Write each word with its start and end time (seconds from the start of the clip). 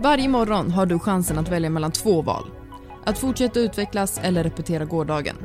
Varje 0.00 0.28
morgon 0.28 0.70
har 0.70 0.86
du 0.86 0.98
chansen 0.98 1.38
att 1.38 1.48
välja 1.48 1.70
mellan 1.70 1.92
två 1.92 2.22
val. 2.22 2.50
Att 3.04 3.18
fortsätta 3.18 3.60
utvecklas 3.60 4.20
eller 4.22 4.44
repetera 4.44 4.84
gårdagen. 4.84 5.36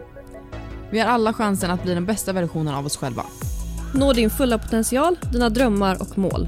Vi 0.92 1.00
har 1.00 1.08
alla 1.08 1.34
chansen 1.34 1.72
att 1.72 1.84
bli 1.84 1.94
den 1.94 2.06
bästa 2.06 2.34
versionen 2.34 2.76
av 2.76 2.86
oss 2.86 2.98
själva. 2.98 3.26
Nå 3.96 4.14
din 4.14 4.30
fulla 4.30 4.58
potential, 4.58 5.20
dina 5.32 5.50
drömmar 5.50 6.02
och 6.02 6.18
mål. 6.18 6.48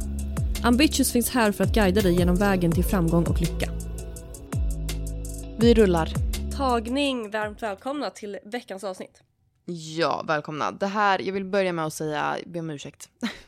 Ambitious 0.63 1.11
finns 1.11 1.29
här 1.29 1.51
för 1.51 1.63
att 1.63 1.73
guida 1.73 2.01
dig 2.01 2.15
genom 2.15 2.35
vägen 2.35 2.71
till 2.71 2.83
framgång 2.83 3.23
och 3.23 3.39
lycka. 3.41 3.71
Vi 5.59 5.73
rullar. 5.73 6.13
Tagning, 6.57 7.31
varmt 7.31 7.63
välkomna 7.63 8.09
till 8.09 8.37
veckans 8.45 8.83
avsnitt. 8.83 9.21
Ja, 9.97 10.23
välkomna. 10.27 10.71
Det 10.71 10.87
här, 10.87 11.19
jag 11.19 11.33
vill 11.33 11.45
börja 11.45 11.73
med 11.73 11.85
att 11.85 11.93
säga, 11.93 12.37
be 12.45 12.59
om 12.59 12.69
ursäkt. 12.69 13.09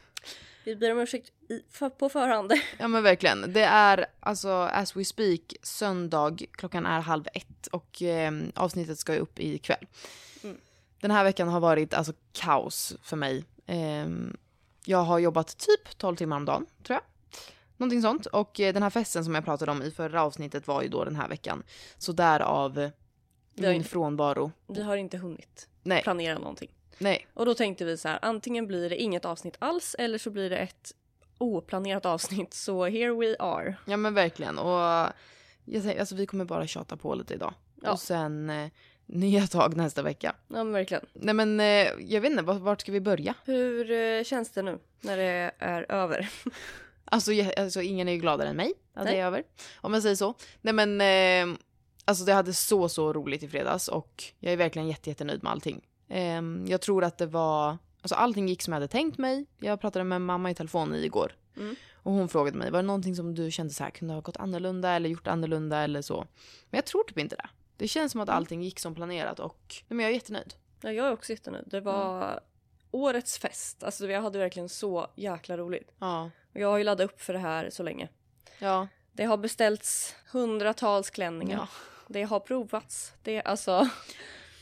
Vi 0.67 0.75
ber 0.75 0.91
om 0.91 0.99
ursäkt 0.99 1.31
i, 1.49 1.61
för, 1.71 1.89
på 1.89 2.09
förhand. 2.09 2.53
Ja 2.79 2.87
men 2.87 3.03
verkligen. 3.03 3.53
Det 3.53 3.63
är 3.63 4.05
alltså 4.19 4.49
as 4.49 4.95
we 4.95 5.05
speak 5.05 5.41
söndag, 5.63 6.37
klockan 6.51 6.85
är 6.85 6.99
halv 6.99 7.27
ett 7.33 7.67
och 7.67 8.01
eh, 8.01 8.31
avsnittet 8.55 8.99
ska 8.99 9.13
ju 9.13 9.19
upp 9.19 9.39
ikväll. 9.39 9.87
Mm. 10.43 10.57
Den 11.01 11.11
här 11.11 11.23
veckan 11.23 11.47
har 11.47 11.59
varit 11.59 11.93
alltså 11.93 12.13
kaos 12.31 12.95
för 13.01 13.17
mig. 13.17 13.45
Eh, 13.65 14.07
jag 14.85 14.97
har 15.03 15.19
jobbat 15.19 15.57
typ 15.57 15.97
12 15.97 16.15
timmar 16.15 16.37
om 16.37 16.45
dagen, 16.45 16.65
tror 16.83 16.95
jag. 16.95 17.03
Någonting 17.77 18.01
sånt. 18.01 18.25
Och 18.25 18.59
eh, 18.59 18.73
den 18.73 18.83
här 18.83 18.89
festen 18.89 19.25
som 19.25 19.35
jag 19.35 19.45
pratade 19.45 19.71
om 19.71 19.83
i 19.83 19.91
förra 19.91 20.23
avsnittet 20.23 20.67
var 20.67 20.81
ju 20.81 20.87
då 20.87 21.03
den 21.03 21.15
här 21.15 21.27
veckan. 21.29 21.63
Så 21.97 22.11
därav 22.11 22.73
Vi 22.73 22.91
min 23.61 23.71
inte- 23.73 23.89
frånvaro. 23.89 24.51
Vi 24.67 24.81
har 24.83 24.97
inte 24.97 25.17
hunnit 25.17 25.69
Nej, 25.83 26.03
planera 26.03 26.37
någonting. 26.39 26.69
Nej. 26.97 27.27
Och 27.33 27.45
då 27.45 27.53
tänkte 27.53 27.85
vi 27.85 27.97
så 27.97 28.07
här, 28.07 28.19
antingen 28.21 28.67
blir 28.67 28.89
det 28.89 28.95
inget 28.95 29.25
avsnitt 29.25 29.55
alls 29.59 29.95
eller 29.99 30.17
så 30.17 30.29
blir 30.29 30.49
det 30.49 30.57
ett 30.57 30.93
oplanerat 31.37 32.05
avsnitt. 32.05 32.53
Så 32.53 32.85
here 32.85 33.13
we 33.13 33.35
are. 33.39 33.75
Ja 33.85 33.97
men 33.97 34.13
verkligen. 34.13 34.59
Och 34.59 35.09
jag 35.65 35.83
säger, 35.83 35.99
alltså 35.99 36.15
vi 36.15 36.25
kommer 36.25 36.45
bara 36.45 36.67
tjata 36.67 36.97
på 36.97 37.15
lite 37.15 37.33
idag. 37.33 37.53
Ja. 37.81 37.91
Och 37.91 37.99
sen 37.99 38.49
eh, 38.49 38.69
nya 39.05 39.47
tag 39.47 39.75
nästa 39.75 40.01
vecka. 40.01 40.35
Ja 40.47 40.55
men 40.63 40.71
verkligen. 40.71 41.05
Nej 41.13 41.33
men 41.33 41.59
eh, 41.59 41.87
jag 41.99 42.21
vet 42.21 42.31
inte, 42.31 42.43
vart, 42.43 42.61
vart 42.61 42.81
ska 42.81 42.91
vi 42.91 43.01
börja? 43.01 43.33
Hur 43.45 43.91
eh, 43.91 44.23
känns 44.23 44.51
det 44.51 44.61
nu 44.61 44.79
när 45.01 45.17
det 45.17 45.51
är 45.59 45.91
över? 45.91 46.29
Alltså, 47.09 47.33
jag, 47.33 47.59
alltså 47.59 47.81
ingen 47.81 48.07
är 48.07 48.11
ju 48.11 48.17
gladare 48.17 48.49
än 48.49 48.55
mig 48.55 48.73
att 48.93 49.03
Nej. 49.03 49.13
det 49.13 49.19
är 49.19 49.25
över. 49.25 49.43
Om 49.81 49.93
jag 49.93 50.03
säger 50.03 50.15
så. 50.15 50.33
Nej 50.61 50.73
men, 50.73 51.01
eh, 51.01 51.59
alltså 52.05 52.25
det 52.25 52.33
hade 52.33 52.53
så 52.53 52.89
så 52.89 53.13
roligt 53.13 53.43
i 53.43 53.47
fredags 53.47 53.87
och 53.87 54.23
jag 54.39 54.53
är 54.53 54.57
verkligen 54.57 54.87
jätte, 54.87 55.09
jättenöjd 55.09 55.43
med 55.43 55.51
allting. 55.51 55.81
Eh, 56.07 56.41
jag 56.67 56.81
tror 56.81 57.03
att 57.03 57.17
det 57.17 57.25
var, 57.25 57.77
alltså 58.01 58.15
allting 58.15 58.47
gick 58.47 58.61
som 58.61 58.73
jag 58.73 58.75
hade 58.75 58.87
tänkt 58.87 59.17
mig. 59.17 59.45
Jag 59.59 59.81
pratade 59.81 60.05
med 60.05 60.21
mamma 60.21 60.51
i 60.51 60.55
telefon 60.55 60.95
igår. 60.95 61.35
Mm. 61.57 61.75
Och 61.93 62.11
hon 62.13 62.29
frågade 62.29 62.57
mig, 62.57 62.71
var 62.71 62.79
det 62.81 62.87
någonting 62.87 63.15
som 63.15 63.35
du 63.35 63.51
kände 63.51 63.73
så 63.73 63.83
här 63.83 63.91
kunde 63.91 64.13
ha 64.13 64.21
gått 64.21 64.37
annorlunda 64.37 64.89
eller 64.91 65.09
gjort 65.09 65.27
annorlunda 65.27 65.77
eller 65.79 66.01
så? 66.01 66.27
Men 66.69 66.77
jag 66.77 66.85
tror 66.85 67.03
typ 67.03 67.17
inte 67.19 67.35
det. 67.35 67.49
Det 67.77 67.87
känns 67.87 68.11
som 68.11 68.21
att 68.21 68.29
Mm. 68.29 68.37
allting 68.37 68.63
gick 68.63 68.79
som 68.79 68.95
planerat 68.95 69.39
och 69.39 69.75
men 69.87 69.99
jag 69.99 70.09
är 70.09 70.13
jättenöjd. 70.13 70.53
Ja, 70.81 70.91
jag 70.91 71.07
är 71.07 71.11
också 71.13 71.31
jättenöjd. 71.31 71.65
Det 71.67 71.81
var 71.81 72.39
årets 72.91 73.37
fest. 73.39 73.83
Alltså 73.83 74.07
jag 74.07 74.21
hade 74.21 74.39
verkligen 74.39 74.69
så 74.69 75.07
jäkla 75.15 75.57
roligt. 75.57 75.91
Ja. 75.99 76.31
Och 76.53 76.59
jag 76.59 76.67
har 76.67 76.77
ju 76.77 76.83
laddat 76.83 77.11
upp 77.11 77.21
för 77.21 77.33
det 77.33 77.39
här 77.39 77.69
så 77.69 77.83
länge. 77.83 78.09
Ja. 78.59 78.87
Det 79.11 79.23
har 79.23 79.37
beställts 79.37 80.15
hundratals 80.31 81.09
klänningar. 81.09 81.57
ja. 81.57 81.67
Det 82.07 82.23
har 82.23 82.39
provats. 82.39 83.13
Det 83.23 83.41
alltså... 83.41 83.89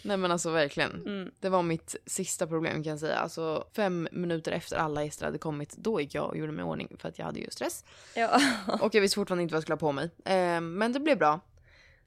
Nej 0.05 0.17
men 0.17 0.31
alltså 0.31 0.49
verkligen. 0.49 0.91
Mm. 0.91 1.31
Det 1.39 1.49
var 1.49 1.63
mitt 1.63 1.95
sista 2.05 2.47
problem 2.47 2.83
kan 2.83 2.89
jag 2.89 2.99
säga. 2.99 3.15
Alltså 3.15 3.67
fem 3.75 4.07
minuter 4.11 4.51
efter 4.51 4.77
alla 4.77 5.03
gäster 5.03 5.25
hade 5.25 5.37
kommit, 5.37 5.75
då 5.77 6.01
gick 6.01 6.15
jag 6.15 6.29
och 6.29 6.37
gjorde 6.37 6.51
mig 6.51 6.61
i 6.61 6.65
ordning 6.65 6.95
för 6.99 7.09
att 7.09 7.19
jag 7.19 7.25
hade 7.25 7.39
ju 7.39 7.47
stress. 7.49 7.83
Ja, 8.15 8.41
Och 8.81 8.95
jag 8.95 9.01
visste 9.01 9.15
fortfarande 9.15 9.43
inte 9.43 9.53
vad 9.53 9.57
jag 9.57 9.63
skulle 9.63 9.73
ha 9.73 9.79
på 9.79 9.91
mig. 9.91 10.09
Eh, 10.25 10.61
men 10.61 10.93
det 10.93 10.99
blev 10.99 11.17
bra. 11.17 11.39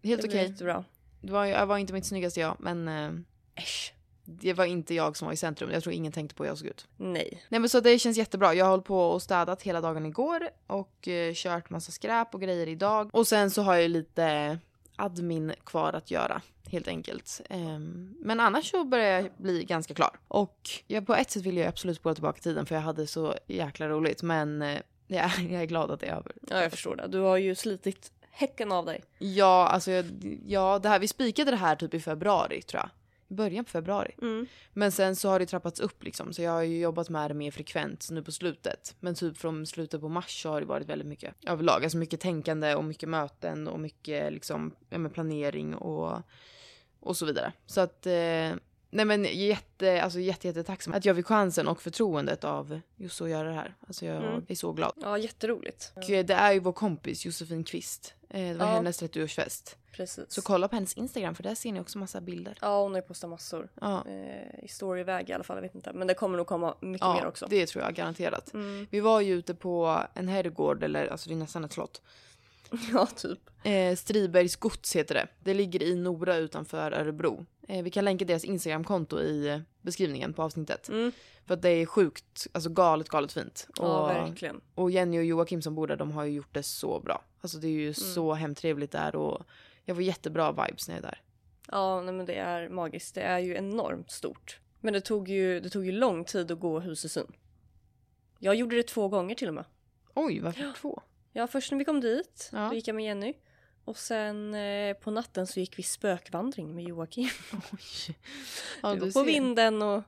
Helt 0.03 0.25
okej. 0.25 0.31
blir 0.31 0.51
jättebra. 0.51 0.85
Det 1.21 1.33
var, 1.33 1.45
jag 1.45 1.67
var 1.67 1.79
inte 1.79 1.93
mitt 1.93 2.07
snyggaste 2.07 2.41
jag, 2.41 2.57
men 2.59 2.89
eh, 2.89 3.11
Äsch. 3.63 3.93
det 4.25 4.53
var 4.53 4.65
inte 4.65 4.95
jag 4.95 5.17
som 5.17 5.27
var 5.27 5.33
i 5.33 5.37
centrum. 5.37 5.71
Jag 5.71 5.83
tror 5.83 5.95
ingen 5.95 6.13
tänkte 6.13 6.35
på 6.35 6.43
hur 6.43 6.51
jag 6.51 6.59
såg 6.59 6.69
ut. 6.69 6.87
Nej. 6.97 7.43
Nej 7.49 7.61
men 7.61 7.69
så 7.69 7.81
det 7.81 7.99
känns 7.99 8.17
jättebra. 8.17 8.55
Jag 8.55 8.65
har 8.65 8.71
hållit 8.71 8.87
på 8.87 9.01
och 9.11 9.23
städat 9.23 9.63
hela 9.63 9.81
dagen 9.81 10.07
igår 10.07 10.49
och 10.67 11.09
eh, 11.09 11.35
kört 11.35 11.71
massa 11.71 11.93
skräp 11.93 12.35
och 12.35 12.41
grejer 12.41 12.67
idag. 12.67 13.11
Och 13.13 13.27
sen 13.27 13.51
så 13.51 13.63
har 13.63 13.75
jag 13.75 13.91
lite 13.91 14.59
admin 14.99 15.53
kvar 15.65 15.93
att 15.93 16.11
göra 16.11 16.43
helt 16.71 16.89
enkelt. 16.89 17.41
Ehm, 17.51 18.15
men 18.21 18.41
annars 18.41 18.71
så 18.71 18.85
börjar 18.85 19.21
jag 19.21 19.31
bli 19.37 19.65
ganska 19.65 19.95
klar. 19.95 20.19
Och 20.29 20.71
jag, 20.87 21.07
på 21.07 21.15
ett 21.15 21.31
sätt 21.31 21.43
vill 21.43 21.57
jag 21.57 21.67
absolut 21.67 21.97
spola 21.97 22.15
tillbaka 22.15 22.41
tiden 22.41 22.67
för 22.67 22.75
jag 22.75 22.83
hade 22.83 23.07
så 23.07 23.35
jäkla 23.47 23.89
roligt. 23.89 24.23
Men 24.23 24.63
eh, 24.63 24.79
jag, 25.07 25.31
jag 25.51 25.63
är 25.63 25.67
glad 25.67 25.91
att 25.91 26.01
det 26.01 26.07
är 26.07 26.17
över. 26.17 26.33
Ja, 26.49 26.63
jag 26.63 26.71
förstår 26.71 26.97
det. 26.97 27.09
Du 27.09 27.19
har 27.19 27.37
ju 27.37 27.55
slitit 27.55 28.13
häcken 28.31 28.73
av 28.73 28.87
dig. 28.87 29.05
Ja, 29.19 29.69
alltså 29.69 29.91
jag, 29.91 30.07
ja, 30.47 30.79
det 30.79 30.89
här, 30.89 30.99
vi 30.99 31.09
spikade 31.09 31.51
det 31.51 31.57
här 31.57 31.77
typ 31.77 31.95
i 31.95 32.01
februari 32.01 32.63
tror 32.63 32.83
jag. 32.83 32.91
Början 33.29 33.65
på 33.65 33.71
februari. 33.71 34.15
Mm. 34.23 34.47
Men 34.73 34.93
sen 34.93 35.17
så 35.17 35.29
har 35.29 35.39
det 35.39 35.47
trappats 35.47 35.81
upp 35.81 36.05
liksom. 36.05 36.33
Så 36.33 36.43
jag 36.43 36.51
har 36.51 36.63
ju 36.63 36.81
jobbat 36.81 37.09
med 37.09 37.31
det 37.31 37.35
mer 37.35 37.51
frekvent 37.51 38.09
nu 38.11 38.23
på 38.23 38.33
slutet. 38.33 38.97
Men 39.01 39.15
typ 39.15 39.39
från 39.39 39.67
slutet 39.67 40.01
på 40.01 40.09
mars 40.09 40.43
så 40.43 40.51
har 40.51 40.61
det 40.61 40.67
varit 40.67 40.89
väldigt 40.89 41.09
mycket 41.09 41.35
överlag. 41.47 41.85
Alltså 41.85 41.99
mycket 41.99 42.21
tänkande 42.21 42.75
och 42.75 42.85
mycket 42.85 43.09
möten 43.09 43.69
och 43.69 43.81
mycket 43.81 44.33
liksom 44.33 44.75
ja, 44.91 45.09
planering 45.09 45.75
och, 45.75 46.23
och 47.01 47.17
så 47.17 47.27
vidare. 47.27 47.53
Så 47.67 47.81
att 47.81 48.07
eh, 48.07 48.53
nej 48.91 49.05
men 49.05 49.25
jätte, 49.25 50.03
alltså 50.03 50.21
jätte, 50.21 50.47
jätte 50.49 50.63
tacksam 50.63 50.95
att 50.95 51.05
jag 51.05 51.17
fick 51.17 51.27
chansen 51.27 51.69
och 51.69 51.83
förtroendet 51.83 52.45
av 52.45 52.81
just 52.97 53.21
att 53.21 53.31
göra 53.31 53.49
det 53.49 53.55
här. 53.55 53.75
Alltså 53.87 54.07
jag 54.07 54.17
Mm. 54.25 54.45
är 54.49 54.55
så 54.55 54.73
glad. 54.73 54.93
Ja, 55.03 55.19
jätteroligt. 55.19 55.93
Och 55.97 56.11
eh, 56.11 56.25
det 56.27 56.35
är 56.35 56.53
ju 56.53 56.61
vår 56.61 56.73
kompis 56.73 57.27
Josefin 57.27 57.65
Kvist. 57.65 58.15
Eh, 58.31 58.41
det 58.49 58.55
var 58.55 58.67
Ja. 58.67 58.73
hennes 58.73 59.03
30-årsfest. 59.03 59.77
Precis. 59.93 60.25
Så 60.29 60.43
kolla 60.43 60.69
på 60.69 60.77
hennes 60.77 60.95
Instagram 60.95 61.35
för 61.35 61.43
där 61.43 61.55
ser 61.55 61.73
ni 61.73 61.81
också 61.81 61.99
massa 61.99 62.21
bilder. 62.21 62.59
Ja, 62.61 62.83
hon 62.83 62.93
har 62.93 62.99
ju 63.01 63.07
postat 63.07 63.31
massor. 63.31 63.69
Ja, 63.81 64.05
Eh, 64.09 64.65
I 64.65 64.69
storyväg 64.69 65.31
i 65.31 65.33
alla 65.33 65.45
fall, 65.45 65.57
jag 65.57 65.63
vet 65.63 65.75
inte. 65.75 65.93
Men 65.93 66.07
det 66.07 66.15
kommer 66.15 66.37
nog 66.37 66.47
komma 66.47 66.75
mycket 66.81 67.01
ja 67.07 67.15
mer 67.15 67.27
också. 67.27 67.47
det 67.51 67.67
tror 67.67 67.85
jag 67.85 67.95
garanterat. 67.95 68.55
Mm. 68.55 68.87
Vi 68.91 69.01
var 69.01 69.21
ju 69.21 69.35
ute 69.35 69.55
på 69.55 70.03
en 70.15 70.29
herrgård, 70.29 70.83
eller 70.83 71.07
alltså 71.07 71.29
det 71.29 71.35
är 71.35 71.37
nästan 71.37 71.65
ett 71.65 71.73
slott. 71.73 72.03
Ja, 72.93 73.07
typ. 73.07 73.39
Eh, 73.63 73.97
Stribergs 73.97 74.57
gods 74.57 74.97
heter 74.97 75.15
det. 75.15 75.29
Det 75.41 75.55
ligger 75.55 75.83
i 75.83 75.95
Nora 75.95 76.37
utanför 76.37 76.93
Örebro. 76.93 77.47
Eh, 77.69 77.83
vi 77.85 77.91
kan 77.91 78.05
länka 78.05 78.25
deras 78.25 78.45
Instagramkonto 78.45 79.21
i 79.21 79.49
eh, 79.49 79.61
beskrivningen 79.83 80.33
på 80.33 80.43
avsnittet. 80.43 80.89
Mm. 80.89 81.13
För 81.47 81.55
att 81.55 81.63
det 81.63 81.69
är 81.71 81.87
sjukt, 81.87 82.47
alltså 82.53 82.71
galet, 82.71 83.09
galet 83.09 83.33
fint. 83.33 83.69
Ja, 83.77 84.03
Och, 84.03 84.09
verkligen. 84.11 84.61
och 84.75 84.91
Jenny 84.91 85.19
och 85.19 85.25
Joakim 85.25 85.63
som 85.63 85.75
bor 85.75 85.87
där, 85.87 85.97
de 85.97 86.11
har 86.13 86.25
ju 86.25 86.33
gjort 86.33 86.55
det 86.55 86.63
så 86.63 87.01
bra. 87.01 87.25
Alltså 87.41 87.59
det 87.59 87.67
är 87.67 87.71
Mm. 87.73 87.81
ju 87.83 87.95
så 87.95 88.35
hemtrevligt 88.35 88.93
där 88.93 89.17
och 89.17 89.43
jag 89.85 89.97
får 89.97 90.03
jättebra 90.03 90.53
vibes 90.53 90.89
när 90.89 90.95
jag 90.95 91.05
är 91.05 91.09
där. 91.09 91.23
Ja, 91.71 92.01
nej, 92.03 92.15
men 92.15 92.27
det 92.27 92.35
är 92.35 92.69
magiskt. 92.69 93.15
Det 93.15 93.21
är 93.23 93.39
ju 93.39 93.55
enormt 93.57 94.11
stort. 94.11 94.61
Men 94.81 94.93
det 94.93 95.01
tog 95.01 95.29
ju, 95.29 95.61
det 95.61 95.71
tog 95.71 95.87
ju 95.87 95.93
lång 95.93 96.25
tid 96.25 96.51
att 96.51 96.61
gå 96.61 96.81
Husesyn. 96.81 97.33
Jag 98.39 98.55
gjorde 98.55 98.77
det 98.77 98.83
två 98.83 99.09
gånger 99.09 99.35
till 99.35 99.49
och 99.49 99.55
med. 99.55 99.65
Oj, 100.15 100.41
varför 100.41 100.73
två? 100.81 101.03
Ja, 101.33 101.47
först 101.47 101.71
när 101.71 101.79
vi 101.79 101.85
kom 101.85 102.01
dit, 102.01 102.51
Ja. 102.53 102.69
då 102.69 102.75
gick 102.75 102.89
jag 102.89 102.95
med 102.97 103.05
Jenny. 103.05 103.35
Och 103.85 103.99
sen 103.99 104.55
eh, 104.55 104.95
på 104.97 105.11
natten 105.11 105.47
så 105.47 105.61
gick 105.61 105.79
vi 105.79 105.83
spökvandring 105.83 106.75
med 106.75 106.85
Joakim. 106.85 107.29
Oj. 107.73 108.17
Ja, 108.83 108.95
du 108.95 109.01
var 109.01 109.11
på 109.11 109.23
vinden 109.23 109.83
och... 109.83 110.03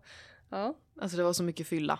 Ja, 0.48 0.74
Alltså 1.00 1.16
det 1.16 1.22
var 1.22 1.32
så 1.32 1.42
mycket 1.42 1.66
fylla. 1.66 1.98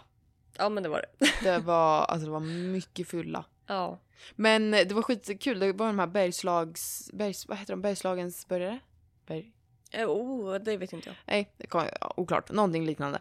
ja 0.58 0.68
men 0.68 0.82
det 0.82 0.88
var 0.88 1.04
det. 1.18 1.26
Det 1.42 1.58
var, 1.58 2.02
alltså 2.04 2.24
det 2.26 2.32
var 2.32 2.40
mycket 2.72 3.08
fylla. 3.08 3.44
Ja. 3.66 3.98
Men 4.36 4.74
eh, 4.74 4.86
det 4.88 4.94
var 4.94 5.02
skitkul. 5.02 5.58
Det 5.58 5.72
var 5.72 5.86
de 5.86 5.98
här 5.98 6.06
Bergslags... 6.06 7.10
Bergs, 7.12 7.48
vad 7.48 7.58
heter 7.58 7.72
de? 7.72 7.82
Bergslagens 7.82 8.48
börjare? 8.48 8.78
Berg... 9.26 9.52
Eh, 9.92 10.08
Oh, 10.08 10.54
det 10.54 10.76
vet 10.76 10.92
inte 10.92 11.08
jag. 11.08 11.16
Nej, 11.26 11.52
det 11.56 11.66
kom, 11.66 11.84
oklart. 12.16 12.50
Någonting 12.52 12.86
liknande. 12.86 13.20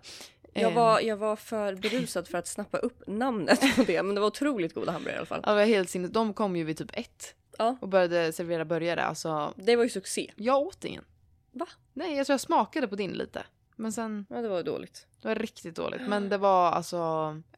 Jag 0.53 0.63
Ehm, 0.69 0.73
var, 0.75 0.99
jag 0.99 1.17
var 1.17 1.35
för 1.35 1.75
berusad 1.75 2.27
för 2.27 2.37
att 2.37 2.47
snappa 2.47 2.77
upp 2.77 3.07
namnet 3.07 3.75
på 3.75 3.83
det, 3.83 4.03
men 4.03 4.15
det 4.15 4.21
var 4.21 4.27
otroligt 4.27 4.73
goda 4.73 4.91
hamburgare 4.91 5.15
i 5.15 5.17
alla 5.17 5.25
fall. 5.25 5.41
Ja, 5.45 5.49
det 5.51 5.55
var 5.57 5.65
helt 5.65 5.89
sinnes. 5.89 6.11
De 6.11 6.33
kom 6.33 6.55
ju 6.55 6.63
vid 6.63 6.77
typ 6.77 6.89
ett 6.93 7.35
Ja, 7.57 7.77
och 7.81 7.89
började 7.89 8.33
servera 8.33 8.65
burgare. 8.65 9.03
Alltså, 9.03 9.53
det 9.55 9.75
var 9.75 9.83
ju 9.83 9.89
succé. 9.89 10.31
jag 10.35 10.61
åt 10.61 10.85
ingen. 10.85 11.03
Va? 11.51 11.67
Nej, 11.93 12.17
jag 12.17 12.25
tror 12.25 12.33
jag 12.33 12.41
smakade 12.41 12.87
på 12.87 12.95
din 12.95 13.11
lite. 13.11 13.43
Men 13.75 13.91
sen, 13.93 14.25
Ja, 14.29 14.41
det 14.41 14.47
var 14.49 14.63
dåligt. 14.63 15.07
det 15.21 15.27
var 15.27 15.35
riktigt 15.35 15.75
dåligt. 15.75 16.01
Men 16.07 16.29
det 16.29 16.37
var 16.37 16.71
alltså, 16.71 16.97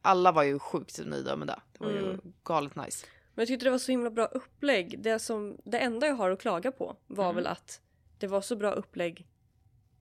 alla 0.01 0.31
var 0.31 0.44
ju 0.44 0.60
sjukt 0.60 1.00
nöjda 1.06 1.36
med 1.36 1.48
det. 1.48 1.60
Det 1.77 1.83
var 1.83 1.92
ju 1.92 1.98
Mm. 2.04 2.19
galet 2.44 2.75
nice. 2.75 3.06
Men 3.36 3.42
jag 3.42 3.48
tyckte 3.48 3.66
det 3.66 3.69
var 3.71 3.77
så 3.77 3.92
himla 3.92 4.10
bra 4.10 4.25
upplägg. 4.25 5.00
Det, 5.00 5.19
som, 5.19 5.57
det 5.63 5.80
enda 5.80 6.07
jag 6.07 6.16
har 6.16 6.30
att 6.31 6.42
klaga 6.42 6.71
på 6.71 6.95
var 7.07 7.24
Mm. 7.25 7.36
väl 7.36 7.48
att 7.48 7.81
det 8.18 8.27
var 8.27 8.42
så 8.42 8.56
bra 8.56 8.71
upplägg 8.71 9.27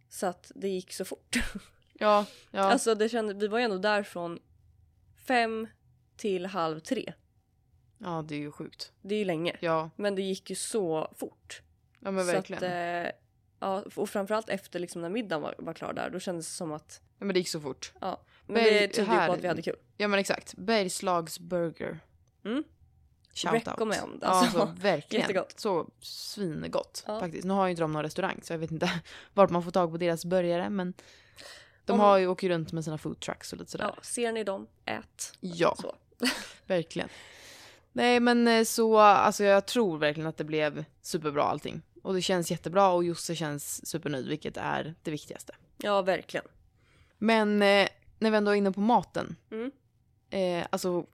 så 0.08 0.26
att 0.26 0.52
det 0.54 0.68
gick 0.68 0.92
så 0.92 1.04
fort. 1.04 1.36
Ja, 2.00 2.26
ja. 2.50 2.60
Alltså 2.60 2.94
det 2.94 3.08
kände, 3.08 3.34
vi 3.34 3.48
var 3.48 3.58
ju 3.58 3.64
ändå 3.64 3.78
där 3.78 4.02
från 4.02 4.38
fem 5.26 5.66
till 6.16 6.46
halv 6.46 6.80
tre. 6.80 7.12
ja, 7.98 8.24
det 8.28 8.34
är 8.34 8.38
ju 8.38 8.52
sjukt. 8.52 8.92
Det 9.02 9.14
är 9.14 9.18
ju 9.18 9.24
länge. 9.24 9.56
Ja, 9.60 9.90
Men 9.96 10.14
det 10.14 10.22
gick 10.22 10.50
ju 10.50 10.56
så 10.56 11.12
fort. 11.18 11.62
ja 12.00 12.10
men 12.10 12.26
verkligen. 12.26 12.60
Så 12.60 12.66
att, 12.66 12.72
eh, 12.72 13.12
ja, 13.60 13.84
och 13.96 14.10
framförallt 14.10 14.48
efter 14.48 14.78
liksom 14.78 15.02
när 15.02 15.08
middagen 15.08 15.42
var, 15.42 15.54
var 15.58 15.72
klar 15.74 15.92
där, 15.92 16.10
då 16.10 16.20
kändes 16.20 16.46
det 16.46 16.52
som 16.54 16.72
att 16.72 17.00
Ja, 17.18 17.24
men 17.26 17.34
det 17.34 17.38
gick 17.40 17.48
så 17.48 17.60
fort. 17.60 17.92
Ja, 18.00 18.20
men 18.46 18.54
Men 18.54 18.64
det 18.64 18.88
tyder 18.88 19.08
här- 19.08 19.26
på 19.26 19.32
att 19.32 19.40
vi 19.40 19.48
hade 19.48 19.62
kul. 19.62 19.76
Ja 19.96 20.08
men 20.08 20.18
exakt. 20.20 20.54
Bergslags 20.56 21.38
burger. 21.40 21.98
Shout 23.34 23.54
Recommend, 23.54 24.12
out. 24.14 24.22
alltså. 24.24 24.58
Ja, 24.58 24.62
alltså, 24.64 24.82
verkligen. 24.82 25.20
Jättegott. 25.20 25.60
Så 25.60 25.88
svingott 26.00 27.04
Ja. 27.06 27.20
faktiskt. 27.20 27.44
Nu 27.44 27.54
har 27.54 27.66
ju 27.66 27.70
inte 27.70 27.82
de 27.82 27.92
någon 27.92 28.02
restaurang 28.02 28.40
så 28.42 28.52
jag 28.52 28.58
vet 28.58 28.70
inte 28.70 28.90
vart 29.34 29.50
man 29.50 29.62
får 29.62 29.70
tag 29.70 29.90
på 29.90 29.96
deras 29.96 30.24
burgare 30.24 30.70
men 30.70 30.94
de 31.90 31.94
Om- 31.94 32.00
har 32.00 32.18
ju 32.18 32.26
åker 32.26 32.48
runt 32.48 32.72
med 32.72 32.84
sina 32.84 32.98
food 32.98 33.20
trucks 33.20 33.52
och 33.52 33.58
lite 33.58 33.70
sådär. 33.70 33.92
Ja, 33.96 34.02
ser 34.02 34.32
ni 34.32 34.44
dem, 34.44 34.66
ät. 34.84 35.32
Ja. 35.40 35.76
Så. 35.80 35.94
Verkligen. 36.66 37.08
Nej 37.92 38.20
men 38.20 38.48
eh, 38.48 38.64
så, 38.64 38.98
alltså 38.98 39.44
jag 39.44 39.66
tror 39.66 39.98
verkligen 39.98 40.28
att 40.28 40.36
det 40.36 40.44
blev 40.44 40.84
superbra 41.02 41.42
allting. 41.42 41.82
Och 42.02 42.14
det 42.14 42.22
känns 42.22 42.50
jättebra 42.50 42.88
och 42.90 43.04
Josse 43.04 43.34
känns 43.36 43.86
supernöjd 43.86 44.28
vilket 44.28 44.56
är 44.56 44.94
det 45.02 45.10
viktigaste. 45.10 45.54
Ja, 45.76 46.02
verkligen. 46.02 46.46
Men 47.18 47.62
eh, 47.62 47.88
när 48.18 48.30
vi 48.30 48.36
ändå 48.36 48.50
är 48.50 48.54
inne 48.54 48.72
på 48.72 48.80
maten. 48.80 49.36
Mm. 49.50 49.70
Eh, 50.30 50.66
alltså, 50.70 51.06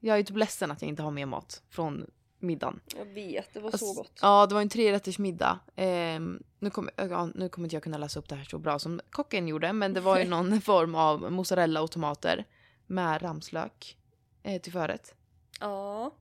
jag 0.00 0.18
är 0.18 0.22
typ 0.22 0.36
ledsen 0.36 0.70
att 0.70 0.82
jag 0.82 0.88
inte 0.88 1.02
har 1.02 1.10
mer 1.10 1.26
mat 1.26 1.62
från 1.70 2.10
middagen. 2.38 2.80
Jag 2.96 3.04
vet, 3.04 3.54
det 3.54 3.60
var 3.60 3.70
Alltså, 3.70 3.86
så 3.86 3.94
gott. 4.02 4.18
Ja, 4.22 4.46
det 4.46 4.54
var 4.54 4.62
en 4.62 4.68
trerätters 4.68 5.18
middag. 5.18 5.58
Eh, 5.76 6.20
nu, 6.58 6.70
kommer, 6.72 6.92
ja, 6.96 7.26
nu 7.34 7.48
kommer 7.48 7.66
inte 7.66 7.76
jag 7.76 7.82
kunna 7.82 7.98
läsa 7.98 8.18
upp 8.18 8.28
det 8.28 8.34
här 8.34 8.44
så 8.44 8.58
bra 8.58 8.78
som 8.78 9.00
kocken 9.10 9.48
gjorde, 9.48 9.72
men 9.72 9.94
det 9.94 10.00
var 10.00 10.18
ju 10.18 10.24
någon 10.28 10.60
form 10.60 10.94
av 10.94 11.32
mozzarella 11.32 11.82
och 11.82 11.90
tomater 11.90 12.44
med 12.86 13.22
ramslök 13.22 13.96
eh, 14.42 14.60
till 14.60 14.72
förrätt. 14.72 15.14
Ja. 15.60 16.14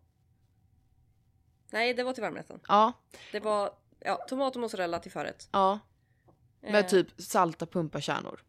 Nej, 1.71 1.93
det 1.93 2.03
var 2.03 2.13
till 2.13 2.23
varmrätten. 2.23 2.59
Ja, 2.67 2.93
Det 3.31 3.39
var 3.39 3.71
ja, 3.99 4.15
tomat 4.29 4.55
och 4.55 4.61
mozzarella 4.61 4.99
till 4.99 5.11
förrätt. 5.11 5.49
ja. 5.51 5.79
Med 6.61 6.75
Eh, 6.83 6.89
typ 6.89 7.07
salta 7.21 7.65
pumpakärnor. 7.65 8.39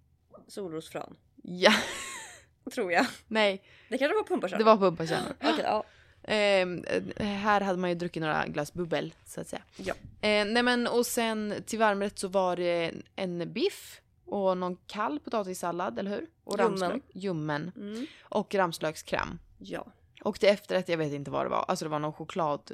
Solrosfrön. 0.48 1.16
Ja, 1.42 1.72
Tror 2.74 2.92
jag. 2.92 3.06
nej, 3.26 3.62
Det 3.88 3.98
kanske 3.98 4.16
var 4.16 4.22
pumpakärnor? 4.24 4.58
det 4.58 4.64
var 4.64 4.76
pumpakärnor. 4.76 5.32
Okej, 5.40 5.60
ja. 5.62 5.84
Ehm, 6.30 6.84
Eh, 7.16 7.26
här 7.26 7.60
hade 7.60 7.78
man 7.78 7.90
ju 7.90 7.96
druckit 7.96 8.20
några 8.20 8.46
glas 8.46 8.72
bubbel 8.72 9.14
så 9.26 9.40
att 9.40 9.48
säga. 9.48 9.62
Ja. 9.76 9.94
Eh, 10.20 10.44
nej 10.44 10.62
men 10.62 10.86
och 10.86 11.06
sen 11.06 11.54
till 11.66 11.78
varmrätt 11.78 12.18
så 12.18 12.28
var 12.28 12.56
det 12.56 12.92
en 13.16 13.52
biff 13.52 14.00
och 14.24 14.58
någon 14.58 14.76
kall 14.86 15.20
potatissallad, 15.20 15.98
eller 15.98 16.10
hur? 16.10 16.26
Och 16.44 16.58
ramslök. 16.58 17.02
Ljummen. 17.12 17.72
Mm. 17.76 18.06
Och 18.22 18.54
ramslökskräm. 18.54 19.38
Ja. 19.58 19.86
Och 20.22 20.40
till 20.40 20.48
efterrätt, 20.48 20.88
jag 20.88 20.98
vet 20.98 21.12
inte 21.12 21.30
vad 21.30 21.46
det 21.46 21.50
var. 21.50 21.64
Alltså 21.68 21.84
det 21.84 21.88
var 21.88 21.98
någon 21.98 22.12
choklad. 22.12 22.72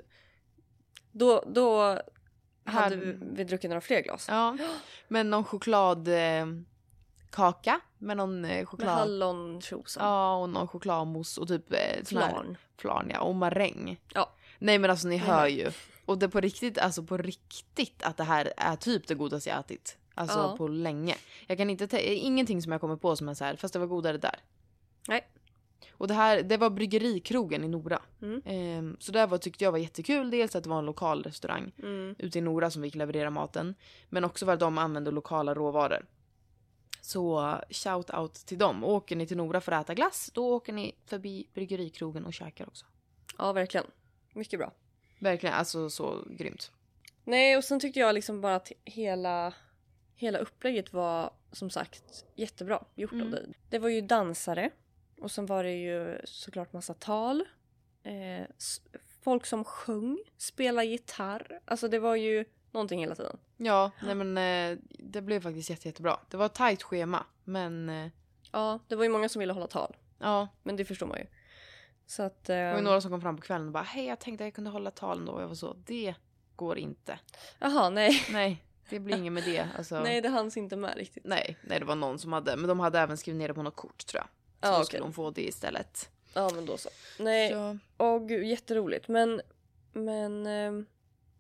Då, 1.13 1.45
då 1.47 1.81
hade 2.65 2.97
Här- 2.97 2.97
vi, 2.97 3.17
vi 3.33 3.45
druckit 3.45 3.71
några 3.71 3.81
fler 3.81 4.03
glas. 4.03 4.27
Ja. 4.29 4.57
Men 5.09 5.31
någon 5.31 5.45
choklad 5.45 6.09
eh, 6.09 6.47
kaka 7.35 7.81
med 7.99 8.17
någon 8.17 8.45
eh, 8.45 8.51
Med 8.51 8.69
choklad. 8.69 8.89
hallonchosen. 8.95 10.03
Ja 10.05 10.37
och 10.37 10.49
någon 10.49 10.69
chokladmousse 10.69 11.41
och 11.41 11.49
typ 11.49 11.73
eh, 11.73 12.05
Flarn. 12.05 12.57
flarn 12.79 13.11
ja, 13.15 13.21
och 13.21 13.35
maräng. 13.35 14.01
Ja. 14.15 14.31
Nej 14.59 14.79
men 14.79 14.91
alltså 14.91 15.09
ni 15.09 15.17
hör 15.17 15.47
ju. 15.47 15.71
Och 16.07 16.19
det 16.19 16.29
på 16.29 16.41
riktigt, 16.41 16.79
alltså 16.79 17.03
på 17.03 17.17
riktigt 17.17 18.03
att 18.03 18.17
det 18.17 18.25
här 18.25 18.53
är 18.57 18.77
typ 18.77 19.07
det 19.07 19.15
godaste 19.15 19.51
jag 19.51 19.59
ätit. 19.59 19.99
Alltså 20.15 20.39
Ja. 20.39 20.55
på 20.57 20.69
länge. 20.69 21.17
Jag 21.47 21.59
kan 21.59 21.71
inte, 21.71 21.87
tä- 21.87 21.99
ingenting 22.01 22.63
som 22.63 22.73
jag 22.73 22.81
kommer 22.81 22.97
på 22.97 23.17
som 23.17 23.29
är 23.29 23.35
så 23.35 23.45
här, 23.45 23.57
fast 23.57 23.73
det 23.73 23.79
var 23.81 23.87
godare 23.87 24.19
där. 24.19 24.39
Nej. 25.09 25.29
Och 25.93 26.09
det 26.09 26.15
här, 26.15 26.43
det 26.43 26.57
var 26.57 26.71
bryggerikrogen 26.71 27.65
i 27.65 27.69
Nora. 27.69 28.03
Mm. 28.23 28.43
Ehm, 28.45 28.97
så 29.01 29.13
det 29.13 29.27
var, 29.27 29.39
tyckte 29.39 29.65
jag 29.65 29.73
var 29.73 29.79
jättekul. 29.79 30.31
Dels 30.31 30.57
att 30.57 30.63
det 30.65 30.71
var 30.71 30.79
en 30.79 30.85
lokal 30.85 31.23
restaurang 31.23 31.73
Mm. 31.83 32.15
ute 32.19 32.39
i 32.39 32.41
Nora 32.43 32.71
som 32.71 32.83
fick 32.83 32.95
leverera 32.95 33.31
maten. 33.31 33.75
Men 34.09 34.25
också 34.25 34.47
för 34.47 34.53
att 34.53 34.61
de 34.61 34.79
använde 34.79 35.11
lokala 35.11 35.55
råvaror. 35.55 36.07
Så 37.05 37.59
shout 37.71 38.11
out 38.15 38.35
till 38.35 38.59
dem. 38.59 38.85
Och 38.85 38.93
åker 38.93 39.17
ni 39.17 39.27
till 39.27 39.37
Nora 39.37 39.61
för 39.61 39.73
att 39.73 39.85
äta 39.85 39.95
glass, 39.95 40.31
då 40.35 40.55
åker 40.55 40.73
ni 40.73 40.95
förbi 41.07 41.49
bryggerikrogen 41.55 42.25
och 42.25 42.35
käkar 42.35 42.67
också. 42.69 42.87
Ja, 43.39 43.53
verkligen. 43.53 43.87
Mycket 44.35 44.59
bra. 44.59 44.73
Verkligen, 45.19 45.55
alltså 45.55 45.91
så 45.91 46.25
grymt. 46.31 46.73
Nej, 47.25 47.57
och 47.57 47.65
sen 47.65 47.81
tyckte 47.81 48.01
jag 48.01 48.15
liksom 48.15 48.41
bara 48.41 48.55
att 48.55 48.73
hela, 48.85 49.55
hela 50.15 50.39
upplägget 50.39 50.93
var 50.93 51.31
som 51.53 51.71
sagt 51.71 52.25
jättebra 52.35 52.85
gjort 52.95 53.13
Mm. 53.13 53.27
av 53.27 53.31
dig. 53.33 53.53
Det 53.71 53.79
var 53.79 53.89
ju 53.89 54.01
dansare 54.01 54.71
och 55.21 55.31
sen 55.31 55.47
var 55.47 55.65
det 55.65 55.73
ju 55.77 56.19
såklart 56.25 56.73
massa 56.73 56.95
tal. 56.95 57.45
Eh, 58.03 58.47
folk 59.23 59.47
som 59.47 59.65
sjöng, 59.65 60.19
spelade 60.37 60.87
gitarr. 60.87 61.61
Alltså 61.65 61.89
det 61.89 61.99
var 61.99 62.17
ju 62.17 62.45
någonting 62.75 63.01
hela 63.01 63.15
tiden. 63.15 63.37
Ja, 63.57 63.91
nej 64.03 64.15
men 64.15 64.39
eh, 64.39 64.79
det 64.91 65.23
blev 65.23 65.41
faktiskt 65.41 65.71
jätte, 65.71 65.89
jättebra. 65.89 66.19
Det 66.31 66.37
var 66.37 66.47
ett 66.47 66.55
tajt 66.55 66.83
schema, 66.83 67.27
men 67.45 67.89
eh, 67.89 68.09
Ja, 68.53 68.79
det 68.89 68.97
var 68.97 69.05
ju 69.05 69.11
många 69.11 69.29
som 69.29 69.41
ville 69.41 69.53
hålla 69.53 69.67
tal. 69.67 69.97
ja. 70.19 70.49
Men 70.63 70.77
det 70.77 70.85
förstår 70.85 71.07
man 71.07 71.19
ju. 71.19 71.27
Så 72.07 72.23
att... 72.23 72.45
Det 72.45 72.53
var 72.65 72.73
ju 72.73 72.77
Eh, 72.79 72.83
några 72.83 73.01
som 73.01 73.11
kom 73.11 73.21
fram 73.21 73.37
på 73.37 73.43
kvällen 73.43 73.67
och 73.67 73.73
bara 73.73 73.83
hej 73.83 74.07
jag 74.07 74.19
tänkte 74.21 74.45
jag 74.45 74.55
kunde 74.55 74.71
hålla 74.71 74.91
tal 74.91 75.19
ändå. 75.19 75.33
Och 75.33 75.43
jag 75.43 75.49
var 75.49 75.55
så, 75.55 75.77
det 75.87 76.15
går 76.57 76.79
inte. 76.79 77.19
Jaha, 77.59 77.91
nej. 77.91 78.25
Nej, 78.33 78.65
det 78.91 79.01
blir 79.01 79.17
inget 79.17 79.33
med 79.33 79.45
det. 79.45 79.69
Alltså, 79.79 80.01
Nej, 80.01 80.21
det 80.21 80.29
hanns 80.29 80.57
inte 80.57 80.77
med 80.77 80.97
riktigt. 80.97 81.25
nej, 81.25 81.57
nej, 81.63 81.79
det 81.79 81.85
var 81.85 81.95
någon 81.97 82.19
som 82.19 82.33
hade, 82.33 82.57
men 82.57 82.69
de 82.69 82.81
hade 82.81 82.99
även 82.99 83.17
skrivit 83.17 83.39
ner 83.39 83.49
det 83.49 83.55
på 83.55 83.63
något 83.63 83.77
kort 83.77 84.07
tror 84.07 84.19
jag. 84.21 84.27
Så 84.27 84.31
Ja, 84.61 84.69
då 84.71 84.75
okej. 84.77 84.87
skulle 84.87 85.03
hon 85.03 85.13
få 85.13 85.31
det 85.31 85.43
istället. 85.49 86.11
Ja, 86.35 86.51
men 86.55 86.67
då 86.67 86.77
så. 86.77 86.89
Nej, 87.19 87.51
Så, 87.51 87.79
åh 87.99 88.27
gud, 88.27 88.45
jätteroligt. 88.47 89.09
Men... 89.09 89.41
Men... 89.93 90.47
ehm, 90.47 90.87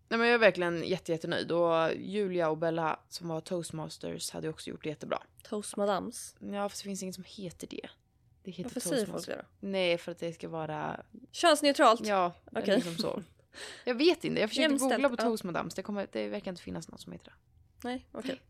nej 0.08 0.18
men 0.18 0.26
jag 0.28 0.34
är 0.34 0.38
verkligen 0.38 0.84
jätte, 0.84 1.12
jättenöjd. 1.12 1.52
Och 1.52 1.94
Julia 1.94 2.50
och 2.50 2.58
Bella 2.58 3.00
som 3.08 3.28
var 3.28 3.40
toastmasters 3.40 4.30
hade 4.30 4.48
också 4.48 4.70
gjort 4.70 4.82
det 4.82 4.88
jättebra. 4.88 5.22
Toast 5.42 5.76
Madams. 5.76 6.36
Ja, 6.38 6.68
fast 6.68 6.82
det 6.82 6.88
finns 6.88 7.02
inget 7.02 7.14
som 7.14 7.24
heter 7.26 7.66
det. 7.66 7.88
Det 8.42 8.50
heter 8.50 8.64
Varför 8.64 8.80
säger 8.80 9.06
folk 9.06 9.26
det 9.26 9.36
då? 9.36 9.68
Nej, 9.68 9.98
för 9.98 10.12
att 10.12 10.18
det 10.18 10.32
ska 10.32 10.48
vara 10.48 11.02
Könsneutralt. 11.32 12.06
Ja, 12.06 12.32
Okej. 12.52 12.76
liksom 12.76 12.96
så. 12.96 13.22
Jag 13.84 13.94
vet 13.94 14.24
inte, 14.24 14.40
jag 14.40 14.50
försökte 14.50 14.70
Jämställt, 14.70 14.92
googla 14.92 15.08
på 15.08 15.16
toastmadams. 15.16 15.74
Det, 15.74 15.82
kommer, 15.82 16.08
det 16.12 16.28
verkar 16.28 16.50
inte 16.50 16.62
finnas 16.62 16.88
något 16.88 17.00
som 17.00 17.12
heter 17.12 17.26
det. 17.26 17.34
Nej, 17.88 18.06
okej. 18.12 18.40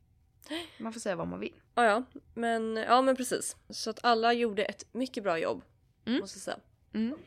Man 0.79 0.93
får 0.93 1.01
säga 1.01 1.17
vad 1.17 1.29
man 1.29 1.41
vill. 1.41 1.55
Ja, 1.75 1.85
ja. 1.85 2.03
Men, 2.35 2.77
ja, 2.77 3.03
men 3.03 3.17
precis. 3.17 3.57
Så 3.69 3.91
att 3.91 3.99
alla 4.03 4.33
gjorde 4.33 4.65
ett 4.65 4.87
mycket 4.93 5.23
bra 5.23 5.39
jobb. 5.39 5.63
Mm. 6.05 6.21
Måste 6.21 6.37
jag 6.37 6.43
säga. 6.43 6.59
Mm. 6.93 7.19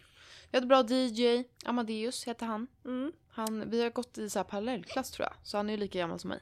Vi 0.51 0.57
hade 0.57 0.67
bra 0.67 0.85
DJ, 0.89 1.43
Amadeus 1.65 2.27
heter 2.27 2.45
han. 2.45 2.67
Mm. 2.85 3.11
han 3.29 3.69
vi 3.69 3.83
har 3.83 3.89
gått 3.89 4.17
i 4.17 4.29
så 4.29 4.39
här 4.39 4.43
parallellklass 4.43 5.11
tror 5.11 5.27
jag. 5.31 5.33
Så 5.43 5.57
han 5.57 5.69
är 5.69 5.73
ju 5.73 5.77
lika 5.77 5.99
gammal 5.99 6.19
som 6.19 6.29
mig. 6.29 6.39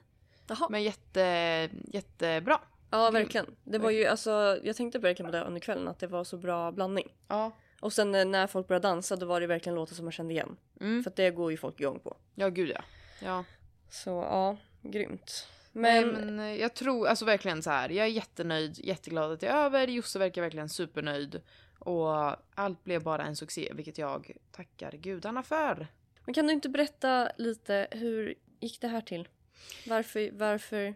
Jaha. 0.47 0.67
Men 0.69 0.83
jätte, 0.83 1.69
jättebra. 1.87 2.59
Ja, 2.91 3.11
verkligen. 3.11 3.55
Det 3.63 3.77
var 3.77 3.89
ju 3.89 4.05
alltså, 4.05 4.59
jag 4.63 4.75
tänkte 4.75 4.99
verkligen 4.99 5.31
på 5.31 5.37
det 5.37 5.43
under 5.43 5.61
kvällen, 5.61 5.87
att 5.87 5.99
det 5.99 6.07
var 6.07 6.23
så 6.23 6.37
bra 6.37 6.71
blandning. 6.71 7.13
Ja. 7.27 7.51
Och 7.79 7.93
sen 7.93 8.15
eh, 8.15 8.25
när 8.25 8.47
folk 8.47 8.67
började 8.67 8.87
dansa, 8.87 9.15
då 9.15 9.25
var 9.25 9.41
det 9.41 9.47
verkligen 9.47 9.75
låtar 9.75 9.95
som 9.95 10.05
man 10.05 10.11
kände 10.11 10.33
igen. 10.33 10.57
Mm. 10.81 11.03
För 11.03 11.09
att 11.09 11.15
det 11.15 11.31
går 11.31 11.51
ju 11.51 11.57
folk 11.57 11.79
igång 11.79 11.99
på. 11.99 12.17
Ja, 12.35 12.49
gud 12.49 12.69
ja. 12.69 12.81
Ja. 13.21 13.43
Så 13.89 14.09
ja, 14.09 14.57
grymt. 14.81 15.47
Men, 15.71 16.07
Men, 16.07 16.25
men 16.25 16.39
eh, 16.39 16.61
jag 16.61 16.73
tror 16.73 17.07
alltså 17.07 17.25
verkligen 17.25 17.63
så 17.63 17.69
här. 17.69 17.89
Jag 17.89 18.05
är 18.05 18.09
jättenöjd, 18.09 18.79
jätteglad 18.83 19.31
att 19.31 19.39
det 19.39 19.47
är 19.47 19.65
över. 19.65 19.87
Josse 19.87 20.19
verkar 20.19 20.41
verkligen 20.41 20.69
supernöjd. 20.69 21.41
Och 21.85 22.35
allt 22.55 22.83
blev 22.83 23.03
bara 23.03 23.23
en 23.25 23.35
succé, 23.35 23.71
vilket 23.73 23.97
jag 23.97 24.31
tackar 24.51 24.91
gudarna 24.91 25.43
för. 25.43 25.87
men 26.25 26.33
kan 26.33 26.47
du 26.47 26.53
inte 26.53 26.69
berätta 26.69 27.29
lite, 27.37 27.87
hur 27.91 28.35
gick 28.59 28.81
det 28.81 28.87
här 28.87 29.01
till? 29.01 29.27
Varför, 29.87 30.29
varför 30.33 30.95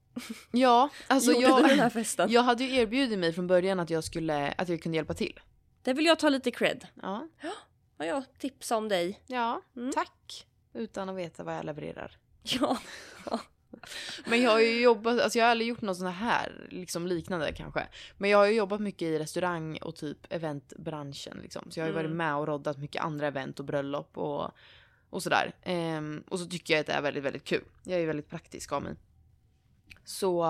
Ja, 0.52 0.88
alltså 1.06 1.32
jag... 1.32 1.68
den 1.68 1.78
här 1.78 1.90
festen? 1.90 2.30
Jag 2.30 2.42
hade 2.42 2.64
ju 2.64 2.76
erbjudit 2.76 3.18
mig 3.18 3.32
från 3.32 3.46
början 3.46 3.80
att 3.80 3.90
jag 3.90 4.04
skulle, 4.04 4.52
att 4.52 4.68
jag 4.68 4.82
kunde 4.82 4.96
hjälpa 4.96 5.14
till. 5.14 5.40
Det 5.82 5.92
vill 5.92 6.06
jag 6.06 6.18
ta 6.18 6.28
lite 6.28 6.50
cred. 6.50 6.86
Ja, 7.02 7.28
Ja, 7.98 8.04
jag 8.06 8.24
tipsade 8.38 8.78
om 8.78 8.88
dig. 8.88 9.20
ja 9.26 9.62
Mm. 9.76 9.92
tack. 9.92 10.46
Utan 10.74 11.08
att 11.08 11.16
veta 11.16 11.44
vad 11.44 11.54
jag 11.56 11.64
levererar. 11.64 12.16
Ja. 12.42 12.78
Men 14.26 14.42
jag 14.42 14.50
har 14.50 14.60
ju 14.60 14.80
jobbat, 14.80 15.20
alltså 15.20 15.38
jag 15.38 15.46
har 15.46 15.50
aldrig 15.50 15.68
gjort 15.68 15.80
något 15.80 15.96
sånt 15.96 16.14
här, 16.16 16.66
liksom 16.70 17.06
liknande 17.06 17.52
kanske. 17.52 17.86
Men 18.18 18.30
jag 18.30 18.38
har 18.38 18.46
ju 18.46 18.54
jobbat 18.54 18.80
mycket 18.80 19.02
i 19.02 19.18
restaurang 19.18 19.76
och 19.78 19.96
typ 19.96 20.18
eventbranschen 20.30 21.38
liksom. 21.42 21.70
Så 21.70 21.80
jag 21.80 21.84
har 21.84 21.88
ju 21.88 21.94
Mm. 21.98 22.04
varit 22.06 22.16
med 22.16 22.36
och 22.36 22.46
roddat 22.46 22.78
mycket 22.78 23.02
andra 23.02 23.26
event 23.26 23.58
och 23.60 23.64
bröllop 23.66 24.18
och, 24.18 24.50
och 25.10 25.22
sådär. 25.22 25.52
Ehm, 25.62 26.24
och 26.28 26.38
så 26.38 26.46
tycker 26.46 26.74
jag 26.74 26.80
att 26.80 26.86
det 26.86 26.92
är 26.92 27.02
väldigt, 27.02 27.24
väldigt 27.24 27.44
kul. 27.44 27.64
Jag 27.84 28.00
är 28.00 28.06
väldigt 28.06 28.28
praktisk 28.28 28.72
av 28.72 28.82
mig. 28.82 28.94
Så, 30.04 30.42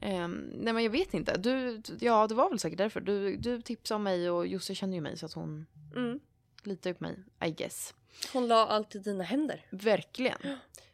ehm, 0.00 0.50
nej 0.54 0.72
men 0.72 0.82
jag 0.84 0.90
vet 0.90 1.14
inte. 1.14 1.36
Du, 1.38 1.82
ja 2.00 2.26
det 2.26 2.34
var 2.34 2.50
väl 2.50 2.58
säkert 2.58 2.78
därför. 2.78 3.00
Du, 3.00 3.36
du 3.36 3.62
tipsade 3.62 3.96
om 3.96 4.02
mig 4.02 4.30
och 4.30 4.46
Josse 4.46 4.74
känner 4.74 4.94
ju 4.94 5.00
mig 5.00 5.16
så 5.16 5.26
att 5.26 5.32
hon 5.32 5.66
Mm. 5.96 6.20
litar 6.62 6.92
på 6.92 7.04
mig, 7.04 7.16
I 7.44 7.50
guess. 7.50 7.94
Hon 8.32 8.48
la 8.48 8.66
allt 8.66 8.94
i 8.94 8.98
dina 8.98 9.24
händer. 9.24 9.64
Verkligen. 9.70 10.38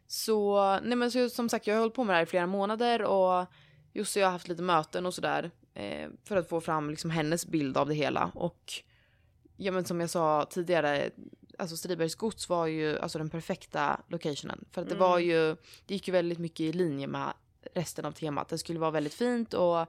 Så, 0.06 0.60
nej 0.82 0.96
men 0.96 1.10
så, 1.10 1.28
som 1.28 1.48
sagt 1.48 1.66
jag 1.66 1.74
har 1.74 1.80
hållit 1.80 1.94
på 1.94 2.04
med 2.04 2.12
det 2.14 2.16
här 2.16 2.22
i 2.22 2.26
flera 2.26 2.46
månader 2.46 3.02
och 3.02 3.46
Josse 3.92 4.18
och 4.18 4.22
jag 4.22 4.26
har 4.26 4.32
haft 4.32 4.48
lite 4.48 4.62
möten 4.62 5.06
och 5.06 5.14
sådär. 5.14 5.50
Eh, 5.74 6.08
för 6.24 6.36
att 6.36 6.48
få 6.48 6.60
fram 6.60 6.90
liksom 6.90 7.10
hennes 7.10 7.46
bild 7.46 7.76
av 7.76 7.88
det 7.88 7.94
hela. 7.94 8.30
Och 8.34 8.72
ja 9.56 9.72
men 9.72 9.84
som 9.84 10.00
jag 10.00 10.10
sa 10.10 10.46
tidigare, 10.50 11.10
alltså 11.58 11.76
Stribergs 11.76 12.14
gods 12.14 12.48
var 12.48 12.66
ju 12.66 12.98
alltså 12.98 13.18
den 13.18 13.30
perfekta 13.30 14.00
locationen. 14.08 14.64
För 14.70 14.82
att 14.82 14.88
det 14.88 14.94
Mm. 14.94 15.08
var 15.08 15.18
ju, 15.18 15.56
det 15.86 15.94
gick 15.94 16.08
ju 16.08 16.12
väldigt 16.12 16.38
mycket 16.38 16.60
i 16.60 16.72
linje 16.72 17.06
med 17.06 17.32
resten 17.74 18.04
av 18.04 18.12
temat. 18.12 18.48
Det 18.48 18.58
skulle 18.58 18.78
vara 18.78 18.90
väldigt 18.90 19.14
fint 19.14 19.54
och 19.54 19.86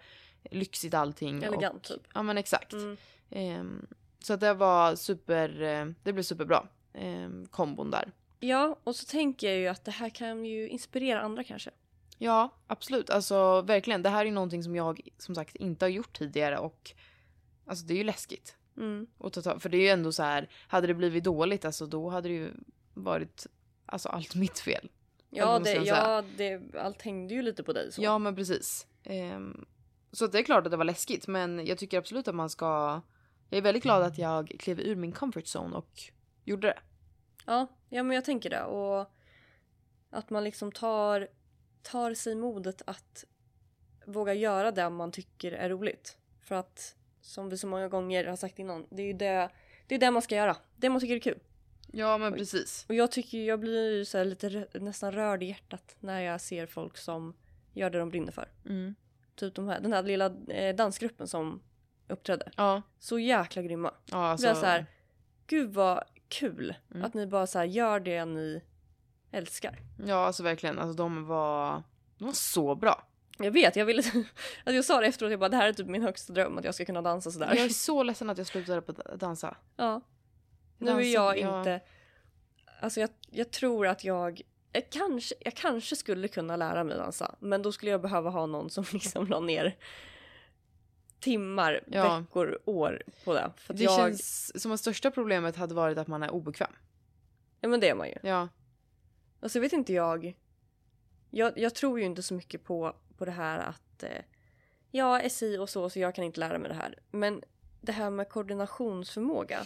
lyxigt 0.52 0.94
allting. 0.94 1.44
Elegant 1.44 1.76
och, 1.76 1.84
typ. 1.84 2.02
Ja 2.14 2.24
men 2.24 2.38
exakt. 2.38 2.74
Mm. 2.74 2.98
Ehm, 3.30 3.88
Så 4.20 4.34
att 4.34 4.40
det 4.40 4.54
var 4.54 4.96
super, 4.96 5.62
eh, 5.62 5.86
det 6.04 6.14
blev 6.14 6.24
superbra. 6.24 6.68
Eh, 6.94 7.30
kombon 7.52 7.92
där. 7.92 8.12
Ja, 8.40 8.80
och 8.84 8.96
så 8.96 9.06
tänker 9.06 9.48
jag 9.48 9.58
ju 9.58 9.68
att 9.68 9.86
det 9.86 9.92
här 9.92 10.10
kan 10.10 10.46
ju 10.46 10.70
inspirera 10.70 11.22
andra 11.22 11.44
kanske. 11.44 11.72
Ja, 12.18 12.50
absolut. 12.68 13.10
Alltså 13.10 13.62
verkligen. 13.62 14.02
Det 14.02 14.10
här 14.10 14.26
är 14.26 14.32
någonting 14.32 14.64
som 14.64 14.76
jag 14.76 15.02
som 15.18 15.36
sagt 15.36 15.56
inte 15.56 15.86
har 15.86 15.90
gjort 15.90 16.18
tidigare 16.18 16.58
och 16.58 16.92
alltså 17.66 17.86
det 17.86 17.94
är 17.94 17.98
ju 17.98 18.04
läskigt. 18.04 18.56
Mm. 18.78 19.08
att 19.20 19.44
ta 19.44 19.60
För 19.60 19.70
det 19.70 19.78
är 19.78 19.82
ju 19.82 19.88
ändå 19.88 20.12
så 20.12 20.24
här, 20.24 20.50
hade 20.68 20.88
det 20.88 20.94
blivit 20.94 21.24
dåligt 21.24 21.66
alltså 21.66 21.86
då 21.86 22.10
hade 22.10 22.30
det 22.30 22.36
ju 22.36 22.52
varit 22.94 23.48
alltså 23.86 24.10
allt 24.10 24.36
mitt 24.36 24.60
fel. 24.60 24.90
Ja, 25.30 25.60
det, 25.60 25.74
ja 25.74 26.24
det, 26.38 26.76
allt 26.76 27.02
hängde 27.02 27.34
ju 27.34 27.42
lite 27.42 27.64
på 27.64 27.74
dig 27.74 27.92
så. 27.92 28.02
Ja 28.02 28.18
men 28.18 28.36
precis. 28.36 28.88
Ehm, 29.04 29.66
så 30.12 30.28
det 30.28 30.40
är 30.40 30.44
klart 30.44 30.66
att 30.66 30.72
det 30.72 30.78
var 30.78 30.86
läskigt 30.86 31.28
men 31.28 31.66
jag 31.66 31.78
tycker 31.78 31.98
absolut 31.98 32.28
att 32.28 32.36
man 32.36 32.50
ska 32.50 33.02
Jag 33.50 33.58
är 33.58 33.62
väldigt 33.62 33.84
glad 33.84 34.04
att 34.04 34.18
jag 34.18 34.56
klev 34.60 34.80
ur 34.80 34.96
min 34.96 35.12
comfort 35.12 35.46
zone 35.56 35.76
och 35.76 36.02
gjorde 36.46 36.68
det. 36.68 36.80
Ja, 37.48 37.68
ja 37.90 38.04
men 38.04 38.16
jag 38.16 38.26
tänker 38.26 38.50
det. 38.50 38.64
Och 38.64 39.12
att 40.10 40.30
man 40.30 40.44
liksom 40.44 40.72
tar, 40.72 41.28
tar 41.82 42.14
sig 42.14 42.36
modet 42.36 42.82
att 42.86 43.26
våga 44.06 44.34
göra 44.34 44.72
det 44.72 44.90
man 44.90 45.12
tycker 45.12 45.52
är 45.52 45.70
roligt. 45.70 46.18
För 46.40 46.56
att 46.56 46.96
som 47.22 47.50
vi 47.50 47.58
så 47.58 47.68
många 47.68 47.88
gånger 47.88 48.26
har 48.26 48.36
sagt 48.36 48.60
innan, 48.60 48.88
det 48.90 49.02
är 49.02 49.08
ju 49.08 49.14
det, 49.14 49.50
det, 49.88 49.96
är 49.96 50.00
det 50.00 50.12
man 50.12 50.22
ska 50.22 50.36
göra. 50.36 50.58
Det 50.76 50.90
man 50.90 51.02
tycker 51.02 51.16
är 51.16 51.20
kul. 51.20 51.40
Ja 51.92 52.18
men 52.18 52.34
precis. 52.34 52.86
Och 52.90 52.96
jag 52.96 53.12
tycker 53.12 53.38
jag 53.38 53.60
blir 53.60 53.98
ju 53.98 54.06
så 54.06 54.24
lite 54.24 54.68
nästan 54.74 55.12
rörd 55.12 55.44
i 55.44 55.46
hjärtat 55.46 55.96
när 56.00 56.22
jag 56.22 56.42
ser 56.42 56.66
folk 56.66 56.98
som 56.98 57.34
gör 57.74 57.90
det 57.90 58.00
de 58.00 58.10
brinner 58.10 58.32
för. 58.32 58.52
Mm. 58.66 58.96
Typ 59.36 59.56
de 59.56 59.68
här, 59.68 59.80
den 59.80 59.94
här 59.94 60.04
lilla 60.04 60.26
eh, 60.50 60.76
dansgruppen 60.76 61.28
som 61.28 61.62
uppträdde. 62.08 62.52
Ja, 62.58 62.82
Så 63.00 63.20
jäkla 63.20 63.62
grymma. 63.62 63.94
ja 64.06 64.18
alltså. 64.18 64.56
Så 64.56 64.66
här, 64.66 64.86
gud 65.48 65.74
vad 65.74 66.04
kul 66.30 66.74
Mm. 66.92 67.06
att 67.06 67.14
ni 67.14 67.28
bara 67.28 67.48
så 67.48 67.58
här 67.60 67.66
gör 67.66 68.00
det 68.00 68.26
ni 68.26 68.62
älskar. 69.32 69.80
Ja 70.06 70.26
alltså 70.26 70.44
verkligen. 70.44 70.80
Alltså 70.80 70.94
de 70.98 71.26
var, 71.26 71.84
de 72.18 72.26
var 72.26 72.32
så 72.32 72.76
bra. 72.76 73.04
Jag 73.40 73.52
vet, 73.52 73.76
jag 73.76 73.86
ville... 73.86 74.02
Alltså 74.64 74.74
jag 74.76 74.86
sa 74.86 75.00
det 75.02 75.08
efteråt, 75.08 75.32
jag 75.32 75.40
bara 75.40 75.50
det 75.50 75.58
här 75.58 75.68
är 75.68 75.74
typ 75.74 75.88
min 75.88 76.02
högsta 76.04 76.34
dröm 76.34 76.58
att 76.58 76.66
jag 76.66 76.76
ska 76.76 76.86
kunna 76.86 77.02
dansa 77.02 77.32
sådär. 77.32 77.48
Jag 77.56 77.66
är 77.66 77.70
så 77.70 78.04
ledsen 78.04 78.30
att 78.30 78.38
jag 78.38 78.48
slutade 78.48 78.82
på 78.82 78.92
att 79.06 79.20
dansa. 79.20 79.58
Ja. 79.76 80.02
Nu 80.78 80.88
är 80.92 80.94
Dansa, 80.94 81.10
jag 81.10 81.40
ja. 81.40 81.60
inte... 81.60 81.82
Alltså 82.82 83.00
jag, 83.00 83.10
jag 83.32 83.52
tror 83.52 83.88
att 83.88 84.04
jag... 84.04 84.42
Jag 84.72 84.90
kanske, 84.90 85.36
jag 85.40 85.54
kanske 85.54 85.96
skulle 85.96 86.28
kunna 86.28 86.56
lära 86.56 86.84
mig 86.84 86.98
dansa, 86.98 87.36
men 87.40 87.62
då 87.62 87.72
skulle 87.72 87.92
jag 87.92 88.02
behöva 88.02 88.30
ha 88.30 88.46
någon 88.46 88.70
som 88.70 88.86
liksom 88.94 89.28
la 89.28 89.40
ner 89.40 89.76
timmar, 91.20 91.84
Ja. 91.88 92.20
veckor, 92.20 92.60
år 92.66 93.04
på 93.24 93.34
det. 93.34 93.52
För 93.58 93.74
Det 93.74 93.84
jag... 93.84 93.96
känns 93.96 94.62
som 94.62 94.72
att 94.72 94.80
största 94.80 95.12
problemet 95.12 95.56
hade 95.56 95.76
varit 95.76 95.98
att 95.98 96.08
man 96.08 96.24
är 96.24 96.30
obekväm. 96.30 96.72
Ja 97.62 97.68
men 97.70 97.80
det 97.80 97.90
är 97.90 97.96
man 97.96 98.08
ju. 98.08 98.16
Ja. 98.24 98.48
Alltså 99.40 99.60
vet 99.60 99.74
inte 99.74 99.94
jag. 99.94 100.34
Jag, 101.30 101.58
jag 101.58 101.76
tror 101.76 102.00
ju 102.00 102.06
inte 102.06 102.24
så 102.24 102.34
mycket 102.34 102.64
på, 102.64 102.96
på 103.18 103.26
det 103.26 103.32
här 103.32 103.60
att 103.60 104.04
eh, 104.04 104.10
jag 104.92 105.26
är 105.26 105.30
si 105.30 105.58
och 105.58 105.70
så 105.70 105.90
så 105.90 106.00
jag 106.00 106.16
kan 106.16 106.24
inte 106.24 106.40
lära 106.40 106.58
mig 106.60 106.70
det 106.70 106.76
här. 106.76 107.00
Men 107.12 107.44
det 107.82 107.92
här 107.92 108.10
med 108.10 108.30
koordinationsförmåga. 108.30 109.66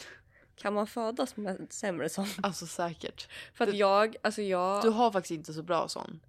Kan 0.56 0.74
man 0.74 0.88
födas 0.88 1.38
med 1.38 1.68
sämre 1.70 2.10
sån? 2.10 2.28
Alltså 2.44 2.68
säkert. 2.68 3.28
För 3.54 3.64
att 3.64 3.72
Du- 3.72 3.78
jag, 3.78 4.16
alltså 4.24 4.42
jag... 4.42 4.82
Du 4.84 4.90
har 4.90 5.12
faktiskt 5.12 5.32
inte 5.32 5.54
så 5.54 5.64
bra 5.64 5.88
sån. 5.88 6.20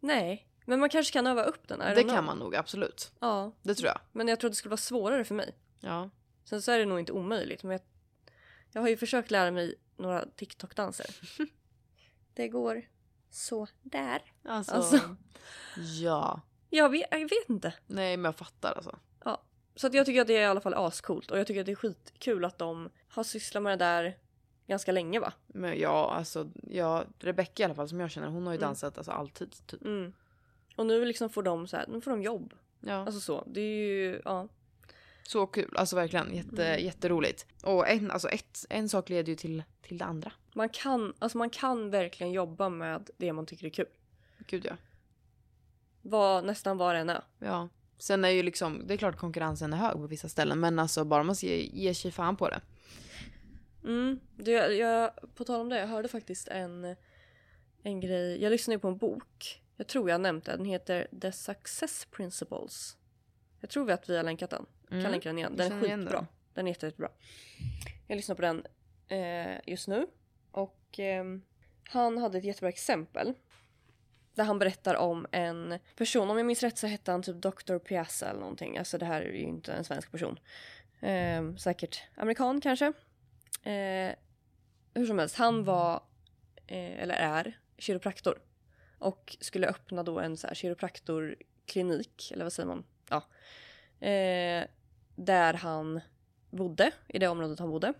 Nej. 0.00 0.46
Men 0.70 0.80
man 0.80 0.88
kanske 0.88 1.12
kan 1.12 1.26
öva 1.26 1.42
upp 1.42 1.68
den. 1.68 1.78
Det 1.78 2.04
kan 2.04 2.24
man 2.24 2.38
nog 2.38 2.56
absolut. 2.56 3.12
Ja. 3.20 3.52
Det 3.62 3.74
tror 3.74 3.88
jag. 3.88 3.98
Men 4.12 4.28
jag 4.28 4.40
tror 4.40 4.48
att 4.48 4.52
det 4.52 4.56
skulle 4.56 4.70
vara 4.70 4.76
svårare 4.76 5.24
för 5.24 5.34
mig. 5.34 5.54
Ja. 5.80 6.10
Sen 6.44 6.62
så 6.62 6.72
är 6.72 6.78
det 6.78 6.84
nog 6.84 6.98
inte 7.00 7.12
omöjligt. 7.12 7.62
Men 7.62 7.72
jag, 7.72 7.80
jag 8.72 8.80
har 8.80 8.88
ju 8.88 8.96
försökt 8.96 9.30
lära 9.30 9.50
mig 9.50 9.74
några 9.96 10.24
TikTok-danser. 10.36 11.06
det 12.34 12.48
går 12.48 12.82
så 13.30 13.66
där. 13.82 14.22
Alltså. 14.44 14.74
Alltså. 14.74 15.16
Ja. 16.00 16.40
Jag 16.70 16.88
vet, 16.88 17.06
jag 17.10 17.18
vet 17.20 17.48
inte. 17.48 17.74
Nej 17.86 18.16
men 18.16 18.24
jag 18.24 18.36
fattar 18.36 18.72
alltså. 18.72 18.98
Ja. 19.24 19.42
Så 19.74 19.86
att 19.86 19.94
jag 19.94 20.06
tycker 20.06 20.20
att 20.20 20.26
det 20.26 20.36
är 20.36 20.42
i 20.42 20.46
alla 20.46 20.60
fall 20.60 20.74
ascoolt 20.74 21.30
och 21.30 21.38
jag 21.38 21.46
tycker 21.46 21.60
att 21.60 21.66
det 21.66 21.72
är 21.72 21.76
skitkul 21.76 22.44
att 22.44 22.58
de 22.58 22.90
har 23.08 23.24
sysslat 23.24 23.62
med 23.62 23.78
det 23.78 23.84
där 23.84 24.18
ganska 24.66 24.92
länge 24.92 25.20
va? 25.20 25.32
Men 25.46 25.78
ja 25.78 26.14
alltså. 26.14 26.50
Ja, 26.62 27.04
Rebecca 27.18 27.62
i 27.62 27.64
alla 27.64 27.74
fall 27.74 27.88
som 27.88 28.00
jag 28.00 28.10
känner 28.10 28.28
hon 28.28 28.46
har 28.46 28.52
ju 28.52 28.56
Mm. 28.58 28.68
dansat 28.68 28.98
alltså 28.98 29.12
alltid 29.12 29.66
typ. 29.66 29.82
Mm. 29.82 30.12
Och 30.76 30.86
nu 30.86 31.04
liksom 31.04 31.30
får 31.30 31.42
de 31.42 31.66
så 31.68 31.76
här, 31.76 31.86
nu 31.88 32.00
får 32.00 32.10
de 32.10 32.22
jobb. 32.22 32.54
Ja. 32.80 32.94
Alltså 32.94 33.20
så. 33.20 33.44
Det 33.46 33.60
är 33.60 33.86
ju, 33.86 34.22
ja. 34.24 34.48
Så 35.22 35.46
kul. 35.46 35.76
Alltså 35.76 35.96
verkligen 35.96 36.34
jätte, 36.34 36.66
Mm. 36.66 36.84
jätteroligt. 36.84 37.46
Och 37.62 37.88
en, 37.88 38.10
alltså 38.10 38.28
ett, 38.28 38.64
en 38.70 38.88
sak 38.88 39.08
leder 39.08 39.28
ju 39.30 39.36
till, 39.36 39.62
till 39.82 39.98
det 39.98 40.04
andra. 40.04 40.32
Man 40.54 40.68
kan, 40.68 41.14
alltså 41.18 41.38
man 41.38 41.50
kan 41.50 41.90
verkligen 41.90 42.32
jobba 42.32 42.68
med 42.68 43.10
det 43.16 43.32
man 43.32 43.46
tycker 43.46 43.66
är 43.66 43.70
kul. 43.70 43.86
Gud 44.46 44.64
ja. 44.66 44.76
Vad, 46.02 46.44
nästan 46.44 46.76
vad 46.78 46.94
det 46.94 46.98
än 46.98 47.10
är. 47.10 47.22
Ja. 47.38 47.68
Sen 47.98 48.24
är 48.24 48.28
ju 48.28 48.42
liksom, 48.42 48.86
det 48.86 48.94
är 48.94 48.98
klart 48.98 49.16
konkurrensen 49.16 49.72
är 49.72 49.76
hög 49.76 49.92
på 49.92 50.06
vissa 50.06 50.28
ställen 50.28 50.60
men 50.60 50.78
alltså 50.78 51.04
bara 51.04 51.22
man 51.22 51.34
ger, 51.38 51.56
ger 51.56 51.94
sig 51.94 52.10
fan 52.12 52.36
på 52.36 52.48
det. 52.48 52.60
Mm. 53.84 54.20
Det, 54.36 54.52
jag, 54.52 55.10
på 55.34 55.44
tal 55.44 55.60
om 55.60 55.68
det, 55.68 55.78
jag 55.78 55.86
hörde 55.86 56.08
faktiskt 56.08 56.48
en, 56.48 56.96
en 57.82 58.00
grej. 58.00 58.42
Jag 58.42 58.50
lyssnade 58.50 58.74
ju 58.74 58.78
på 58.80 58.88
en 58.88 58.96
bok. 58.98 59.59
Jag 59.80 59.86
tror 59.86 60.10
jag 60.10 60.20
nämnt 60.20 60.44
det. 60.44 60.56
Den 60.56 60.64
heter 60.64 61.06
The 61.20 61.32
Success 61.32 62.06
Principles. 62.10 62.96
Jag 63.60 63.70
tror 63.70 63.90
att 63.90 64.10
vi 64.10 64.16
har 64.16 64.24
länkat 64.24 64.50
den. 64.50 64.66
Mm. 64.90 65.02
Kan 65.02 65.12
länka 65.12 65.28
den 65.28 65.38
igen. 65.38 65.56
Den 65.56 65.72
är 65.72 65.80
skitbra. 65.80 66.18
den. 66.18 66.26
Den 66.54 66.66
är 66.66 66.70
jätte, 66.70 66.86
jättebra. 66.86 67.08
Jag 68.06 68.16
lyssnar 68.16 68.36
på 68.36 68.42
den 68.42 68.66
eh, 69.08 69.58
just 69.66 69.88
nu. 69.88 70.06
Och 70.50 70.98
ehm, 70.98 71.42
han 71.88 72.18
hade 72.18 72.38
ett 72.38 72.44
jättebra 72.44 72.68
exempel. 72.68 73.34
Där 74.34 74.44
han 74.44 74.58
berättar 74.58 74.94
om 74.94 75.26
en 75.32 75.78
person, 75.96 76.30
om 76.30 76.36
jag 76.36 76.46
minns 76.46 76.62
rätt 76.62 76.78
så 76.78 76.86
hette 76.86 77.10
han 77.10 77.22
typ 77.22 77.36
Dr. 77.36 77.78
Piazza 77.78 78.30
eller 78.30 78.40
någonting. 78.40 78.78
Alltså 78.78 78.98
det 78.98 79.06
här 79.06 79.22
är 79.22 79.32
ju 79.32 79.42
inte 79.42 79.72
en 79.72 79.84
svensk 79.84 80.10
person. 80.10 80.38
Ehm, 81.00 81.58
säkert 81.58 82.02
amerikan 82.14 82.60
kanske. 82.60 82.86
Eh, 83.62 84.14
hur 84.94 85.06
som 85.06 85.18
helst, 85.18 85.36
han 85.36 85.64
var, 85.64 86.02
eh, 86.66 87.02
eller 87.02 87.14
är, 87.14 87.58
kiropraktor. 87.78 88.38
Och 89.00 89.36
skulle 89.40 89.66
öppna 89.66 90.02
då 90.02 90.20
en 90.20 90.36
så 90.36 90.46
här 90.46 90.54
kiropraktorklinik, 90.54 92.30
eller 92.32 92.44
vad 92.44 92.52
säger 92.52 92.66
man? 92.66 92.84
Ja. 93.08 93.16
Eh, 94.06 94.64
där 95.16 95.54
han 95.54 96.00
bodde, 96.50 96.90
i 97.08 97.18
det 97.18 97.28
området 97.28 97.58
han 97.58 97.70
bodde. 97.70 97.94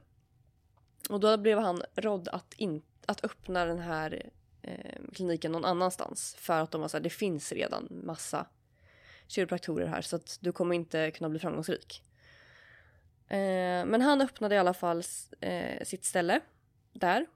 Och 1.08 1.20
då 1.20 1.36
blev 1.36 1.58
han 1.58 1.82
rådd 1.94 2.28
att, 2.28 2.54
in, 2.54 2.82
att 3.06 3.24
öppna 3.24 3.64
den 3.64 3.78
här 3.78 4.30
eh, 4.62 5.00
kliniken 5.14 5.52
någon 5.52 5.64
annanstans. 5.64 6.36
För 6.38 6.60
att 6.60 6.70
de 6.70 6.80
var 6.80 6.88
såhär, 6.88 7.02
det 7.02 7.10
finns 7.10 7.52
redan 7.52 7.88
massa 7.90 8.46
kiropraktorer 9.26 9.86
här 9.86 10.02
så 10.02 10.16
att 10.16 10.38
du 10.40 10.52
kommer 10.52 10.74
inte 10.74 11.10
kunna 11.10 11.28
bli 11.28 11.38
framgångsrik. 11.38 12.02
Eh, 13.28 13.84
men 13.86 14.00
han 14.00 14.20
öppnade 14.20 14.54
i 14.54 14.58
alla 14.58 14.74
fall 14.74 15.02
eh, 15.40 15.84
sitt 15.84 16.04
ställe 16.04 16.40
där. 16.92 17.26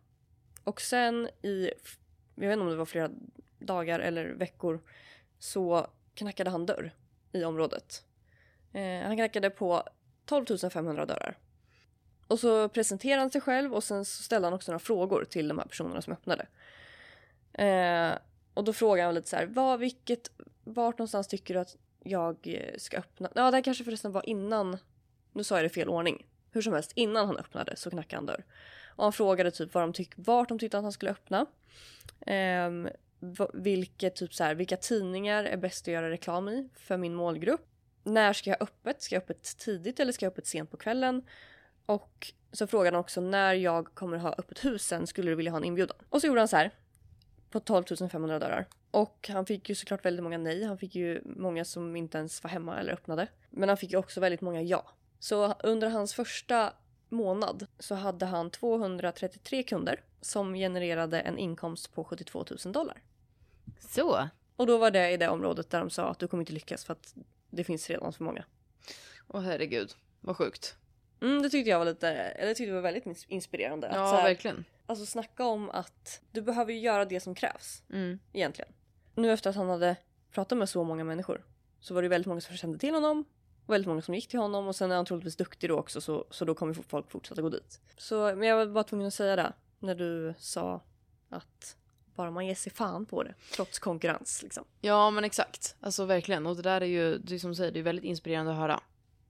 Och 0.64 0.80
sen 0.80 1.28
i, 1.42 1.70
jag 2.34 2.48
vet 2.48 2.52
inte 2.52 2.62
om 2.62 2.70
det 2.70 2.76
var 2.76 2.84
flera 2.84 3.10
dagar 3.66 4.00
eller 4.00 4.26
veckor, 4.26 4.80
så 5.38 5.86
knackade 6.14 6.50
han 6.50 6.66
dörr 6.66 6.92
i 7.32 7.44
området. 7.44 8.04
Eh, 8.72 9.02
han 9.02 9.16
knackade 9.16 9.50
på 9.50 9.82
12 10.24 10.46
500 10.70 11.06
dörrar. 11.06 11.38
Och 12.26 12.40
så 12.40 12.68
presenterade 12.68 13.20
han 13.20 13.30
sig 13.30 13.40
själv 13.40 13.74
och 13.74 13.84
sen 13.84 14.04
så 14.04 14.22
ställde 14.22 14.46
han 14.46 14.54
också 14.54 14.72
några 14.72 14.78
frågor 14.78 15.24
till 15.24 15.48
de 15.48 15.58
här 15.58 15.66
personerna 15.66 16.02
som 16.02 16.12
öppnade. 16.12 16.46
Eh, 17.52 18.18
och 18.54 18.64
då 18.64 18.72
frågade 18.72 19.06
han 19.06 19.14
lite 19.14 19.28
så 19.28 19.36
här, 19.36 19.46
vad, 19.46 19.80
vilket, 19.80 20.30
vart 20.64 20.98
någonstans 20.98 21.28
tycker 21.28 21.54
du 21.54 21.60
att 21.60 21.76
jag 22.02 22.36
eh, 22.42 22.78
ska 22.78 22.98
öppna? 22.98 23.30
Ja, 23.34 23.50
det 23.50 23.56
här 23.56 23.62
kanske 23.62 23.84
förresten 23.84 24.12
var 24.12 24.28
innan, 24.28 24.78
nu 25.32 25.44
sa 25.44 25.54
jag 25.56 25.64
det 25.64 25.66
i 25.66 25.70
fel 25.70 25.88
ordning. 25.88 26.26
Hur 26.50 26.62
som 26.62 26.72
helst, 26.72 26.92
innan 26.94 27.26
han 27.26 27.36
öppnade 27.36 27.76
så 27.76 27.90
knackade 27.90 28.16
han 28.16 28.26
dörr. 28.26 28.44
Och 28.96 29.02
han 29.04 29.12
frågade 29.12 29.50
typ 29.50 29.74
vad 29.74 29.82
de 29.82 29.92
tyck, 29.92 30.12
vart 30.16 30.48
de 30.48 30.58
tyckte 30.58 30.78
att 30.78 30.84
han 30.84 30.92
skulle 30.92 31.10
öppna. 31.10 31.46
Eh, 32.20 32.70
vilket, 33.54 34.16
typ 34.16 34.34
så 34.34 34.44
här, 34.44 34.54
vilka 34.54 34.76
tidningar 34.76 35.44
är 35.44 35.56
bäst 35.56 35.88
att 35.88 35.94
göra 35.94 36.10
reklam 36.10 36.48
i 36.48 36.68
för 36.74 36.96
min 36.96 37.14
målgrupp? 37.14 37.66
När 38.02 38.32
ska 38.32 38.50
jag 38.50 38.56
ha 38.56 38.64
öppet? 38.64 39.02
Ska 39.02 39.14
jag 39.14 39.20
ha 39.20 39.24
öppet 39.24 39.58
tidigt 39.58 40.00
eller 40.00 40.12
ska 40.12 40.26
jag 40.26 40.30
ha 40.30 40.32
öppet 40.32 40.46
sent 40.46 40.70
på 40.70 40.76
kvällen? 40.76 41.22
Och 41.86 42.32
så 42.52 42.66
frågade 42.66 42.96
han 42.96 43.00
också 43.00 43.20
när 43.20 43.54
jag 43.54 43.94
kommer 43.94 44.16
ha 44.16 44.34
öppet 44.38 44.64
hus 44.64 44.82
sen, 44.86 45.06
skulle 45.06 45.30
du 45.30 45.34
vilja 45.34 45.52
ha 45.52 45.58
en 45.58 45.64
inbjudan? 45.64 45.96
Och 46.08 46.20
så 46.20 46.26
gjorde 46.26 46.40
han 46.40 46.48
så 46.48 46.56
här 46.56 46.70
på 47.50 47.60
12 47.60 47.84
500 48.10 48.38
dörrar. 48.38 48.66
Och 48.90 49.28
han 49.32 49.46
fick 49.46 49.68
ju 49.68 49.74
såklart 49.74 50.04
väldigt 50.04 50.22
många 50.22 50.38
nej. 50.38 50.64
Han 50.64 50.78
fick 50.78 50.94
ju 50.94 51.22
många 51.24 51.64
som 51.64 51.96
inte 51.96 52.18
ens 52.18 52.42
var 52.42 52.50
hemma 52.50 52.80
eller 52.80 52.92
öppnade. 52.92 53.26
Men 53.50 53.68
han 53.68 53.78
fick 53.78 53.92
ju 53.92 53.98
också 53.98 54.20
väldigt 54.20 54.40
många 54.40 54.62
ja. 54.62 54.86
Så 55.18 55.52
under 55.52 55.88
hans 55.88 56.14
första 56.14 56.72
månad 57.08 57.66
så 57.78 57.94
hade 57.94 58.26
han 58.26 58.50
233 58.50 59.62
kunder 59.62 60.00
som 60.20 60.54
genererade 60.54 61.20
en 61.20 61.38
inkomst 61.38 61.94
på 61.94 62.04
72 62.04 62.44
000 62.64 62.72
dollar. 62.72 63.02
Så. 63.88 64.28
Och 64.56 64.66
då 64.66 64.78
var 64.78 64.90
det 64.90 65.10
i 65.10 65.16
det 65.16 65.28
området 65.28 65.70
där 65.70 65.78
de 65.80 65.90
sa 65.90 66.10
att 66.10 66.18
du 66.18 66.28
kommer 66.28 66.42
inte 66.42 66.52
lyckas 66.52 66.84
för 66.84 66.92
att 66.92 67.14
det 67.50 67.64
finns 67.64 67.90
redan 67.90 68.12
för 68.12 68.24
många. 68.24 68.44
Åh 69.28 69.40
herregud. 69.40 69.92
Vad 70.20 70.36
sjukt. 70.36 70.76
Mm, 71.20 71.42
det 71.42 71.50
tyckte 71.50 71.70
jag 71.70 71.78
var 71.78 71.84
lite, 71.86 72.08
eller 72.08 72.48
det 72.48 72.54
tyckte 72.54 72.68
jag 72.68 72.74
var 72.74 72.82
väldigt 72.82 73.04
ins- 73.04 73.24
inspirerande. 73.28 73.88
Att 73.88 73.94
Ja, 73.96 74.06
här, 74.16 74.22
verkligen. 74.22 74.64
Alltså 74.86 75.06
snacka 75.06 75.44
om 75.46 75.70
att 75.70 76.20
du 76.30 76.42
behöver 76.42 76.72
ju 76.72 76.78
göra 76.78 77.04
det 77.04 77.20
som 77.20 77.34
krävs 77.34 77.82
Mm. 77.90 78.18
egentligen. 78.32 78.72
Nu 79.14 79.32
efter 79.32 79.50
att 79.50 79.56
han 79.56 79.68
hade 79.68 79.96
pratat 80.32 80.58
med 80.58 80.68
så 80.68 80.84
många 80.84 81.04
människor 81.04 81.44
så 81.80 81.94
var 81.94 82.02
det 82.02 82.08
väldigt 82.08 82.26
många 82.26 82.40
som 82.40 82.56
kände 82.56 82.78
till 82.78 82.94
honom. 82.94 83.24
och 83.66 83.72
Väldigt 83.72 83.88
många 83.88 84.02
som 84.02 84.14
gick 84.14 84.28
till 84.28 84.38
honom 84.38 84.66
och 84.68 84.76
sen 84.76 84.90
är 84.90 84.96
han 84.96 85.04
troligtvis 85.04 85.36
duktig 85.36 85.70
då 85.70 85.78
också 85.78 86.00
så, 86.00 86.26
så 86.30 86.44
då 86.44 86.54
kommer 86.54 86.74
folk 86.74 87.10
fortsätta 87.10 87.42
gå 87.42 87.48
dit. 87.48 87.80
Så, 87.96 88.34
men 88.36 88.48
jag 88.48 88.56
var 88.56 88.66
bara 88.66 88.84
tvungen 88.84 89.06
att 89.06 89.14
säga 89.14 89.36
det 89.36 89.52
när 89.78 89.94
du 89.94 90.34
sa 90.38 90.80
att 91.28 91.76
bara 92.16 92.30
man 92.30 92.46
ger 92.46 92.54
sig 92.54 92.72
fan 92.72 93.06
på 93.06 93.22
det 93.22 93.34
trots 93.54 93.78
konkurrens 93.78 94.42
liksom. 94.42 94.64
Ja 94.80 95.10
men 95.10 95.24
exakt. 95.24 95.76
Alltså 95.80 96.04
verkligen. 96.04 96.46
Och 96.46 96.56
det 96.56 96.62
där 96.62 96.80
är 96.80 96.86
ju, 96.86 97.18
det 97.18 97.34
är 97.34 97.38
som 97.38 97.50
du 97.50 97.56
säger, 97.56 97.72
det 97.72 97.78
är 97.78 97.82
väldigt 97.82 98.04
inspirerande 98.04 98.52
att 98.52 98.58
höra. 98.58 98.80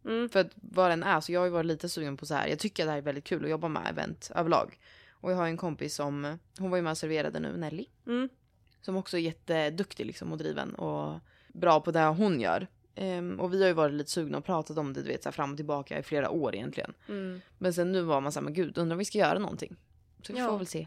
Mm. 0.05 0.29
För 0.29 0.41
att 0.41 0.51
vad 0.55 0.91
den 0.91 1.03
är, 1.03 1.21
så 1.21 1.33
jag 1.33 1.41
har 1.41 1.45
ju 1.45 1.51
varit 1.53 1.67
lite 1.67 1.89
sugen 1.89 2.17
på 2.17 2.27
så 2.27 2.35
här. 2.35 2.49
Jag 2.49 2.59
tycker 2.59 2.83
att 2.83 2.87
det 2.87 2.91
här 2.91 2.99
är 2.99 3.03
väldigt 3.03 3.25
kul 3.25 3.45
att 3.45 3.51
jobba 3.51 3.69
med 3.69 3.83
event 3.91 4.31
överlag. 4.35 4.79
Och 5.11 5.33
jag 5.33 5.37
har 5.37 5.47
en 5.47 5.57
kompis 5.57 5.95
som, 5.95 6.39
hon 6.59 6.71
var 6.71 6.77
ju 6.77 6.83
med 6.83 6.91
och 6.91 6.99
serverade 6.99 7.41
nu, 7.41 7.57
Nelly. 7.57 7.87
Mm. 8.07 8.29
Som 8.81 8.97
också 8.97 9.17
är 9.17 9.21
jätteduktig 9.21 10.07
liksom 10.07 10.33
och 10.33 10.39
driven 10.39 10.75
och 10.75 11.21
bra 11.49 11.81
på 11.81 11.91
det 11.91 12.01
hon 12.05 12.41
gör. 12.41 12.67
Ehm, 12.95 13.41
och 13.41 13.55
vi 13.55 13.61
har 13.61 13.69
ju 13.69 13.75
varit 13.75 13.95
lite 13.95 14.11
sugna 14.11 14.39
och 14.39 14.45
pratat 14.45 14.79
om 14.79 14.93
det 14.93 15.03
du 15.03 15.09
vet 15.09 15.23
så 15.23 15.29
här, 15.29 15.33
fram 15.33 15.51
och 15.51 15.57
tillbaka 15.57 15.99
i 15.99 16.03
flera 16.03 16.31
år 16.31 16.55
egentligen. 16.55 16.95
Mm. 17.09 17.41
Men 17.59 17.75
sen 17.75 17.93
nu 17.93 18.03
var 18.03 18.21
man 18.21 18.33
såhär, 18.33 18.45
men 18.45 18.55
gud 18.55 18.79
undrar 18.79 18.95
om 18.95 18.99
vi 18.99 19.05
ska 19.05 19.19
göra 19.19 19.39
någonting. 19.39 19.77
Så 20.27 20.33
vi 20.33 20.39
Ja. 20.39 20.49
får 20.49 20.59
väl 20.59 20.67
se. 20.67 20.87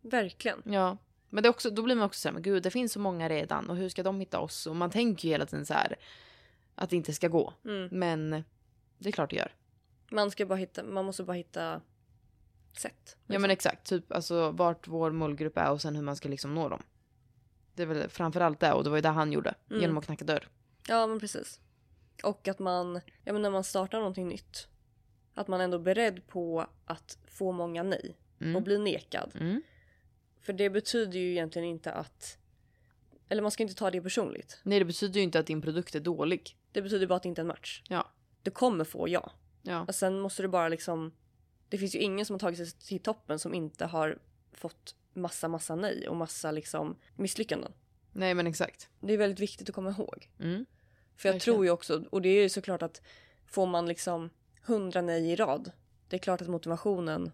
Verkligen. 0.00 0.62
Ja. 0.64 0.96
Men 1.30 1.42
det 1.42 1.48
också, 1.48 1.70
då 1.70 1.82
blir 1.82 1.94
man 1.94 2.04
också 2.06 2.20
såhär, 2.20 2.32
men 2.32 2.42
gud 2.42 2.62
det 2.62 2.70
finns 2.70 2.92
så 2.92 3.00
många 3.00 3.28
redan 3.28 3.70
och 3.70 3.76
hur 3.76 3.88
ska 3.88 4.02
de 4.02 4.20
hitta 4.20 4.40
oss? 4.40 4.66
Och 4.66 4.76
man 4.76 4.90
tänker 4.90 5.28
ju 5.28 5.32
hela 5.34 5.46
tiden 5.46 5.66
så 5.66 5.74
här 5.74 5.96
att 6.74 6.90
det 6.90 6.96
inte 6.96 7.12
ska 7.12 7.28
gå. 7.28 7.52
Mm. 7.64 7.88
Men 7.92 8.44
det 8.98 9.08
är 9.08 9.12
klart 9.12 9.30
det 9.30 9.36
gör. 9.36 9.54
Man, 10.10 10.30
ska 10.30 10.46
bara 10.46 10.58
hitta, 10.58 10.84
man 10.84 11.04
måste 11.04 11.22
bara 11.22 11.36
hitta 11.36 11.80
sätt. 12.78 13.16
Ja 13.26 13.38
men 13.38 13.50
exakt, 13.50 13.86
typ 13.86 14.12
alltså 14.12 14.50
vart 14.50 14.88
vår 14.88 15.10
målgrupp 15.10 15.56
är 15.58 15.70
och 15.70 15.82
sen 15.82 15.96
hur 15.96 16.02
man 16.02 16.16
ska 16.16 16.28
liksom 16.28 16.54
nå 16.54 16.68
dem. 16.68 16.82
Det 17.74 17.82
är 17.82 17.86
väl 17.86 18.08
framförallt 18.08 18.60
det 18.60 18.72
och 18.72 18.84
det 18.84 18.90
var 18.90 18.96
ju 18.96 19.02
det 19.02 19.08
han 19.08 19.32
gjorde 19.32 19.54
Mm. 19.70 19.80
genom 19.82 19.98
att 19.98 20.04
knacka 20.06 20.24
dörr. 20.24 20.48
Ja 20.88 21.06
men 21.06 21.20
precis. 21.20 21.60
Och 22.22 22.48
att 22.48 22.58
man, 22.58 23.00
ja 23.24 23.32
men 23.32 23.42
när 23.42 23.50
man 23.50 23.64
startar 23.64 23.98
någonting 23.98 24.28
nytt. 24.28 24.68
Att 25.34 25.48
man 25.48 25.60
ändå 25.60 25.76
är 25.78 25.82
beredd 25.82 26.26
på 26.26 26.66
att 26.84 27.18
få 27.26 27.52
många 27.52 27.82
nej 27.82 28.16
Mm. 28.40 28.56
och 28.56 28.62
bli 28.62 28.78
nekad. 28.78 29.32
Mm. 29.40 29.62
För 30.46 30.52
det 30.52 30.70
betyder 30.70 31.18
ju 31.18 31.30
egentligen 31.30 31.68
inte 31.68 31.92
att, 31.92 32.38
eller 33.28 33.42
man 33.42 33.50
ska 33.50 33.62
inte 33.62 33.74
ta 33.74 33.90
det 33.90 34.00
personligt. 34.00 34.60
Nej 34.62 34.78
det 34.78 34.84
betyder 34.84 35.20
ju 35.20 35.22
inte 35.24 35.38
att 35.38 35.46
din 35.46 35.62
produkt 35.62 35.94
är 35.94 36.00
dålig. 36.00 36.56
Det 36.72 36.82
betyder 36.82 37.06
bara 37.06 37.14
att 37.14 37.22
det 37.22 37.28
inte 37.28 37.40
är 37.40 37.42
en 37.42 37.46
match. 37.46 37.82
Ja. 37.88 38.10
Du 38.42 38.50
kommer 38.50 38.84
få 38.84 39.08
ja. 39.08 39.32
Ja. 39.62 39.84
Och 39.88 39.94
sen 39.94 40.20
måste 40.20 40.42
du 40.42 40.48
bara 40.48 40.68
liksom, 40.68 41.12
det 41.68 41.78
finns 41.78 41.94
ju 41.94 41.98
ingen 41.98 42.26
som 42.26 42.34
har 42.34 42.38
tagit 42.38 42.58
sig 42.58 42.70
till 42.70 43.00
toppen 43.00 43.38
som 43.38 43.54
inte 43.54 43.86
har 43.86 44.18
fått 44.52 44.94
massa 45.12 45.48
massa 45.48 45.74
nej 45.74 46.08
och 46.08 46.16
massa 46.16 46.50
liksom 46.50 46.96
misslyckanden. 47.16 47.72
Nej 48.12 48.34
men 48.34 48.46
exakt. 48.46 48.88
Det 49.00 49.12
är 49.12 49.18
väldigt 49.18 49.40
viktigt 49.40 49.68
att 49.68 49.74
komma 49.74 49.90
ihåg. 49.90 50.30
Mm. 50.40 50.66
För 51.16 51.28
jag 51.28 51.34
Verkligen. 51.34 51.54
tror 51.54 51.64
ju 51.64 51.70
också, 51.70 52.04
och 52.10 52.22
det 52.22 52.28
är 52.28 52.42
ju 52.42 52.48
såklart 52.48 52.82
att 52.82 53.02
får 53.46 53.66
man 53.66 53.86
liksom 53.86 54.30
hundra 54.62 55.02
nej 55.02 55.30
i 55.30 55.36
rad, 55.36 55.70
det 56.08 56.16
är 56.16 56.20
klart 56.20 56.42
att 56.42 56.48
motivationen 56.48 57.32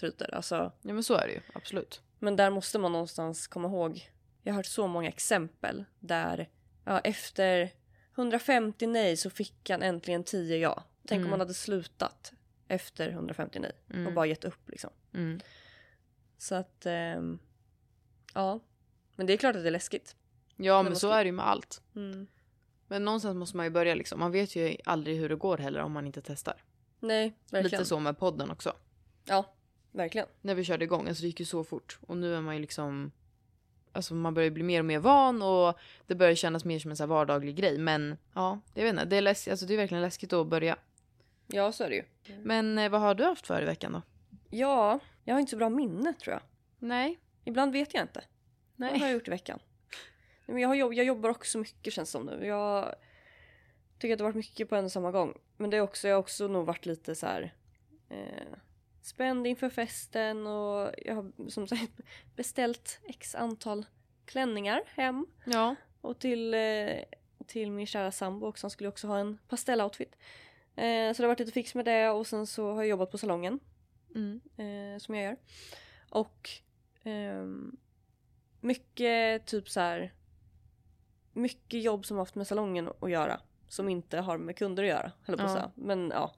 tryter. 0.00 0.34
Alltså, 0.34 0.72
Ja 0.82 0.92
men 0.94 1.02
så 1.04 1.14
är 1.14 1.26
det 1.26 1.32
ju, 1.32 1.40
absolut. 1.54 2.02
men 2.18 2.36
där 2.36 2.50
måste 2.50 2.78
man 2.78 2.92
någonstans 2.92 3.46
komma 3.46 3.68
ihåg. 3.68 4.10
Jag 4.42 4.52
har 4.52 4.56
hört 4.56 4.66
så 4.66 4.86
många 4.86 5.08
exempel 5.08 5.84
där 5.98 6.48
ja, 6.84 6.98
efter 7.00 7.70
150 8.16 8.86
nej 8.86 9.16
så 9.16 9.30
fick 9.30 9.70
han 9.70 9.82
äntligen 9.82 10.24
10 10.24 10.56
ja. 10.56 10.84
Tänk 11.06 11.16
Mm. 11.18 11.24
om 11.26 11.30
man 11.30 11.40
hade 11.40 11.54
slutat 11.54 12.32
efter 12.68 13.08
150 13.10 13.58
nej 13.58 13.72
och 13.88 13.94
Mm. 13.94 14.14
bara 14.14 14.26
gett 14.26 14.44
upp 14.44 14.68
liksom. 14.68 14.90
Mm. 15.14 15.40
Så 16.38 16.54
att, 16.54 16.86
ehm, 16.86 17.38
ja. 18.34 18.60
Men 19.16 19.26
det 19.26 19.32
är 19.32 19.36
klart 19.36 19.56
att 19.56 19.62
det 19.62 19.68
är 19.68 19.72
läskigt. 19.72 20.16
Ja 20.56 20.76
Men 20.76 20.84
men 20.84 20.92
vad 20.92 21.00
så 21.00 21.10
är 21.10 21.24
det 21.24 21.28
ju 21.28 21.32
med 21.32 21.48
allt. 21.48 21.82
Men 22.86 23.04
någonstans 23.04 23.36
måste 23.36 23.56
man 23.56 23.66
ju 23.66 23.70
börja 23.70 23.94
liksom. 23.94 24.20
Man 24.20 24.32
vet 24.32 24.56
ju 24.56 24.76
aldrig 24.84 25.16
hur 25.18 25.28
det 25.28 25.36
går 25.36 25.58
heller 25.58 25.80
om 25.80 25.92
man 25.92 26.06
inte 26.06 26.22
testar. 26.22 26.62
Nej, 27.00 27.36
verkligen. 27.50 27.70
Lite 27.80 27.84
så 27.84 27.98
med 28.00 28.18
podden 28.18 28.50
också. 28.50 28.76
Ja, 29.24 29.54
verkligen. 29.92 30.26
När 30.40 30.54
vi 30.54 30.64
körde 30.64 30.84
igång, 30.84 31.08
alltså 31.08 31.20
det 31.22 31.26
gick 31.26 31.40
ju 31.40 31.46
så 31.46 31.64
fort. 31.64 31.98
Och 32.06 32.16
nu 32.16 32.34
är 32.34 32.40
man 32.40 32.54
ju 32.54 32.60
liksom... 32.60 33.12
Alltså 33.92 34.14
man 34.14 34.34
börjar 34.34 34.50
bli 34.50 34.62
mer 34.62 34.78
och 34.78 34.84
mer 34.84 34.98
van 34.98 35.42
och 35.42 35.78
det 36.06 36.14
börjar 36.14 36.34
kännas 36.34 36.64
mer 36.64 36.78
som 36.78 36.90
en 36.90 36.96
så 36.96 37.06
vardaglig 37.06 37.56
grej. 37.56 37.78
Men 37.78 38.16
ja, 38.34 38.60
jag 38.74 38.82
vet 38.82 38.90
inte. 38.90 39.04
Det 39.04 39.16
är, 39.16 39.22
läs- 39.22 39.50
alltså, 39.50 39.66
det 39.66 39.74
är 39.74 39.78
verkligen 39.78 40.02
läskigt 40.02 40.32
att 40.32 40.46
börja. 40.46 40.76
Ja, 41.46 41.72
så 41.72 41.84
är 41.84 41.90
det 41.90 41.96
ju. 41.96 42.04
Men 42.42 42.78
eh, 42.78 42.90
vad 42.90 43.00
har 43.00 43.14
du 43.14 43.24
haft 43.24 43.46
för 43.46 43.62
i 43.62 43.64
veckan 43.64 43.92
då? 43.92 44.02
Ja, 44.50 44.98
jag 45.24 45.34
har 45.34 45.40
inte 45.40 45.50
så 45.50 45.56
bra 45.56 45.68
minne 45.68 46.14
tror 46.14 46.32
jag. 46.32 46.42
Nej. 46.78 47.18
Ibland 47.44 47.72
vet 47.72 47.94
jag 47.94 48.02
inte. 48.04 48.24
Vad 48.76 48.88
har 48.88 48.98
Nej. 48.98 49.06
jag 49.06 49.12
gjort 49.12 49.28
i 49.28 49.30
veckan? 49.30 49.58
Nej, 50.46 50.54
men 50.54 50.58
jag, 50.62 50.68
har 50.68 50.74
jobb, 50.74 50.94
jag 50.94 51.06
jobbar 51.06 51.30
också 51.30 51.58
mycket 51.58 51.92
känns 51.92 52.08
det 52.08 52.12
som 52.12 52.26
nu. 52.26 52.46
Jag 52.46 52.94
tycker 53.98 54.12
att 54.14 54.18
det 54.18 54.24
har 54.24 54.30
varit 54.32 54.36
mycket 54.46 54.68
på 54.68 54.76
en 54.76 54.84
och 54.84 54.92
samma 54.92 55.10
gång. 55.10 55.38
Men 55.56 55.70
det 55.70 55.76
är 55.76 55.80
också, 55.80 56.08
jag 56.08 56.14
har 56.16 56.20
också 56.20 56.48
nog 56.48 56.66
varit 56.66 56.86
lite 56.86 57.14
så 57.14 57.26
här 57.26 57.54
eh, 58.08 58.56
spänd 59.02 59.46
inför 59.46 59.70
festen 59.70 60.46
och 60.46 60.92
jag 60.98 61.14
har 61.14 61.50
som 61.50 61.66
sagt 61.66 61.92
beställt 62.36 63.00
x 63.08 63.34
antal 63.34 63.86
klänningar 64.24 64.82
hem. 64.86 65.26
Ja. 65.44 65.74
Och 66.00 66.18
till, 66.18 66.54
eh, 66.54 66.96
till 67.46 67.70
min 67.70 67.86
kära 67.86 68.12
sambo 68.12 68.46
också, 68.46 68.64
han 68.64 68.70
skulle 68.70 68.88
också 68.88 69.06
ha 69.06 69.18
en 69.18 69.38
pastelloutfit. 69.48 70.16
Eh, 70.76 71.12
så 71.12 71.22
det 71.22 71.22
har 71.22 71.28
varit 71.28 71.38
lite 71.40 71.52
fix 71.52 71.74
med 71.74 71.84
det 71.84 72.08
och 72.10 72.26
sen 72.26 72.46
så 72.46 72.72
har 72.72 72.82
jag 72.82 72.88
jobbat 72.88 73.10
på 73.10 73.18
salongen 73.18 73.60
Mm. 74.14 74.40
eh, 74.56 74.98
som 74.98 75.14
jag 75.14 75.24
gör. 75.24 75.36
Och 76.10 76.50
ehm, 77.02 77.76
mycket 78.60 79.46
typ 79.46 79.68
så 79.68 79.80
här. 79.80 80.12
Mycket 81.32 81.82
jobb 81.82 82.06
som 82.06 82.16
har 82.16 82.22
haft 82.22 82.34
med 82.34 82.46
salongen 82.46 82.88
att 83.00 83.10
göra. 83.10 83.40
Som 83.68 83.88
inte 83.88 84.18
har 84.18 84.38
med 84.38 84.56
kunder 84.56 84.82
att 84.82 84.88
göra. 84.88 85.12
Höll 85.24 85.36
på 85.36 85.42
Ja. 85.42 85.70
Men 85.74 86.10
ja. 86.14 86.34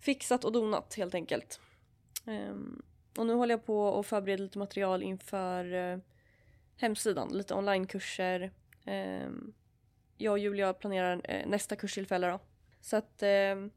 Fixat 0.00 0.44
och 0.44 0.52
donat 0.52 0.94
helt 0.94 1.14
enkelt. 1.14 1.60
Ehm, 2.26 2.82
och 3.18 3.26
nu 3.26 3.32
håller 3.34 3.52
jag 3.54 3.64
på 3.66 3.80
och 3.80 4.06
förbereder 4.06 4.42
lite 4.44 4.58
material 4.58 5.02
inför 5.02 5.72
eh, 5.74 5.98
hemsidan. 6.76 7.28
Lite 7.32 7.54
onlinekurser. 7.54 8.50
Ehm, 8.84 9.52
jag 10.16 10.32
och 10.32 10.38
Julia 10.38 10.72
planerar 10.74 11.20
eh, 11.24 11.46
nästa 11.46 11.76
kurstillfälle 11.76 12.26
då. 12.26 12.40
Så 12.80 12.96
att 12.96 13.22
ehm, 13.22 13.70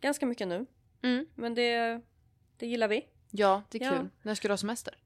ganska 0.00 0.26
mycket 0.26 0.48
nu. 0.48 0.66
Mm. 1.02 1.26
Men 1.34 1.54
det, 1.54 2.00
det 2.56 2.66
gillar 2.66 2.88
vi. 2.88 3.06
Ja, 3.30 3.62
det 3.70 3.78
är 3.78 3.84
Ja. 3.84 3.98
kul. 3.98 4.08
När 4.22 4.34
ska 4.34 4.48
du 4.48 4.52
ha 4.52 4.58
semester? 4.58 4.96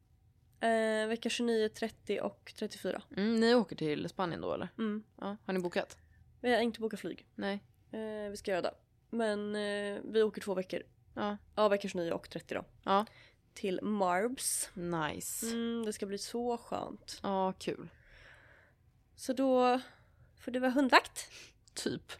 Eh, 0.61 1.07
vecka 1.09 1.29
29, 1.29 1.69
30 1.69 2.21
och 2.21 2.53
34. 2.57 3.03
Mm, 3.17 3.41
ni 3.41 3.55
åker 3.55 3.77
till 3.77 4.09
Spanien 4.09 4.41
då 4.41 4.55
eller? 4.55 4.69
Mm. 4.79 5.03
Ja, 5.21 5.37
har 5.45 5.53
ni 5.55 5.61
bokat? 5.61 5.99
Vi 6.41 6.55
har 6.55 6.61
inte 6.61 6.81
bokat 6.81 7.01
flyg. 7.01 7.27
Nej. 7.35 7.61
Eh, 7.93 8.31
vi 8.31 8.37
ska 8.37 8.51
göra 8.51 8.63
det. 8.63 8.75
Men 9.11 9.57
eh, 9.57 10.01
vi 10.05 10.23
åker 10.23 10.41
två 10.41 10.55
veckor. 10.55 10.83
Ja. 11.15 11.37
Ja, 11.55 11.69
vecka 11.69 11.89
29 11.89 12.13
och 12.13 12.31
30 12.31 12.55
då. 12.55 12.65
Ja. 12.83 13.07
Till 13.55 13.83
Marbs. 13.83 14.71
Nice. 14.75 15.47
Mm, 15.47 15.85
det 15.87 15.93
ska 15.93 16.07
bli 16.07 16.19
så 16.19 16.59
skönt. 16.59 17.21
Ja, 17.23 17.53
kul. 17.53 17.89
Så 19.17 19.33
då 19.33 19.81
får 20.39 20.51
du 20.51 20.59
vara 20.59 20.71
hundvakt. 20.71 21.31
Typ. 21.75 22.13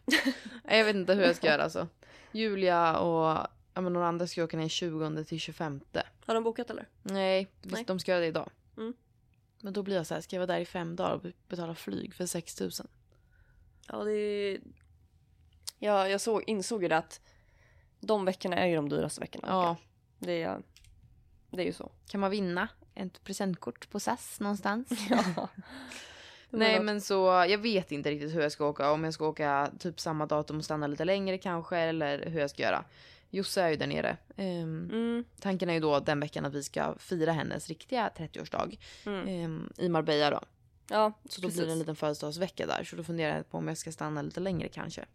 Jag 0.63 0.85
vet 0.85 0.95
inte 0.95 1.13
hur 1.13 1.23
jag 1.23 1.35
ska 1.35 1.47
göra 1.47 1.63
alltså. 1.63 1.87
Julia 2.31 2.97
och 2.97 3.47
ja, 3.73 3.81
men 3.81 3.93
några 3.93 4.07
andra 4.07 4.27
ska 4.27 4.43
åka 4.43 4.57
ner 4.57 4.67
20 4.67 5.23
till 5.23 5.39
25. 5.39 5.81
Har 6.25 6.33
de 6.33 6.43
bokat 6.43 6.69
eller? 6.69 6.87
Nej, 7.01 7.47
Nej. 7.61 7.83
de 7.87 7.99
ska 7.99 8.11
göra 8.11 8.21
det 8.21 8.27
idag. 8.27 8.49
Mm. 8.77 8.93
Men 9.61 9.73
då 9.73 9.83
blir 9.83 9.95
jag 9.95 10.07
så 10.07 10.13
här, 10.13 10.21
ska 10.21 10.35
jag 10.35 10.41
vara 10.47 10.53
där 10.53 10.59
i 10.59 10.65
fem 10.65 10.95
dagar 10.95 11.13
och 11.15 11.25
betala 11.47 11.75
flyg 11.75 12.13
för 12.15 12.25
6 12.25 12.59
000? 12.59 12.71
Ja, 13.87 14.03
det 14.03 14.11
är... 14.11 14.59
Ja, 15.79 16.07
jag 16.07 16.21
såg, 16.21 16.43
insåg 16.47 16.83
ju 16.83 16.87
det 16.87 16.97
att 16.97 17.21
de 18.07 18.25
veckorna 18.25 18.55
är 18.55 18.65
ju 18.67 18.75
de 18.75 18.89
dyraste 18.89 19.21
veckorna. 19.21 19.47
Ja. 19.47 19.77
Det 20.19 20.43
är, 20.43 20.61
det 21.49 21.61
är 21.61 21.65
ju 21.65 21.73
så. 21.73 21.91
Kan 22.07 22.19
man 22.19 22.31
vinna 22.31 22.67
ett 22.95 23.23
presentkort 23.23 23.89
på 23.89 23.99
SAS 23.99 24.39
någonstans? 24.39 24.89
Ja. 25.09 25.47
Nej 26.55 26.79
men 26.79 27.01
så 27.01 27.45
jag 27.49 27.57
vet 27.57 27.91
inte 27.91 28.11
riktigt 28.11 28.35
hur 28.35 28.41
jag 28.41 28.51
ska 28.51 28.65
åka. 28.65 28.91
Om 28.91 29.03
jag 29.03 29.13
ska 29.13 29.27
åka 29.27 29.71
typ 29.79 29.99
samma 29.99 30.25
datum 30.25 30.57
och 30.57 30.65
stanna 30.65 30.87
lite 30.87 31.05
längre 31.05 31.37
kanske 31.37 31.77
eller 31.77 32.25
hur 32.29 32.39
jag 32.39 32.49
ska 32.49 32.61
göra. 32.63 32.85
Josse 33.29 33.61
är 33.61 33.69
ju 33.69 33.75
där 33.75 33.87
nere. 33.87 34.17
Ehm, 34.37 34.89
Mm, 34.91 35.25
Tanken 35.39 35.69
är 35.69 35.73
ju 35.73 35.79
då 35.79 35.99
den 35.99 36.19
veckan 36.19 36.45
att 36.45 36.53
vi 36.53 36.63
ska 36.63 36.95
fira 36.97 37.31
hennes 37.31 37.67
riktiga 37.67 38.11
30-årsdag 38.17 38.77
mm. 39.05 39.27
ehm, 39.27 39.73
i 39.77 39.89
Marbella 39.89 40.29
då. 40.29 40.39
Ja, 40.89 41.13
Så 41.29 41.41
då 41.41 41.47
precis. 41.47 41.59
blir 41.59 41.67
det 41.67 41.73
en 41.73 41.79
liten 41.79 41.95
födelsedagsvecka 41.95 42.65
där. 42.67 42.83
Så 42.83 42.95
då 42.95 43.03
funderar 43.03 43.37
jag 43.37 43.49
på 43.49 43.57
om 43.57 43.67
jag 43.67 43.77
ska 43.77 43.91
stanna 43.91 44.21
lite 44.21 44.39
längre 44.39 44.67
kanske. 44.67 45.05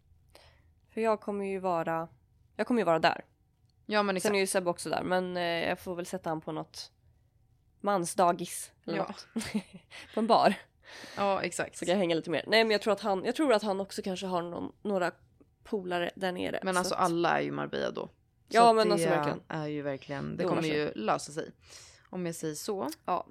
För 0.89 1.01
jag 1.01 1.21
kommer 1.21 1.45
ju 1.45 1.59
vara... 1.59 2.07
Jag 2.59 2.67
kommer 2.67 2.81
ju 2.81 2.85
vara 2.85 2.99
där. 2.99 3.25
Ja 3.85 4.03
men 4.03 4.21
Sen 4.21 4.35
är 4.35 4.39
ju 4.39 4.47
Seb 4.47 4.67
också 4.67 4.89
där 4.89 5.03
men 5.03 5.37
eh, 5.37 5.43
jag 5.43 5.79
får 5.79 5.95
väl 5.95 6.05
sätta 6.05 6.29
han 6.29 6.41
på 6.41 6.51
något 6.51 6.91
mansdagis 7.81 8.71
eller 8.85 8.97
Ja. 8.97 9.03
något. 9.07 9.27
på 10.13 10.19
en 10.19 10.27
bar. 10.27 10.53
Ja 11.17 11.41
exakt. 11.41 11.77
Så 11.77 11.85
kan 11.85 11.91
jag 11.91 11.99
hänga 11.99 12.15
lite 12.15 12.29
mer. 12.29 12.43
Nej 12.47 12.63
men 12.63 12.71
jag 12.71 12.81
tror 12.81 12.93
att 12.93 12.99
han, 13.01 13.25
jag 13.25 13.35
tror 13.35 13.53
att 13.53 13.63
han 13.63 13.79
också 13.79 14.01
kanske 14.01 14.25
har 14.25 14.41
någon, 14.41 14.71
några 14.81 15.11
polare 15.63 16.11
där 16.15 16.31
nere. 16.31 16.59
Men 16.63 16.73
så 16.73 16.79
alltså 16.79 16.95
att- 16.95 17.01
alla 17.01 17.37
är 17.39 17.41
ju 17.43 17.51
Marbella 17.51 17.91
då. 17.91 18.09
Ja, 18.47 18.61
Så 18.61 18.69
att 18.69 18.75
men 18.75 18.87
det 18.87 18.93
alltså 18.93 19.09
verkligen. 19.09 19.39
är 19.47 19.67
ju 19.67 19.81
verkligen, 19.81 20.37
det 20.37 20.43
kommer 20.43 20.63
ju 20.63 20.91
lösa 20.95 21.31
sig. 21.31 21.51
Om 22.09 22.25
jag 22.25 22.35
säger 22.35 22.55
så. 22.55 22.89
Ja. 23.05 23.27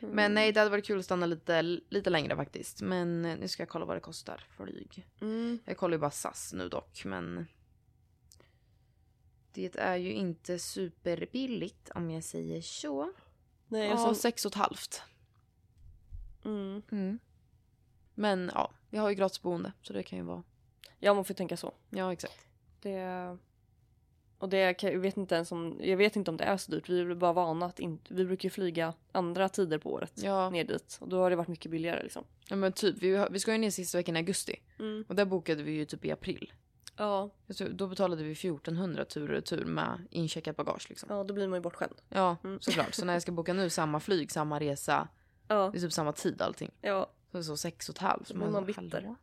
Men 0.00 0.34
nej, 0.34 0.52
det 0.52 0.60
hade 0.60 0.70
varit 0.70 0.86
kul 0.86 0.98
att 0.98 1.04
stanna 1.04 1.26
lite, 1.26 1.62
lite 1.62 2.10
längre 2.10 2.36
faktiskt. 2.36 2.82
Men 2.82 3.24
eh, 3.24 3.36
nu 3.36 3.48
ska 3.48 3.62
jag 3.62 3.68
kolla 3.68 3.84
vad 3.84 3.96
det 3.96 4.00
kostar 4.00 4.44
flyg. 4.56 5.06
Mm. 5.20 5.58
Jag 5.64 5.76
kollar 5.76 5.92
ju 5.94 5.98
bara 5.98 6.10
SAS 6.10 6.52
nu 6.52 6.68
dock, 6.68 7.04
men... 7.04 7.46
Det 9.52 9.76
är 9.78 9.96
ju 9.96 10.12
inte 10.12 10.58
superbilligt 10.58 11.90
om 11.94 12.10
jag 12.10 12.24
säger 12.24 12.60
så. 12.60 13.12
Nej, 13.68 13.86
Ja, 13.86 13.92
alltså, 13.92 14.14
sex 14.14 14.44
och 14.44 14.52
ett 14.52 14.56
halvt. 14.56 15.02
mm. 16.44 17.18
Men 18.14 18.50
ja, 18.54 18.70
vi 18.90 18.98
har 18.98 19.08
ju 19.08 19.14
gratis 19.14 19.42
boende 19.42 19.72
så 19.82 19.92
det 19.92 20.02
kan 20.02 20.18
ju 20.18 20.24
vara... 20.24 20.42
Ja, 20.98 21.14
man 21.14 21.24
får 21.24 21.34
tänka 21.34 21.56
så. 21.56 21.72
Ja, 21.90 22.12
exakt. 22.12 22.46
Det... 22.80 23.38
Och 24.38 24.48
det 24.48 24.74
kan, 24.74 24.92
jag 24.92 24.98
vet 25.00 25.16
inte 25.16 25.34
ens 25.34 25.52
om, 25.52 25.78
jag 25.80 25.96
vet 25.96 26.16
inte 26.16 26.30
om 26.30 26.36
det 26.36 26.44
är 26.44 26.56
så 26.56 26.70
dyrt. 26.70 26.88
Vi 26.88 27.00
är 27.00 27.14
bara 27.14 27.32
vana 27.32 27.66
att 27.66 27.80
inte, 27.80 28.14
vi 28.14 28.24
brukar 28.24 28.46
ju 28.46 28.50
flyga 28.50 28.94
andra 29.12 29.48
tider 29.48 29.78
på 29.78 29.92
året 29.92 30.12
Ja, 30.14 30.50
ner 30.50 30.64
dit. 30.64 30.98
Och 31.00 31.08
då 31.08 31.18
har 31.20 31.30
det 31.30 31.36
varit 31.36 31.48
mycket 31.48 31.70
billigare 31.70 32.02
liksom. 32.02 32.24
ja 32.48 32.56
men 32.56 32.72
typ. 32.72 32.96
Vi, 33.02 33.26
vi 33.30 33.40
ska 33.40 33.52
ju 33.52 33.58
ner 33.58 33.70
sista 33.70 33.98
veckan 33.98 34.16
i 34.16 34.18
augusti. 34.18 34.60
Mm. 34.78 35.04
Och 35.08 35.14
där 35.14 35.24
bokade 35.24 35.62
vi 35.62 35.72
ju 35.72 35.84
typ 35.84 36.04
i 36.04 36.10
april. 36.10 36.52
Ja. 36.96 37.30
Jag 37.46 37.56
tror, 37.56 37.68
då 37.68 37.86
betalade 37.86 38.22
vi 38.24 38.32
1400 38.32 39.04
tur 39.04 39.22
och 39.22 39.28
retur 39.28 39.64
med 39.64 40.06
incheckat 40.10 40.56
bagage 40.56 40.86
liksom. 40.88 41.08
ja, 41.12 41.24
då 41.24 41.34
blir 41.34 41.48
man 41.48 41.56
ju 41.56 41.60
bortskämd. 41.62 41.94
Ja, 42.08 42.36
Mm. 42.44 42.60
såklart. 42.60 42.94
Så 42.94 43.04
när 43.04 43.12
jag 43.12 43.22
ska 43.22 43.32
boka 43.32 43.52
nu 43.52 43.70
samma 43.70 44.00
flyg, 44.00 44.32
samma 44.32 44.60
resa, 44.60 45.08
Ja. 45.48 45.70
det 45.72 45.78
är 45.78 45.80
typ 45.80 45.92
samma 45.92 46.12
tid 46.12 46.42
allting. 46.42 46.70
Ja. 46.80 47.10
Så 47.30 47.36
det 47.36 47.38
är 47.38 47.42
så 47.42 47.56
sex 47.56 47.88
och 47.88 47.94
ett 47.94 47.98
halvt. 48.02 48.32
Blir 48.34 48.46
man 48.48 48.66
bitter. 48.66 49.14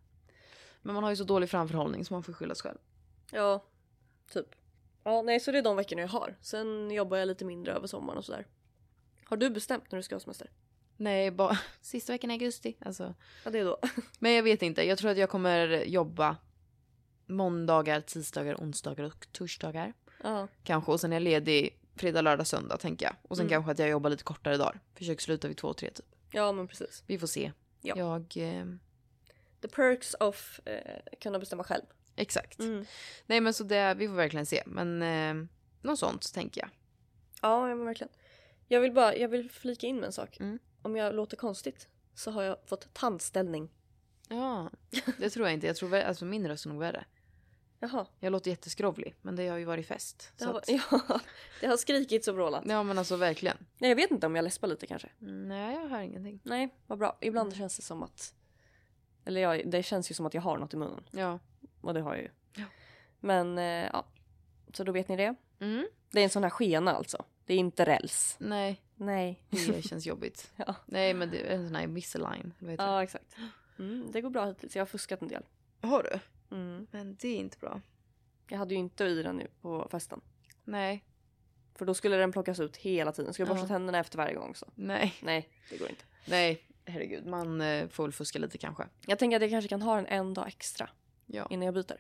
Men 0.81 0.93
man 0.93 1.03
har 1.03 1.09
ju 1.09 1.15
så 1.15 1.23
dålig 1.23 1.49
framförhållning 1.49 2.05
så 2.05 2.13
man 2.13 2.23
får 2.23 2.33
skylla 2.33 2.55
sig 2.55 2.63
själv. 2.63 2.77
Ja. 3.31 3.65
Typ. 4.33 4.47
Ja, 5.03 5.21
nej, 5.21 5.39
så 5.39 5.51
det 5.51 5.57
är 5.57 5.61
de 5.61 5.75
veckorna 5.75 6.01
jag 6.01 6.09
har. 6.09 6.37
Sen 6.41 6.91
jobbar 6.91 7.17
jag 7.17 7.27
lite 7.27 7.45
mindre 7.45 7.73
över 7.73 7.87
sommaren 7.87 8.17
och 8.17 8.25
sådär. 8.25 8.47
Har 9.25 9.37
du 9.37 9.49
bestämt 9.49 9.91
när 9.91 9.97
du 9.97 10.03
ska 10.03 10.15
ha 10.15 10.19
semester? 10.19 10.51
Nej, 10.97 11.31
bara 11.31 11.57
sista 11.81 12.13
veckan 12.13 12.31
i 12.31 12.33
augusti. 12.33 12.77
Alltså. 12.81 13.13
Ja, 13.45 13.51
det 13.51 13.59
är 13.59 13.65
då. 13.65 13.77
Men 14.19 14.31
jag 14.33 14.43
vet 14.43 14.61
inte. 14.61 14.83
Jag 14.87 14.97
tror 14.97 15.11
att 15.11 15.17
jag 15.17 15.29
kommer 15.29 15.67
jobba 15.85 16.37
måndagar, 17.29 18.01
tisdagar, 18.01 18.55
onsdagar 18.55 19.03
och 19.03 19.27
torsdagar. 19.31 19.93
Ja. 20.23 20.47
Kanske. 20.63 20.91
Och 20.91 20.99
sen 20.99 21.11
är 21.13 21.15
jag 21.15 21.23
ledig 21.23 21.79
fredag, 21.95 22.21
lördag, 22.21 22.47
söndag 22.47 22.77
tänker 22.77 23.05
jag. 23.05 23.15
Och 23.27 23.37
sen 23.37 23.45
Mm. 23.45 23.51
kanske 23.51 23.71
att 23.71 23.79
jag 23.79 23.89
jobbar 23.89 24.09
lite 24.09 24.23
kortare 24.23 24.57
dagar. 24.57 24.79
Försöker 24.95 25.21
sluta 25.21 25.47
vid 25.47 25.57
två, 25.57 25.73
tre 25.73 25.89
typ. 25.89 26.05
Ja, 26.31 26.51
men 26.51 26.67
precis. 26.67 27.03
Vi 27.07 27.19
får 27.19 27.27
se. 27.27 27.51
Ja. 27.81 27.97
Jag... 27.97 28.37
Eh, 28.59 28.65
The 29.61 29.67
perks 29.67 30.15
of 30.19 30.59
eh, 30.65 30.97
kunna 31.21 31.39
bestämma 31.39 31.63
själv. 31.63 31.83
exakt. 32.15 32.59
Mm. 32.59 32.85
Nej 33.25 33.41
men 33.41 33.53
så 33.53 33.63
det, 33.63 33.93
vi 33.93 34.07
får 34.07 34.15
verkligen 34.15 34.45
se. 34.45 34.63
Men 34.65 35.01
eh, 35.01 35.47
något 35.81 35.99
sånt 35.99 36.33
tänker 36.33 36.61
jag. 36.61 36.69
Ja, 37.41 37.69
ja 37.69 37.75
men 37.75 37.85
verkligen. 37.85 38.11
Jag 38.67 38.81
vill 38.81 38.91
bara, 38.91 39.15
jag 39.15 39.29
vill 39.29 39.49
flika 39.51 39.87
in 39.87 39.95
med 39.95 40.05
en 40.05 40.11
sak. 40.11 40.37
Mm. 40.39 40.59
Om 40.81 40.95
jag 40.95 41.15
låter 41.15 41.37
konstigt 41.37 41.87
så 42.13 42.31
har 42.31 42.43
jag 42.43 42.57
fått 42.65 42.93
tandställning. 42.93 43.69
Ja, 44.29 44.69
det 45.17 45.29
tror 45.29 45.45
jag 45.47 45.53
inte. 45.53 45.67
Jag 45.67 45.75
tror 45.75 45.95
alltså 45.95 46.25
min 46.25 46.47
röst 46.47 46.65
är 46.65 46.69
nog 46.69 46.79
värre. 46.79 47.05
Jaha. 47.79 48.05
Jag 48.19 48.31
låter 48.31 48.51
jätteskrovlig, 48.51 49.15
men 49.21 49.35
det 49.35 49.47
har 49.47 49.57
ju 49.57 49.65
varit 49.65 49.87
fest. 49.87 50.33
Det 50.37 50.45
har, 50.45 50.57
att, 50.57 50.69
ja, 50.69 51.19
det 51.61 51.67
har 51.67 51.77
skrikits 51.77 52.27
och 52.27 52.35
vrålat. 52.35 52.63
ja 52.65 52.83
men 52.83 52.97
alltså 52.97 53.15
verkligen. 53.15 53.57
Nej, 53.77 53.89
jag 53.89 53.95
vet 53.95 54.11
inte 54.11 54.27
om 54.27 54.35
jag 54.35 54.43
läspar 54.43 54.67
lite 54.67 54.87
kanske. 54.87 55.09
Nej, 55.19 55.75
jag 55.75 55.87
hör 55.87 55.99
ingenting. 56.01 56.39
Nej, 56.43 56.69
vad 56.87 56.99
bra. 56.99 57.17
Ibland 57.21 57.55
känns 57.55 57.75
det 57.75 57.81
som 57.83 58.03
att... 58.03 58.33
Eller 59.25 59.41
ja, 59.41 59.63
det 59.65 59.83
känns 59.83 60.11
ju 60.11 60.15
som 60.15 60.25
att 60.25 60.33
jag 60.33 60.41
har 60.41 60.57
något 60.57 60.73
i 60.73 60.77
munnen. 60.77 61.03
Ja. 61.11 61.39
Och 61.81 61.93
det 61.93 62.01
har 62.01 62.15
jag 62.15 62.23
ju. 62.23 62.29
Ja. 62.53 62.65
Men 63.19 63.57
eh, 63.57 63.63
ja, 63.93 64.05
så 64.73 64.83
då 64.83 64.91
vet 64.91 65.07
ni 65.07 65.15
det. 65.15 65.35
Mm. 65.59 65.87
Det 66.11 66.19
är 66.19 66.23
en 66.23 66.29
sån 66.29 66.43
här 66.43 66.49
skena 66.49 66.95
alltså. 66.95 67.25
Det 67.45 67.53
är 67.53 67.57
inte 67.57 67.85
räls. 67.85 68.35
Nej, 68.39 68.81
Nej. 68.95 69.43
det 69.49 69.81
känns 69.81 70.05
jobbigt. 70.05 70.51
Ja. 70.55 70.75
Nej, 70.85 71.13
men 71.13 71.29
det 71.29 71.51
är 71.51 71.55
en 71.55 71.67
sån 71.67 71.75
här 71.75 71.87
heter 72.69 72.85
Ja, 72.85 73.03
exakt. 73.03 73.35
Mm, 73.79 74.11
det 74.11 74.21
går 74.21 74.29
bra 74.29 74.45
hittills. 74.45 74.75
Jag 74.75 74.81
har 74.81 74.87
fuskat 74.87 75.21
en 75.21 75.27
del. 75.27 75.43
Har 75.81 76.03
du? 76.03 76.19
Mm. 76.51 76.87
Men 76.91 77.15
det 77.15 77.27
är 77.27 77.37
inte 77.37 77.57
bra. 77.57 77.81
Jag 78.49 78.57
hade 78.57 78.73
ju 78.73 78.79
inte 78.79 79.03
i 79.03 79.23
den 79.23 79.35
nu 79.37 79.47
på 79.61 79.87
festen. 79.91 80.21
Nej, 80.63 81.05
För 81.75 81.85
då 81.85 81.93
skulle 81.93 82.15
den 82.17 82.31
plockas 82.31 82.59
ut 82.59 82.77
hela 82.77 83.11
tiden. 83.11 83.33
Skulle 83.33 83.47
jag 83.47 83.55
borsta 83.55 83.65
Ja. 83.73 83.75
tänderna 83.77 83.99
efter 83.99 84.17
varje 84.17 84.35
gång 84.35 84.55
så. 84.55 84.65
nej, 84.75 85.15
Nej, 85.21 85.49
det 85.69 85.77
går 85.77 85.89
inte. 85.89 86.03
nej. 86.25 86.65
Herregud, 86.85 87.25
man 87.25 87.61
eh, 87.61 87.87
får 87.89 88.03
väl 88.03 88.11
fuska 88.11 88.39
lite 88.39 88.57
kanske. 88.57 88.87
Jag 89.05 89.19
tänker 89.19 89.35
att 89.37 89.41
jag 89.41 89.51
kanske 89.51 89.69
kan 89.69 89.81
ha 89.81 89.95
den 89.95 90.05
en 90.05 90.33
dag 90.33 90.47
extra 90.47 90.89
Ja. 91.25 91.47
innan 91.49 91.65
jag 91.65 91.73
byter. 91.73 91.97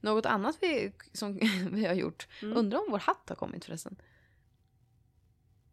Något 0.00 0.26
annat 0.26 0.56
vi, 0.60 0.92
som 1.12 1.38
vi 1.72 1.86
har 1.86 1.94
gjort. 1.94 2.28
Mm. 2.42 2.56
Undrar 2.58 2.78
om 2.78 2.86
vår 2.90 2.98
hatt 2.98 3.28
har 3.28 3.36
kommit 3.36 3.64
förresten. 3.64 3.96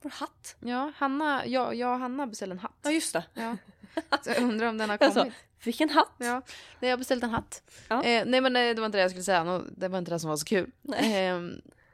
Vår 0.02 0.10
hatt. 0.10 0.56
Ja, 0.60 0.92
Hanna, 0.96 1.46
jag, 1.48 1.76
jag 1.76 1.94
och 1.94 2.00
Hanna 2.00 2.28
beställde 2.28 2.54
en 2.56 2.60
hatt. 2.60 2.78
Ja, 2.82 2.92
just 2.92 3.14
det. 3.14 3.26
Ja. 3.34 3.58
Så 4.22 4.30
jag 4.30 4.38
undrar 4.44 4.68
om 4.68 4.78
den 4.78 4.90
har 4.90 4.98
Alltså, 5.02 5.20
kommit. 5.20 5.34
Vilken 5.64 5.90
hatt! 5.90 6.12
Ja, 6.18 6.34
nej, 6.80 6.90
jag 6.90 6.90
har 6.92 6.98
beställt 6.98 7.24
en 7.24 7.30
hatt. 7.30 7.64
Ja. 7.90 8.04
Eh, 8.04 8.26
nej 8.26 8.42
men 8.42 8.56
eh, 8.56 8.76
det 8.76 8.82
var 8.82 8.86
inte 8.86 8.98
det 8.98 9.02
jag 9.02 9.12
skulle 9.12 9.24
säga, 9.24 9.62
det 9.78 9.88
var 9.88 9.98
inte 10.00 10.12
det 10.12 10.20
som 10.20 10.30
var 10.30 10.38
så 10.38 10.46
kul. 10.46 10.72
Nej. 10.82 11.28
Eh, 11.28 11.42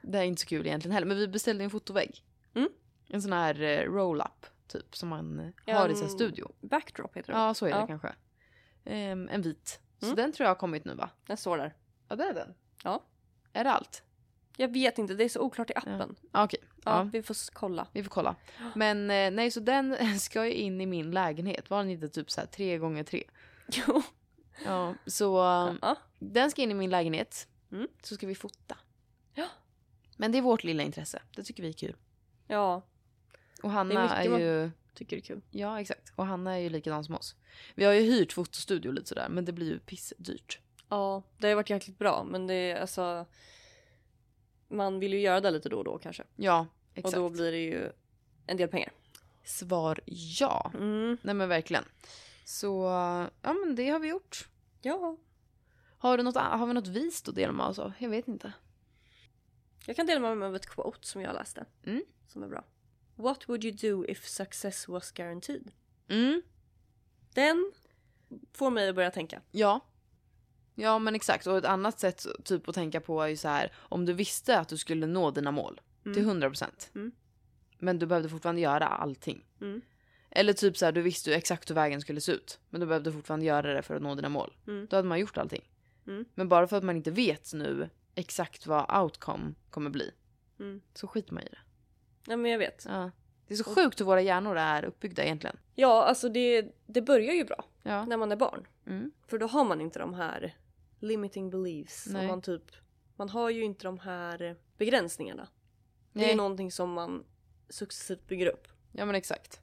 det 0.01 0.17
är 0.19 0.23
inte 0.23 0.41
så 0.41 0.47
kul 0.47 0.67
egentligen 0.67 0.93
heller, 0.93 1.07
men 1.07 1.17
vi 1.17 1.27
beställde 1.27 1.63
en 1.63 1.69
fotovägg. 1.69 2.23
Mm. 2.55 2.69
En 3.09 3.21
sån 3.21 3.33
här 3.33 3.62
eh, 3.62 3.79
roll-up 3.91 4.45
typ 4.67 4.95
som 4.95 5.09
man 5.09 5.39
eh, 5.39 5.49
Ja, 5.65 5.77
har 5.79 5.89
i 5.89 5.95
sin 5.95 6.09
studio. 6.09 6.51
Backdrop 6.62 7.17
heter 7.17 7.33
det. 7.33 7.39
Ja 7.39 7.53
så 7.53 7.65
är 7.65 7.81
det 7.81 7.88
kanske. 7.88 8.07
Eh, 8.85 9.12
en 9.12 9.41
vit. 9.41 9.79
Så 9.99 10.05
Mm. 10.05 10.15
den 10.15 10.31
tror 10.31 10.45
jag 10.45 10.49
har 10.49 10.59
kommit 10.59 10.85
nu 10.85 10.93
va? 10.95 11.09
Den 11.27 11.38
står 11.38 11.57
där. 11.57 11.73
Ja 12.09 12.15
det 12.15 12.23
är 12.23 12.33
den. 12.33 12.53
Ja. 12.83 13.03
Är 13.53 13.63
det 13.63 13.71
allt? 13.71 14.03
Jag 14.57 14.73
vet 14.73 14.97
inte, 14.97 15.13
det 15.13 15.23
är 15.23 15.29
så 15.29 15.39
oklart 15.41 15.69
i 15.69 15.73
appen. 15.75 16.15
Ja, 16.21 16.27
Ja, 16.31 16.43
Okej, 16.43 16.59
ja. 16.85 17.03
vi 17.13 17.23
får 17.23 17.35
kolla. 17.53 17.87
vi 17.93 18.03
får 18.03 18.09
kolla. 18.09 18.35
Men 18.75 19.11
eh, 19.11 19.31
nej 19.31 19.51
så 19.51 19.59
den 19.59 20.19
ska 20.19 20.45
ju 20.45 20.53
in 20.53 20.81
i 20.81 20.85
min 20.85 21.11
lägenhet. 21.11 21.69
Var 21.69 21.77
den 21.77 21.89
inte 21.89 22.09
typ 22.09 22.31
så 22.31 22.41
här 22.41 22.47
tre 22.47 22.77
gånger 22.77 23.03
tre? 23.03 23.23
Jo. 23.87 24.01
Ja, 24.65 24.93
så 25.05 25.35
Ja. 25.81 25.95
den 26.19 26.51
ska 26.51 26.61
in 26.61 26.71
i 26.71 26.73
min 26.73 26.89
lägenhet. 26.89 27.47
Mm. 27.71 27.87
Så 28.03 28.15
ska 28.15 28.27
vi 28.27 28.35
fota. 28.35 28.77
Ja. 29.33 29.45
Men 30.17 30.31
det 30.31 30.37
är 30.37 30.41
vårt 30.41 30.63
lilla 30.63 30.83
intresse. 30.83 31.21
Det 31.35 31.43
tycker 31.43 31.63
vi 31.63 31.69
är 31.69 31.73
kul. 31.73 31.95
Ja, 32.47 32.81
Och 33.63 33.71
Hanna 33.71 34.09
är, 34.17 34.29
man- 34.29 34.41
ju... 34.41 34.71
tycker 34.93 35.15
det 35.15 35.19
är 35.19 35.25
kul. 35.25 35.41
Ja, 35.51 35.81
exakt. 35.81 36.11
Och 36.15 36.25
Hanna 36.25 36.53
är 36.53 36.59
ju 36.59 36.69
likadan 36.69 37.03
som 37.03 37.15
oss. 37.15 37.35
Vi 37.75 37.85
har 37.85 37.93
ju 37.93 38.01
hyrt 38.01 38.33
fotostudio 38.33 38.91
lite 38.91 39.07
sådär, 39.07 39.27
men 39.29 39.45
det 39.45 39.51
blir 39.51 39.67
ju 39.67 39.79
pissdyrt. 39.79 40.59
Ja, 40.89 41.23
det 41.37 41.47
har 41.47 41.49
ju 41.49 41.55
varit 41.55 41.69
jäkligt 41.69 41.97
bra 41.97 42.23
men 42.23 42.47
det 42.47 42.53
är 42.53 42.81
alltså... 42.81 43.25
Man 44.69 44.99
vill 44.99 45.13
ju 45.13 45.19
göra 45.19 45.41
det 45.41 45.51
lite 45.51 45.69
då 45.69 45.77
och 45.77 45.84
då 45.84 45.97
kanske. 45.97 46.23
Ja, 46.36 46.67
exakt. 46.93 47.17
Och 47.17 47.23
då 47.23 47.29
blir 47.29 47.51
det 47.51 47.58
ju 47.58 47.91
en 48.47 48.58
del 48.58 48.69
pengar. 48.69 48.91
Svar 49.43 49.99
ja. 50.39 50.71
Mm. 50.73 51.17
Nej 51.21 51.36
men 51.36 51.49
verkligen. 51.49 51.84
Så, 52.45 52.84
ja 53.41 53.53
men 53.53 53.75
det 53.75 53.89
har 53.89 53.99
vi 53.99 54.08
gjort. 54.08 54.47
Ja. 54.82 55.17
Har, 55.97 56.17
du 56.17 56.23
något, 56.23 56.36
har 56.36 56.67
vi 56.67 56.73
något 56.73 56.88
vist 56.88 57.27
att 57.29 57.36
dela 57.36 57.53
med 57.53 57.65
oss 57.65 57.79
av? 57.79 57.91
Jag 57.99 58.10
vet 58.10 58.27
inte. 58.27 58.53
Jag 59.86 59.95
kan 59.95 60.05
dela 60.05 60.19
med 60.19 60.38
mig 60.38 60.47
av 60.47 60.55
ett 60.55 60.65
quote 60.65 61.08
som 61.08 61.21
jag 61.21 61.34
läste. 61.34 61.65
Mm. 61.86 62.03
Som 62.27 62.43
är 62.43 62.47
bra. 62.47 62.63
What 63.15 63.49
would 63.49 63.63
you 63.65 63.75
do 63.75 64.05
if 64.05 64.27
success 64.27 64.88
was 64.88 65.12
guaranteed? 65.12 65.71
Mm, 66.08 66.41
Den 67.34 67.71
får 68.53 68.69
mig 68.71 68.89
att 68.89 68.95
börja 68.95 69.12
tänka. 69.12 69.41
ja. 69.51 69.79
Ja 70.81 70.99
men 70.99 71.15
exakt. 71.15 71.47
Och 71.47 71.57
ett 71.57 71.65
annat 71.65 71.99
sätt 71.99 72.25
typ 72.43 72.69
att 72.69 72.75
tänka 72.75 73.01
på 73.01 73.21
är 73.21 73.27
ju 73.27 73.37
så 73.37 73.47
här. 73.47 73.71
Om 73.77 74.05
du 74.05 74.13
visste 74.13 74.59
att 74.59 74.67
du 74.69 74.77
skulle 74.77 75.07
nå 75.07 75.31
dina 75.31 75.51
mål 75.51 75.81
till 76.03 76.25
100%. 76.25 76.65
Mm. 76.95 77.11
Men 77.77 77.99
du 77.99 78.05
behövde 78.05 78.29
fortfarande 78.29 78.61
göra 78.61 78.87
allting. 78.87 79.45
Mm. 79.61 79.81
Eller 80.31 80.53
typ 80.53 80.77
så 80.77 80.85
här, 80.85 80.91
du 80.91 81.01
visste 81.01 81.29
ju 81.29 81.35
exakt 81.35 81.69
hur 81.69 81.75
vägen 81.75 82.01
skulle 82.01 82.21
se 82.21 82.31
ut. 82.31 82.59
Men 82.69 82.81
du 82.81 82.87
behövde 82.87 83.11
fortfarande 83.11 83.45
göra 83.45 83.73
det 83.73 83.81
för 83.81 83.95
att 83.95 84.01
nå 84.01 84.15
dina 84.15 84.29
mål. 84.29 84.55
Mm. 84.67 84.87
Då 84.89 84.95
hade 84.95 85.07
man 85.07 85.19
gjort 85.19 85.37
allting. 85.37 85.69
Mm. 86.07 86.25
Men 86.35 86.49
bara 86.49 86.67
för 86.67 86.77
att 86.77 86.83
man 86.83 86.95
inte 86.95 87.11
vet 87.11 87.53
nu 87.53 87.89
exakt 88.15 88.67
vad 88.67 89.01
outcome 89.03 89.53
kommer 89.69 89.89
bli. 89.89 90.11
Mm. 90.59 90.81
Så 90.93 91.07
skiter 91.07 91.33
man 91.33 91.43
i 91.43 91.47
det. 91.49 91.57
Nej 92.27 92.37
men 92.37 92.51
jag 92.51 92.59
vet. 92.59 92.85
Ja. 92.89 93.11
Det 93.47 93.53
är 93.53 93.57
så 93.57 93.75
sjukt 93.75 93.99
hur 93.99 94.05
våra 94.05 94.21
hjärnor 94.21 94.57
är 94.57 94.85
uppbyggda 94.85 95.23
egentligen. 95.23 95.57
Ja, 95.75 96.03
alltså 96.03 96.29
det, 96.29 96.75
det 96.85 97.01
börjar 97.01 97.33
ju 97.33 97.43
bra 97.45 97.65
Ja. 97.83 98.05
när 98.05 98.17
man 98.17 98.31
är 98.31 98.35
barn. 98.35 98.67
Mm. 98.85 99.11
För 99.27 99.37
då 99.37 99.47
har 99.47 99.63
man 99.63 99.81
inte 99.81 99.99
de 99.99 100.13
här 100.13 100.55
limiting 100.99 101.49
beliefs. 101.49 102.07
Nej. 102.07 102.27
man, 102.27 102.41
typ, 102.41 102.71
man 103.15 103.29
har 103.29 103.49
ju 103.49 103.63
inte 103.63 103.83
de 103.83 103.99
här 103.99 104.55
begränsningarna. 104.77 105.47
Det 106.13 106.23
är 106.23 106.27
Nej. 106.27 106.35
någonting 106.35 106.71
som 106.71 106.93
man 106.93 107.25
successivt 107.69 108.27
bygger 108.27 108.47
upp. 108.47 108.67
Ja 108.91 109.05
men 109.05 109.15
exakt. 109.15 109.62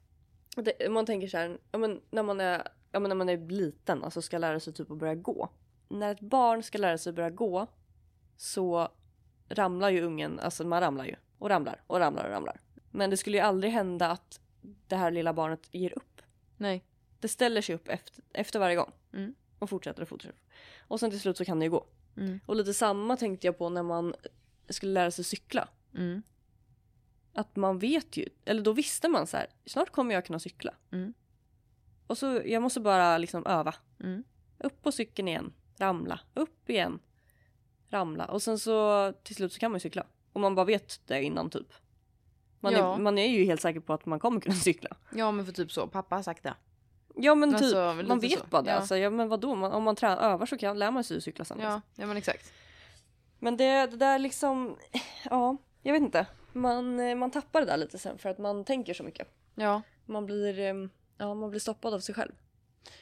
Det, 0.55 0.91
man 0.91 1.05
tänker 1.05 1.27
så 1.27 1.37
här, 1.37 1.57
ja, 1.71 1.77
men 1.77 2.01
när, 2.09 2.23
man 2.23 2.41
är, 2.41 2.67
ja, 2.91 2.99
men 2.99 3.09
när 3.09 3.15
man 3.15 3.29
är 3.29 3.37
liten, 3.37 4.03
alltså 4.03 4.21
ska 4.21 4.37
lära 4.37 4.59
sig 4.59 4.73
typ 4.73 4.91
att 4.91 4.97
börja 4.97 5.15
gå. 5.15 5.49
När 5.89 6.11
ett 6.11 6.19
barn 6.19 6.63
ska 6.63 6.77
lära 6.77 6.97
sig 6.97 7.09
att 7.09 7.15
börja 7.15 7.29
gå 7.29 7.67
så 8.37 8.89
ramlar 9.49 9.89
ju 9.89 10.01
ungen, 10.01 10.39
alltså 10.39 10.63
man 10.67 10.81
ramlar 10.81 11.05
ju. 11.05 11.15
Och 11.39 11.49
ramlar 11.49 11.83
och 11.87 11.99
ramlar 11.99 12.23
och 12.25 12.31
ramlar. 12.31 12.59
Men 12.91 13.09
det 13.09 13.17
skulle 13.17 13.37
ju 13.37 13.43
aldrig 13.43 13.73
hända 13.73 14.11
att 14.11 14.39
det 14.87 14.95
här 14.95 15.11
lilla 15.11 15.33
barnet 15.33 15.67
ger 15.71 15.97
upp. 15.97 16.21
Nej. 16.57 16.83
Det 17.19 17.27
ställer 17.27 17.61
sig 17.61 17.75
upp 17.75 17.87
efter, 17.87 18.23
efter 18.33 18.59
varje 18.59 18.75
gång. 18.75 18.91
Mm. 19.13 19.35
Och 19.59 19.69
fortsätter 19.69 20.01
och 20.01 20.07
fortsätter. 20.07 20.41
Och 20.87 20.99
sen 20.99 21.09
till 21.11 21.19
slut 21.19 21.37
så 21.37 21.45
kan 21.45 21.59
det 21.59 21.65
ju 21.65 21.71
gå. 21.71 21.85
Mm. 22.17 22.39
Och 22.45 22.55
lite 22.55 22.73
samma 22.73 23.17
tänkte 23.17 23.47
jag 23.47 23.57
på 23.57 23.69
när 23.69 23.83
man 23.83 24.13
skulle 24.69 24.91
lära 24.93 25.11
sig 25.11 25.23
cykla. 25.25 25.69
Mm. 25.95 26.21
Att 27.33 27.55
man 27.55 27.79
vet 27.79 28.17
ju, 28.17 28.29
eller 28.45 28.61
då 28.61 28.73
visste 28.73 29.07
man 29.07 29.27
så 29.27 29.37
här, 29.37 29.47
snart 29.65 29.89
kommer 29.89 30.13
jag 30.13 30.25
kunna 30.25 30.39
cykla. 30.39 30.73
Mm. 30.91 31.13
Och 32.07 32.17
så 32.17 32.41
jag 32.45 32.61
måste 32.61 32.79
bara 32.79 33.17
liksom 33.17 33.45
öva. 33.45 33.75
Mm. 34.03 34.23
Upp 34.59 34.81
på 34.81 34.91
cykeln 34.91 35.27
igen, 35.27 35.53
ramla, 35.77 36.19
upp 36.33 36.69
igen, 36.69 36.99
ramla. 37.87 38.25
Och 38.25 38.41
sen 38.41 38.59
så 38.59 39.13
till 39.23 39.35
slut 39.35 39.53
så 39.53 39.59
kan 39.59 39.71
man 39.71 39.75
ju 39.75 39.79
cykla. 39.79 40.05
Och 40.33 40.41
man 40.41 40.55
bara 40.55 40.65
vet 40.65 41.01
det 41.07 41.23
innan 41.23 41.49
typ. 41.49 41.73
Man, 42.59 42.73
Ja. 42.73 42.95
är, 42.95 42.99
man 42.99 43.17
är 43.17 43.27
ju 43.27 43.45
helt 43.45 43.61
säker 43.61 43.79
på 43.79 43.93
att 43.93 44.05
man 44.05 44.19
kommer 44.19 44.41
kunna 44.41 44.55
cykla. 44.69 44.97
Ja 45.15 45.31
men 45.31 45.45
för 45.45 45.53
typ 45.53 45.71
så, 45.71 45.87
pappa 45.87 46.15
har 46.15 46.23
sagt 46.23 46.43
det. 46.43 46.53
Ja 47.19 47.35
men 47.35 47.49
typ, 47.53 47.61
Alltså, 47.61 48.03
man 48.07 48.19
vet 48.19 48.39
så. 48.39 48.45
bara 48.49 48.61
det. 48.61 48.69
Ja. 48.69 48.75
Alltså, 48.75 48.97
ja, 48.97 49.09
men 49.09 49.27
vadå, 49.29 49.55
man, 49.55 49.71
om 49.71 49.83
man 49.83 49.95
trä- 49.95 50.17
övar 50.17 50.45
så 50.45 50.57
kan, 50.57 50.79
lär 50.79 50.91
man 50.91 51.03
sig 51.03 51.17
ju 51.17 51.21
cykla 51.21 51.45
sen. 51.45 51.57
liksom. 51.57 51.71
Ja, 51.71 51.81
ja 51.95 52.07
men 52.07 52.17
exakt. 52.17 52.53
Men 53.39 53.57
det, 53.57 53.65
det 53.87 53.97
där 53.97 54.19
liksom, 54.19 54.77
ja, 55.29 55.57
jag 55.81 55.93
vet 55.93 56.01
inte. 56.01 56.25
Man, 56.53 56.99
eh, 56.99 57.15
man 57.15 57.31
tappar 57.31 57.59
det 57.59 57.65
där 57.65 57.77
lite 57.77 57.97
sen 57.97 58.17
för 58.17 58.29
att 58.29 58.37
man 58.37 58.63
tänker 58.65 58.93
så 58.93 59.03
mycket. 59.03 59.27
Ja. 59.55 59.81
Man 60.05 60.25
blir, 60.25 60.59
eh, 60.59 60.73
ja, 61.17 61.33
man 61.33 61.49
blir 61.49 61.59
stoppad 61.59 61.93
av 61.93 61.99
sig 61.99 62.15
själv. 62.15 62.31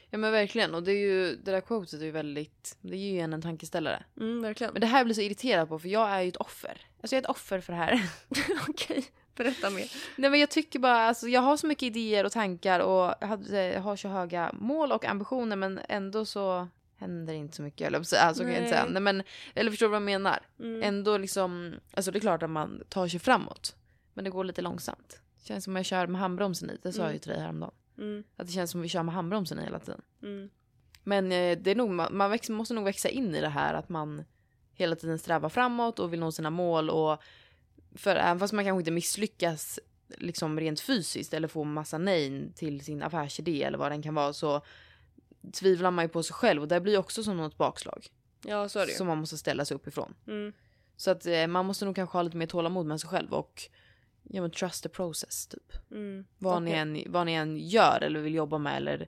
Ja 0.10 0.17
men 0.17 0.32
verkligen 0.32 0.75
och 0.75 0.84
det 0.84 0.91
är 0.91 0.99
ju, 1.08 1.36
det 1.36 1.51
där 1.51 1.62
quotet 1.62 2.01
är 2.01 2.06
ju 2.06 2.12
väldigt, 2.12 2.78
det 2.82 2.97
ger 2.97 3.13
ju 3.13 3.19
en 3.19 3.34
en 3.34 3.41
tankeställare. 3.41 4.04
Mm, 4.17 4.41
verkligen. 4.41 4.73
Men 4.73 4.82
det 4.82 4.88
här 4.88 5.04
blir 5.04 5.15
så 5.15 5.21
irriterad 5.21 5.69
på 5.69 5.80
för 5.80 5.89
jag 5.89 6.10
är 6.10 6.21
ju 6.21 6.30
ett 6.30 6.36
offer. 6.38 6.82
Alltså 7.01 7.15
jag 7.15 7.19
är 7.19 7.23
ett 7.23 7.30
offer 7.30 7.60
för 7.60 7.73
det 7.73 7.80
här. 7.80 8.10
Okej, 8.69 9.06
berätta 9.36 9.69
mer. 9.69 9.91
Nej 10.15 10.30
men 10.30 10.39
jag 10.39 10.50
tycker 10.50 10.80
bara, 10.80 10.98
alltså 11.08 11.28
jag 11.28 11.41
har 11.41 11.58
så 11.58 11.67
mycket 11.67 11.84
idéer 11.84 12.24
och 12.26 12.32
tankar 12.32 12.80
och 12.80 13.13
jag 13.21 13.45
jag 13.52 13.82
har 13.82 13.95
så 13.95 14.08
höga 14.08 14.52
mål 14.54 14.91
och 14.91 15.06
ambitioner 15.06 15.56
men 15.56 15.80
ändå 15.89 16.26
så 16.26 16.67
händer 16.98 17.34
inte 17.34 17.56
så 17.56 17.62
mycket. 17.62 17.88
Eller 17.88 18.04
så, 18.04 18.15
alltså, 18.17 18.43
kan 18.43 18.52
jag 18.52 18.60
inte 18.62 18.69
säga. 18.69 18.84
Nej. 18.84 18.93
Nej, 18.93 19.02
men, 19.02 19.24
eller 19.56 19.71
förstår 19.71 19.86
du 19.86 19.89
vad 19.89 19.95
jag 19.95 20.06
menar? 20.06 20.39
Mm. 20.60 20.84
Ändå 20.84 21.17
liksom, 21.17 21.74
alltså 21.93 22.12
det 22.12 22.17
är 22.17 22.21
klart 22.21 22.43
att 22.43 22.50
man 22.50 22.84
tar 22.89 23.08
sig 23.08 23.19
framåt. 23.19 23.76
Men 24.13 24.24
det 24.24 24.30
går 24.30 24.43
lite 24.43 24.62
långsamt. 24.62 25.19
Det 25.41 25.48
känns 25.48 25.63
som 25.63 25.76
att 25.76 25.80
jag 25.80 25.86
kör 25.86 26.08
med 26.08 26.21
handbromsen 26.21 26.69
i. 26.69 26.78
Det 26.82 26.93
sa 26.93 27.02
jag 27.04 27.13
ju 27.13 27.19
till 27.19 27.32
dig 27.32 27.39
häromdagen. 27.41 27.74
Mm, 27.98 28.24
Att 28.38 28.48
det 28.48 28.54
känns 28.54 28.71
som 28.71 28.82
att 28.82 28.86
vi 28.86 28.89
kör 28.89 29.04
med 29.04 29.15
handbromsen 29.15 29.60
i 29.60 29.63
hela 29.63 29.80
tiden. 29.80 30.02
mm, 30.24 30.50
Men 31.04 31.32
eh, 31.32 31.58
det 31.58 31.71
är 31.71 31.76
nog, 31.76 31.89
man, 31.89 32.17
man 32.17 32.30
väx, 32.30 32.50
måste 32.50 32.74
nog 32.74 32.84
växa 32.84 33.10
in 33.10 33.36
i 33.36 33.41
det 33.41 33.50
här 33.50 33.74
att 33.74 33.89
man 33.89 34.24
hela 34.74 34.95
tiden 34.95 35.19
strävar 35.19 35.50
framåt 35.50 36.00
och 36.00 36.13
vill 36.13 36.19
nå 36.19 36.32
sina 36.32 36.50
mål. 36.50 36.89
Och 36.89 37.21
för 37.95 38.15
även 38.15 38.39
fast 38.39 38.53
man 38.53 38.65
kanske 38.65 38.79
inte 38.81 38.91
misslyckas 38.91 39.79
liksom 40.08 40.60
rent 40.60 40.79
fysiskt 40.79 41.34
eller 41.34 41.47
får 41.47 41.65
massa 41.65 41.97
nej 41.97 42.53
till 42.55 42.81
sin 42.86 43.03
affärsidé 43.03 43.63
eller 43.63 43.77
vad 43.77 43.91
den 43.91 44.01
kan 44.01 44.15
vara 44.15 44.34
så 44.34 44.62
tvivlar 45.53 45.91
man 45.91 46.05
ju 46.05 46.10
på 46.10 46.23
sig 46.23 46.34
själv 46.34 46.62
och 46.62 46.67
det 46.67 46.79
blir 46.81 46.97
också 46.97 47.23
som 47.23 47.38
något 47.38 47.58
bakslag. 47.58 48.08
Ja, 48.45 48.69
så 48.69 48.79
är 48.79 48.86
det 48.86 48.91
ju. 48.91 48.97
Som 48.97 49.08
man 49.08 49.17
måste 49.17 49.38
ställa 49.38 49.65
sig 49.65 49.75
upp 49.75 49.88
ifrån. 49.88 50.13
Mm, 50.27 50.53
Så 50.95 51.12
att 51.12 51.25
eh, 51.25 51.47
man 51.47 51.65
måste 51.65 51.86
nog 51.86 51.95
kanske 51.95 52.17
ha 52.17 52.21
lite 52.23 52.38
mer 52.38 52.47
tålamod 52.47 52.86
med 52.86 53.01
sig 53.01 53.10
själv 53.10 53.34
och 53.34 53.62
ja, 54.23 54.41
men 54.41 54.51
trust 54.51 54.84
the 54.84 54.89
process 54.89 55.47
typ. 55.47 55.73
mm. 55.91 56.25
Vad, 56.38 56.63
ni 56.63 56.71
Okej. 56.71 56.79
än, 56.79 57.12
vad 57.12 57.25
ni 57.25 57.34
än 57.34 57.58
gör 57.58 57.99
eller 58.01 58.19
vill 58.19 58.34
jobba 58.36 58.58
med 58.58 58.77
eller 58.77 59.08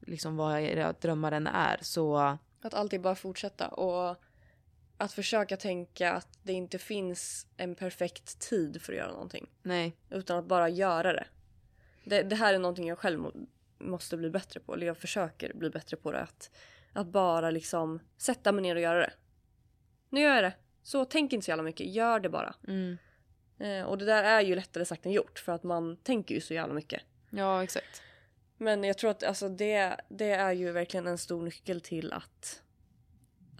liksom 0.00 0.36
vad 0.36 0.60
era 0.60 0.92
drömmar 0.92 1.32
än 1.32 1.46
är 1.46 1.78
så 1.82 2.16
Att 2.62 2.74
alltid 2.74 3.00
bara 3.00 3.14
fortsätta 3.14 3.68
och 3.68 4.16
att 4.96 5.12
försöka 5.12 5.56
tänka 5.56 6.12
att 6.12 6.38
det 6.42 6.52
inte 6.52 6.78
finns 6.78 7.46
en 7.56 7.74
perfekt 7.74 8.38
tid 8.38 8.82
för 8.82 8.92
att 8.92 8.98
göra 8.98 9.12
någonting. 9.12 9.50
nej. 9.62 9.96
Utan 10.10 10.38
att 10.38 10.44
bara 10.44 10.68
göra 10.68 11.12
det. 11.12 11.26
Det, 12.04 12.22
det 12.22 12.36
här 12.36 12.54
är 12.54 12.58
någonting 12.58 12.88
jag 12.88 12.98
själv 12.98 13.18
må, 13.18 13.32
måste 13.78 14.16
bli 14.16 14.30
bättre 14.30 14.60
på. 14.60 14.74
Eller 14.74 14.86
jag 14.86 14.96
försöker 14.96 15.54
bli 15.54 15.70
bättre 15.70 15.96
på 15.96 16.12
det. 16.12 16.20
Att, 16.20 16.50
att 16.92 17.06
bara 17.06 17.50
liksom 17.50 18.00
sätta 18.16 18.52
mig 18.52 18.62
ner 18.62 18.74
och 18.74 18.82
göra 18.82 18.98
det. 18.98 19.12
Nu 20.08 20.20
gör 20.20 20.34
jag 20.34 20.44
det. 20.44 20.54
Så 20.82 21.04
tänk 21.04 21.32
inte 21.32 21.44
så 21.44 21.50
jävla 21.50 21.62
mycket. 21.62 21.94
Gör 21.94 22.20
det 22.20 22.28
bara. 22.28 22.54
Mm. 22.68 22.98
Eh, 23.58 23.82
och 23.82 23.98
det 23.98 24.04
där 24.04 24.24
är 24.24 24.40
ju 24.40 24.54
lättare 24.54 24.84
sagt 24.84 25.06
än 25.06 25.12
gjort. 25.12 25.38
För 25.38 25.52
att 25.52 25.62
man 25.62 25.96
tänker 25.96 26.34
ju 26.34 26.40
så 26.40 26.54
jävla 26.54 26.74
mycket. 26.74 27.02
Ja 27.30 27.62
exakt. 27.62 28.02
Men 28.56 28.84
jag 28.84 28.98
tror 28.98 29.10
att 29.10 29.22
alltså, 29.22 29.48
det, 29.48 29.96
det 30.08 30.30
är 30.30 30.52
ju 30.52 30.72
verkligen 30.72 31.06
en 31.06 31.18
stor 31.18 31.42
nyckel 31.42 31.80
till 31.80 32.12
att, 32.12 32.62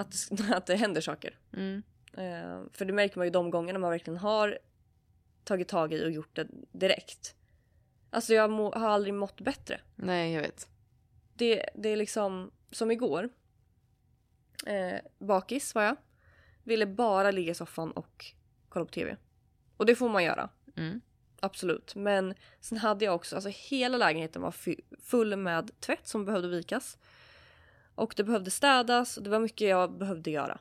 att, 0.02 0.40
att 0.52 0.66
det 0.66 0.76
händer 0.76 1.00
saker. 1.00 1.38
Mm. 1.52 1.82
Eh, 2.12 2.62
för 2.72 2.84
det 2.84 2.92
märker 2.92 3.18
man 3.18 3.26
ju 3.26 3.30
de 3.30 3.50
gångerna 3.50 3.78
man 3.78 3.90
verkligen 3.90 4.18
har 4.18 4.58
tagit 5.44 5.68
tag 5.68 5.92
i 5.92 6.04
och 6.04 6.10
gjort 6.10 6.36
det 6.36 6.46
direkt. 6.72 7.34
Alltså 8.10 8.34
jag 8.34 8.50
må, 8.50 8.72
har 8.72 8.88
aldrig 8.88 9.14
mått 9.14 9.40
bättre. 9.40 9.80
Nej 9.96 10.32
jag 10.32 10.42
vet. 10.42 10.68
Det, 11.34 11.68
det 11.74 11.88
är 11.88 11.96
liksom 11.96 12.50
som 12.70 12.90
igår. 12.90 13.28
Eh, 14.66 14.98
bakis 15.18 15.74
var 15.74 15.82
jag. 15.82 15.96
Ville 16.64 16.86
bara 16.86 17.30
ligga 17.30 17.50
i 17.50 17.54
soffan 17.54 17.90
och 17.90 18.26
kolla 18.68 18.84
på 18.84 18.92
tv. 18.92 19.16
Och 19.76 19.86
det 19.86 19.94
får 19.94 20.08
man 20.08 20.24
göra. 20.24 20.48
Mm. 20.76 21.00
Absolut. 21.40 21.94
Men 21.94 22.34
sen 22.60 22.78
hade 22.78 23.04
jag 23.04 23.14
också, 23.14 23.36
alltså 23.36 23.50
hela 23.52 23.98
lägenheten 23.98 24.42
var 24.42 24.54
full 25.02 25.36
med 25.36 25.80
tvätt 25.80 26.08
som 26.08 26.24
behövde 26.24 26.48
vikas. 26.48 26.98
Och 27.94 28.14
det 28.16 28.24
behövde 28.24 28.50
städas 28.50 29.16
och 29.16 29.22
det 29.22 29.30
var 29.30 29.40
mycket 29.40 29.68
jag 29.68 29.98
behövde 29.98 30.30
göra. 30.30 30.60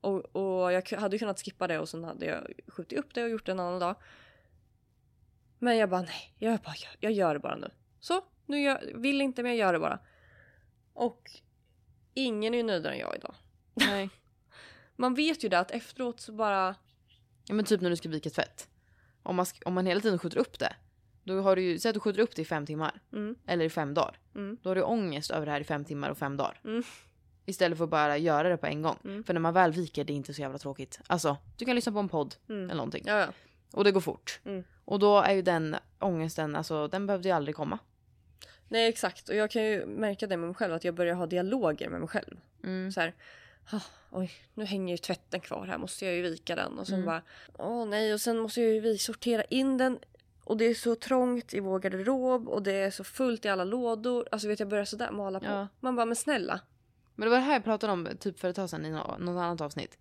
Och, 0.00 0.36
och 0.36 0.72
jag 0.72 0.92
hade 0.92 1.18
kunnat 1.18 1.40
skippa 1.40 1.66
det 1.66 1.78
och 1.78 1.88
sen 1.88 2.04
hade 2.04 2.26
jag 2.26 2.52
skjutit 2.66 2.98
upp 2.98 3.14
det 3.14 3.24
och 3.24 3.30
gjort 3.30 3.46
det 3.46 3.52
en 3.52 3.60
annan 3.60 3.80
dag. 3.80 3.96
Men 5.58 5.76
jag 5.76 5.90
bara 5.90 6.02
nej, 6.02 6.34
jag, 6.38 6.60
bara, 6.60 6.74
jag, 6.76 6.96
jag 7.00 7.12
gör 7.12 7.34
det 7.34 7.40
bara 7.40 7.56
nu. 7.56 7.70
Så, 8.00 8.24
nu 8.46 8.60
gör, 8.60 8.92
vill 8.94 9.20
inte 9.20 9.42
men 9.42 9.50
jag 9.50 9.58
gör 9.58 9.72
det 9.72 9.78
bara. 9.78 9.98
Och 10.92 11.30
ingen 12.14 12.54
är 12.54 12.62
nöjdare 12.62 12.92
än 12.92 13.00
jag 13.00 13.16
idag. 13.16 13.34
Nej. 13.74 14.10
Man 14.96 15.14
vet 15.14 15.44
ju 15.44 15.48
det 15.48 15.58
att 15.58 15.70
efteråt 15.70 16.20
så 16.20 16.32
bara 16.32 16.74
Ja 17.48 17.54
men 17.54 17.64
typ 17.64 17.80
när 17.80 17.90
du 17.90 17.96
ska 17.96 18.08
vika 18.08 18.30
tvätt. 18.30 18.68
Om 19.22 19.36
man, 19.36 19.46
om 19.64 19.74
man 19.74 19.86
hela 19.86 20.00
tiden 20.00 20.18
skjuter 20.18 20.38
upp 20.38 20.58
det. 20.58 20.76
Då 21.28 21.40
har 21.40 21.56
du 21.56 21.62
ju, 21.62 21.78
säg 21.78 21.88
att 21.88 21.94
du 21.94 22.00
skjuter 22.00 22.20
upp 22.20 22.34
det 22.36 22.42
i 22.42 22.44
fem 22.44 22.66
timmar. 22.66 23.00
Mm. 23.12 23.34
Eller 23.46 23.64
i 23.64 23.70
fem 23.70 23.94
dagar. 23.94 24.18
Mm. 24.34 24.56
Då 24.62 24.70
har 24.70 24.74
du 24.74 24.82
ångest 24.82 25.30
över 25.30 25.46
det 25.46 25.52
här 25.52 25.60
i 25.60 25.64
fem 25.64 25.84
timmar 25.84 26.10
och 26.10 26.18
fem 26.18 26.36
dagar. 26.36 26.60
Mm. 26.64 26.82
Istället 27.46 27.78
för 27.78 27.84
att 27.84 27.90
bara 27.90 28.16
göra 28.18 28.48
det 28.48 28.56
på 28.56 28.66
en 28.66 28.82
gång. 28.82 28.96
Mm. 29.04 29.24
För 29.24 29.32
när 29.34 29.40
man 29.40 29.54
väl 29.54 29.72
viker 29.72 30.04
det 30.04 30.12
är 30.12 30.14
inte 30.14 30.34
så 30.34 30.40
jävla 30.40 30.58
tråkigt. 30.58 31.00
Alltså, 31.06 31.36
du 31.56 31.64
kan 31.64 31.74
lyssna 31.74 31.92
på 31.92 31.98
en 31.98 32.08
podd 32.08 32.34
Mm. 32.48 32.64
eller 32.64 32.74
någonting. 32.74 33.04
Ja, 33.06 33.18
ja. 33.18 33.26
Och 33.72 33.84
det 33.84 33.90
går 33.92 34.00
fort. 34.00 34.40
Mm. 34.44 34.64
Och 34.84 34.98
då 34.98 35.18
är 35.18 35.34
ju 35.34 35.42
den 35.42 35.76
ångesten, 35.98 36.56
alltså 36.56 36.88
den 36.88 37.06
behövde 37.06 37.28
ju 37.28 37.34
aldrig 37.34 37.56
komma. 37.56 37.78
Nej 38.68 38.88
exakt 38.88 39.28
och 39.28 39.34
jag 39.34 39.50
kan 39.50 39.62
ju 39.64 39.86
märka 39.86 40.26
det 40.26 40.36
med 40.36 40.46
mig 40.48 40.54
själv 40.54 40.74
att 40.74 40.84
jag 40.84 40.94
börjar 40.94 41.14
ha 41.14 41.26
dialoger 41.26 41.88
med 41.88 42.00
mig 42.00 42.08
själv. 42.08 42.36
Mm. 42.64 42.92
Så 42.92 43.00
här, 43.00 43.14
"Ah, 43.70 43.80
oj 44.10 44.30
nu 44.54 44.64
hänger 44.64 44.94
ju 44.94 44.98
tvätten 44.98 45.40
kvar 45.40 45.66
här 45.66 45.78
måste 45.78 46.04
jag 46.06 46.14
ju 46.14 46.22
vika 46.22 46.56
den 46.56 46.78
och 46.78 46.86
sen 46.86 46.94
Mm. 46.94 47.06
bara 47.06 47.22
åh 47.58 47.86
nej 47.86 48.14
och 48.14 48.20
sen 48.20 48.38
måste 48.38 48.60
jag 48.60 48.72
ju 48.86 48.98
sortera 48.98 49.44
in 49.44 49.78
den 49.78 49.98
och 50.48 50.56
det 50.56 50.64
är 50.64 50.74
så 50.74 50.94
trångt 50.94 51.54
i 51.54 51.60
vår 51.60 51.78
garderob 51.78 52.48
och 52.48 52.62
det 52.62 52.72
är 52.72 52.90
så 52.90 53.04
fullt 53.04 53.44
i 53.44 53.48
alla 53.48 53.64
lådor. 53.64 54.28
Alltså 54.32 54.48
vet 54.48 54.60
jag 54.60 54.68
börjar 54.68 54.84
sådär 54.84 55.10
mala 55.10 55.40
på. 55.40 55.46
Ja. 55.46 55.68
Man 55.80 55.96
bara 55.96 56.06
men 56.06 56.16
snälla. 56.16 56.60
Men 57.14 57.26
det 57.26 57.30
var 57.30 57.36
det 57.36 57.42
här 57.44 57.52
jag 57.52 57.64
pratade 57.64 57.92
om 57.92 58.08
typ 58.20 58.40
för 58.40 58.48
ett 58.48 58.56
tag 58.56 58.70
sedan 58.70 58.86
i 58.86 58.90
nå- 58.90 59.16
något 59.18 59.40
annat 59.40 59.60
avsnitt. 59.60 59.98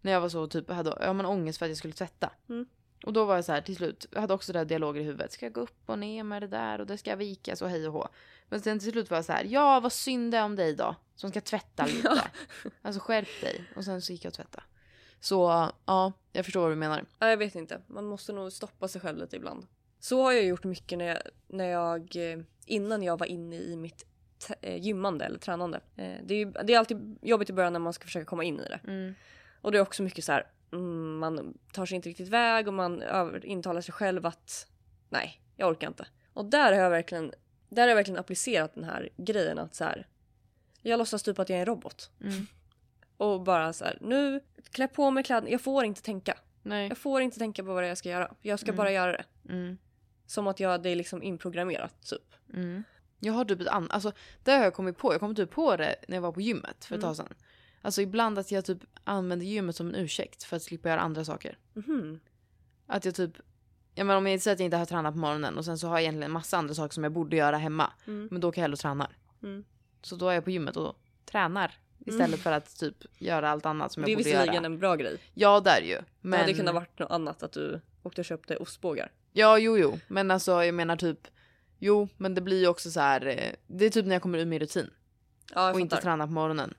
När 0.00 0.12
jag 0.12 0.20
var 0.20 0.28
så 0.28 0.46
typ 0.46 0.70
hade 0.70 0.98
ja, 1.00 1.12
men 1.12 1.26
ångest 1.26 1.58
för 1.58 1.66
att 1.66 1.70
jag 1.70 1.78
skulle 1.78 1.94
tvätta. 1.94 2.30
Mm. 2.48 2.66
Och 3.04 3.12
då 3.12 3.24
var 3.24 3.34
jag 3.34 3.44
så 3.44 3.52
här 3.52 3.60
till 3.60 3.76
slut, 3.76 4.06
jag 4.10 4.20
hade 4.20 4.34
också 4.34 4.52
det 4.52 4.58
här 4.58 4.66
dialoger 4.66 5.00
i 5.00 5.04
huvudet. 5.04 5.32
Ska 5.32 5.46
jag 5.46 5.52
gå 5.52 5.60
upp 5.60 5.82
och 5.86 5.98
ner 5.98 6.22
med 6.22 6.42
det 6.42 6.48
där 6.48 6.80
och 6.80 6.86
det 6.86 6.98
ska 6.98 7.16
vikas 7.16 7.62
och 7.62 7.70
hej 7.70 7.86
och 7.86 7.92
hå. 7.92 8.08
Men 8.48 8.60
sen 8.60 8.78
till 8.78 8.92
slut 8.92 9.10
var 9.10 9.18
jag 9.18 9.24
så 9.24 9.32
här, 9.32 9.44
ja 9.44 9.80
vad 9.80 9.92
synd 9.92 10.32
det 10.32 10.38
är 10.38 10.44
om 10.44 10.56
dig 10.56 10.74
då. 10.74 10.94
Som 11.14 11.30
ska 11.30 11.40
tvätta 11.40 11.86
lite. 11.96 12.22
alltså 12.82 13.00
skärp 13.00 13.40
dig. 13.40 13.64
Och 13.76 13.84
sen 13.84 14.02
så 14.02 14.12
gick 14.12 14.24
jag 14.24 14.30
och 14.30 14.34
tvätta. 14.34 14.62
Så 15.20 15.70
ja, 15.86 16.12
jag 16.32 16.44
förstår 16.44 16.60
vad 16.60 16.70
du 16.70 16.76
menar. 16.76 17.04
Ja, 17.18 17.28
jag 17.30 17.36
vet 17.36 17.54
inte. 17.54 17.80
Man 17.86 18.04
måste 18.04 18.32
nog 18.32 18.52
stoppa 18.52 18.88
sig 18.88 19.00
själv 19.00 19.18
lite 19.18 19.36
ibland. 19.36 19.66
Så 20.00 20.22
har 20.22 20.32
jag 20.32 20.44
gjort 20.44 20.64
mycket 20.64 20.98
när 20.98 21.06
jag, 21.06 21.18
när 21.48 21.64
jag 21.68 22.16
eh, 22.32 22.38
innan 22.66 23.02
jag 23.02 23.18
var 23.18 23.26
inne 23.26 23.56
i 23.56 23.76
mitt 23.76 24.06
eh, 24.60 24.76
gymmande 24.76 25.24
eller 25.24 25.38
tränande. 25.38 25.80
Eh, 25.96 26.14
Det 26.24 26.34
är, 26.34 26.38
ju, 26.38 26.50
det 26.64 26.74
är 26.74 26.78
alltid 26.78 27.18
jobbigt 27.22 27.50
i 27.50 27.52
början 27.52 27.72
när 27.72 27.80
man 27.80 27.92
ska 27.92 28.04
försöka 28.04 28.24
komma 28.24 28.44
in 28.44 28.60
i 28.60 28.64
det. 28.68 28.80
Mm. 28.86 29.14
Och 29.60 29.72
det 29.72 29.78
är 29.78 29.82
också 29.82 30.02
mycket 30.02 30.24
så 30.24 30.32
här, 30.32 30.46
mm, 30.72 31.18
man 31.18 31.58
tar 31.72 31.86
sig 31.86 31.96
inte 31.96 32.08
riktigt 32.08 32.28
väg 32.28 32.68
och 32.68 32.74
man 32.74 33.02
intalar 33.42 33.80
sig 33.80 33.92
själv 33.94 34.26
att 34.26 34.66
nej, 35.08 35.40
jag 35.56 35.70
orkar 35.70 35.88
inte. 35.88 36.06
Och 36.32 36.44
där 36.44 36.72
har 36.72 36.80
jag 36.80 36.90
verkligen, 36.90 37.32
där 37.68 37.82
har 37.82 37.88
jag 37.88 37.96
verkligen 37.96 38.20
applicerat 38.20 38.74
den 38.74 38.84
här 38.84 39.08
grejen 39.16 39.58
att 39.58 39.74
så 39.74 39.84
här, 39.84 40.06
jag 40.82 40.98
låtsas 40.98 41.22
typ 41.22 41.38
att 41.38 41.48
jag 41.48 41.56
är 41.56 41.60
en 41.60 41.66
robot. 41.66 42.10
Mm. 42.20 42.46
Och 43.16 43.40
bara 43.42 43.72
så 43.72 43.84
här, 43.84 43.98
nu 44.00 44.40
klä 44.70 44.88
på 44.88 45.10
mig 45.10 45.24
kläderna, 45.24 45.50
jag 45.50 45.60
får 45.60 45.84
inte 45.84 46.02
tänka. 46.02 46.38
Nej. 46.62 46.88
Jag 46.88 46.98
får 46.98 47.20
inte 47.22 47.38
tänka 47.38 47.64
på 47.64 47.74
vad 47.74 47.88
jag 47.90 47.98
ska 47.98 48.08
göra. 48.08 48.34
Jag 48.42 48.58
ska 48.60 48.68
Mm. 48.68 48.76
bara 48.76 48.90
göra 48.92 49.12
det. 49.12 49.24
Mm. 49.48 49.78
Som 50.26 50.46
att 50.46 50.60
jag, 50.60 50.82
det 50.82 50.90
är 50.90 50.96
liksom 50.96 51.22
inprogrammerat 51.22 52.02
typ. 52.02 52.34
Mm. 52.54 52.84
Jag 53.20 53.32
har 53.32 53.44
typ 53.44 53.60
ett 53.60 53.68
annat, 53.68 53.90
alltså 53.92 54.12
det 54.44 54.52
har 54.52 54.64
jag 54.64 54.74
kommit 54.74 54.98
på. 54.98 55.12
Jag 55.14 55.20
kom 55.20 55.34
typ 55.34 55.50
på 55.50 55.76
det 55.76 55.96
när 56.08 56.16
jag 56.16 56.22
var 56.22 56.32
på 56.32 56.40
gymmet 56.40 56.84
för 56.84 56.94
ett 56.94 57.02
Mm. 57.02 57.14
tag 57.14 57.16
sedan. 57.16 57.34
Alltså 57.82 58.02
ibland 58.02 58.38
att 58.38 58.50
jag 58.52 58.64
typ 58.64 58.78
använder 59.04 59.46
gymmet 59.46 59.76
som 59.76 59.88
en 59.88 59.94
ursäkt 59.94 60.42
för 60.42 60.56
att 60.56 60.62
slippa 60.62 60.88
göra 60.88 61.00
andra 61.00 61.24
saker. 61.24 61.58
Mhm. 61.72 62.20
Att 62.86 63.04
jag 63.04 63.14
typ, 63.14 63.32
ja 63.94 64.04
men 64.04 64.16
om 64.16 64.26
jag 64.26 64.40
säger 64.40 64.54
att 64.54 64.60
jag 64.60 64.64
inte 64.64 64.76
har 64.76 64.86
tränat 64.86 65.14
på 65.14 65.18
morgonen 65.20 65.58
och 65.58 65.64
sen 65.64 65.78
så 65.78 65.88
har 65.88 65.94
jag 65.94 66.02
egentligen 66.02 66.30
massa 66.30 66.56
andra 66.58 66.74
saker 66.74 66.94
som 66.94 67.02
jag 67.04 67.12
borde 67.12 67.36
göra 67.36 67.56
hemma. 67.56 67.92
Mm. 68.06 68.28
Men 68.30 68.40
då 68.40 68.52
kan 68.52 68.60
jag 68.60 68.64
hellre 68.64 68.76
träna. 68.76 69.10
Mm. 69.42 69.64
Så 70.02 70.16
då 70.16 70.28
är 70.28 70.34
jag 70.34 70.44
på 70.44 70.50
gymmet 70.50 70.76
och 70.76 70.96
tränar 71.24 71.74
Istället 72.06 72.28
Mm. 72.28 72.38
för 72.38 72.52
att 72.52 72.76
typ 72.78 72.96
göra 73.18 73.50
allt 73.50 73.66
annat 73.66 73.92
som 73.92 74.02
Det 74.02 74.08
är 74.08 74.10
jag 74.12 74.18
borde 74.18 74.30
göra. 74.30 74.40
visserligen 74.40 74.64
en 74.64 74.78
bra 74.78 74.96
grej. 74.96 75.18
Ja 75.34 75.60
det 75.60 75.70
är 75.70 75.80
det 75.80 75.86
ju. 75.86 75.98
Men... 76.20 76.30
Det 76.30 76.36
hade 76.38 76.54
kunnat 76.54 76.74
varit 76.74 76.98
något 76.98 77.10
annat 77.10 77.42
att 77.42 77.52
du 77.52 77.80
åkte 78.02 78.20
och 78.20 78.24
köpte 78.24 78.56
ostbågar. 78.56 79.12
Ja 79.32 79.58
jo 79.58 79.78
jo. 79.78 79.98
Men 80.08 80.30
alltså 80.30 80.64
jag 80.64 80.74
menar 80.74 80.96
typ. 80.96 81.18
Jo 81.78 82.08
men 82.16 82.34
det 82.34 82.40
blir 82.40 82.60
ju 82.60 82.68
också 82.68 82.90
så 82.90 83.00
här. 83.00 83.26
eh, 83.26 83.52
Det 83.66 83.84
är 83.84 83.90
typ 83.90 84.06
när 84.06 84.14
jag 84.14 84.22
kommer 84.22 84.38
ur 84.38 84.44
min 84.44 84.58
rutin. 84.60 84.90
Ja 85.54 85.72
och 85.72 85.80
inte 85.80 85.96
tränar 85.96 86.26
på 86.26 86.32
morgonen. 86.32 86.74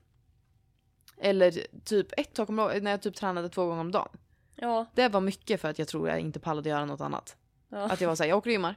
Eller 1.20 1.66
typ 1.84 2.06
ett 2.16 2.34
tag 2.34 2.50
när 2.82 2.90
jag 2.90 3.02
typ 3.02 3.14
tränade 3.16 3.48
två 3.48 3.66
gånger 3.66 3.80
om 3.80 3.92
dagen. 3.92 4.08
Ja, 4.54 4.86
Det 4.94 5.08
var 5.08 5.20
mycket 5.20 5.60
för 5.60 5.68
att 5.68 5.78
jag 5.78 5.88
tror 5.88 6.08
jag 6.08 6.20
inte 6.20 6.40
pallade 6.40 6.68
göra 6.68 6.84
något 6.84 7.00
annat. 7.00 7.36
ja. 7.68 7.78
Att 7.90 8.00
jag 8.00 8.08
var 8.08 8.16
såhär, 8.16 8.28
jag 8.28 8.38
åker 8.38 8.50
och 8.50 8.52
gymmar. 8.52 8.74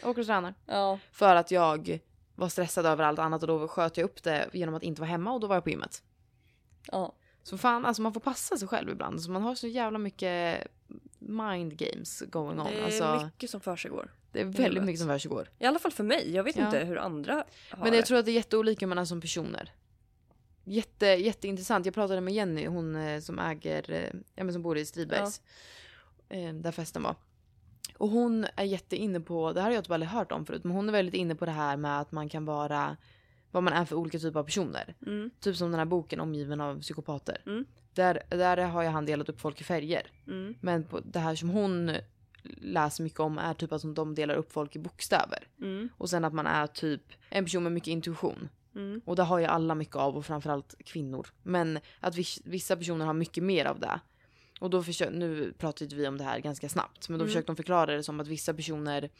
Jag 0.00 0.10
åker 0.10 0.20
och 0.20 0.26
tränar. 0.26 0.54
ja. 0.66 0.98
För 1.12 1.36
att 1.36 1.50
jag 1.50 1.98
var 2.34 2.48
stressad 2.48 2.86
över 2.86 3.04
allt 3.04 3.18
annat 3.18 3.42
och 3.42 3.48
då 3.48 3.68
sköt 3.68 3.96
jag 3.96 4.04
upp 4.04 4.22
det 4.22 4.48
genom 4.52 4.74
att 4.74 4.82
inte 4.82 5.00
vara 5.00 5.10
hemma 5.10 5.32
och 5.32 5.40
då 5.40 5.46
var 5.46 5.56
jag 5.56 5.64
på 5.64 5.70
gymmet. 5.70 6.02
ja. 6.92 7.14
Så 7.46 7.58
fan, 7.58 7.84
alltså 7.86 8.02
man 8.02 8.12
får 8.12 8.20
passa 8.20 8.56
sig 8.56 8.68
själv 8.68 8.90
ibland. 8.90 9.22
Så 9.22 9.30
man 9.30 9.42
har 9.42 9.54
så 9.54 9.66
jävla 9.66 9.98
mycket 9.98 10.66
mind 11.18 11.76
games 11.76 12.20
going 12.28 12.60
on. 12.60 12.66
Det 12.66 12.78
är 12.80 12.84
Alltså, 12.84 13.24
mycket 13.24 13.50
som 13.50 13.60
försiggår. 13.60 14.10
det 14.32 14.40
är 14.40 14.44
väldigt 14.44 14.84
mycket 14.84 14.98
som 15.00 15.08
försiggår. 15.08 15.50
I 15.58 15.64
alla 15.66 15.78
fall 15.78 15.92
för 15.92 16.04
mig. 16.04 16.30
Jag 16.34 16.44
vet 16.44 16.56
Ja. 16.56 16.64
inte 16.66 16.78
hur 16.78 16.96
andra 16.98 17.34
har 17.70 17.78
Men 17.82 17.90
det. 17.90 17.96
jag 17.96 18.06
tror 18.06 18.18
att 18.18 18.24
det 18.24 18.30
är 18.30 18.34
jätteolika 18.34 18.86
är 18.86 19.04
som 19.04 19.20
personer. 19.20 19.72
Jätte, 20.64 21.06
jätteintressant. 21.06 21.86
Jag 21.86 21.94
pratade 21.94 22.20
med 22.20 22.34
Jenny, 22.34 22.66
hon 22.66 22.96
eh, 22.96 23.20
som 23.20 23.38
äger, 23.38 23.90
eh, 23.90 24.10
ja 24.34 24.44
men 24.44 24.52
som 24.52 24.62
bor 24.62 24.78
i 24.78 24.86
Stridbergs. 24.86 25.42
Eh, 26.28 26.54
där 26.54 26.72
festen 26.72 27.02
var. 27.02 27.14
Och 27.96 28.08
hon 28.08 28.46
är 28.56 28.64
jätteinne 28.64 29.20
på, 29.20 29.52
det 29.52 29.60
här 29.60 29.68
har 29.68 29.74
jag 29.74 29.84
typ 29.84 29.92
aldrig 29.92 30.10
hört 30.10 30.32
om 30.32 30.46
förut, 30.46 30.64
men 30.64 30.72
hon 30.76 30.88
är 30.88 30.92
väldigt 30.92 31.14
inne 31.14 31.34
på 31.34 31.44
det 31.44 31.50
här 31.50 31.76
med 31.76 32.00
att 32.00 32.12
man 32.12 32.28
kan 32.28 32.44
vara 32.44 32.96
vad 33.50 33.62
man 33.62 33.72
är 33.72 33.84
för 33.84 33.96
olika 33.96 34.18
typer 34.18 34.40
av 34.40 34.44
personer. 34.44 34.94
Mm, 35.06 35.30
Typ 35.40 35.56
som 35.56 35.70
den 35.70 35.78
här 35.78 35.84
boken 35.86 36.20
Omgiven 36.20 36.60
av 36.60 36.80
psykopater. 36.80 37.42
Mm. 37.46 37.64
Där, 37.94 38.22
där 38.28 38.56
har 38.56 38.82
ju 38.82 38.88
han 38.88 39.06
delat 39.06 39.28
upp 39.28 39.40
folk 39.40 39.60
i 39.60 39.64
färger. 39.64 40.06
mm, 40.26 40.54
Men 40.60 40.84
på 40.84 41.00
det 41.00 41.18
här 41.18 41.34
som 41.34 41.48
hon 41.48 41.90
läser 42.60 43.02
mycket 43.04 43.20
om 43.20 43.38
är 43.38 43.54
typ 43.54 43.72
att 43.72 43.94
de 43.94 44.14
delar 44.14 44.34
upp 44.34 44.52
folk 44.52 44.76
i 44.76 44.78
bokstäver. 44.78 45.38
mm, 45.60 45.88
Och 45.98 46.10
sen 46.10 46.24
att 46.24 46.32
man 46.34 46.46
är 46.46 46.66
typ 46.66 47.02
en 47.28 47.44
person 47.44 47.62
med 47.62 47.72
mycket 47.72 47.88
intuition. 47.88 48.48
mm, 48.74 49.00
Och 49.04 49.16
det 49.16 49.22
har 49.22 49.38
ju 49.38 49.44
alla 49.44 49.74
mycket 49.74 49.96
av 49.96 50.16
och 50.16 50.26
framförallt 50.26 50.74
kvinnor. 50.84 51.26
Men 51.42 51.78
att 52.00 52.16
vis- 52.16 52.40
vissa 52.44 52.76
personer 52.76 53.06
har 53.06 53.12
mycket 53.14 53.44
mer 53.44 53.64
av 53.64 53.80
det. 53.80 54.00
Och 54.60 54.70
då 54.70 54.82
försöker, 54.82 55.12
nu 55.12 55.52
pratade 55.58 55.96
vi 55.96 56.08
om 56.08 56.18
det 56.18 56.24
här 56.24 56.38
ganska 56.38 56.68
snabbt. 56.68 57.08
Men 57.08 57.18
då 57.18 57.22
Mm. 57.22 57.28
försökte 57.30 57.52
de 57.52 57.56
förklara 57.56 57.96
det 57.96 58.02
som 58.02 58.20
att 58.20 58.28
vissa 58.28 58.54
personer 58.54 59.10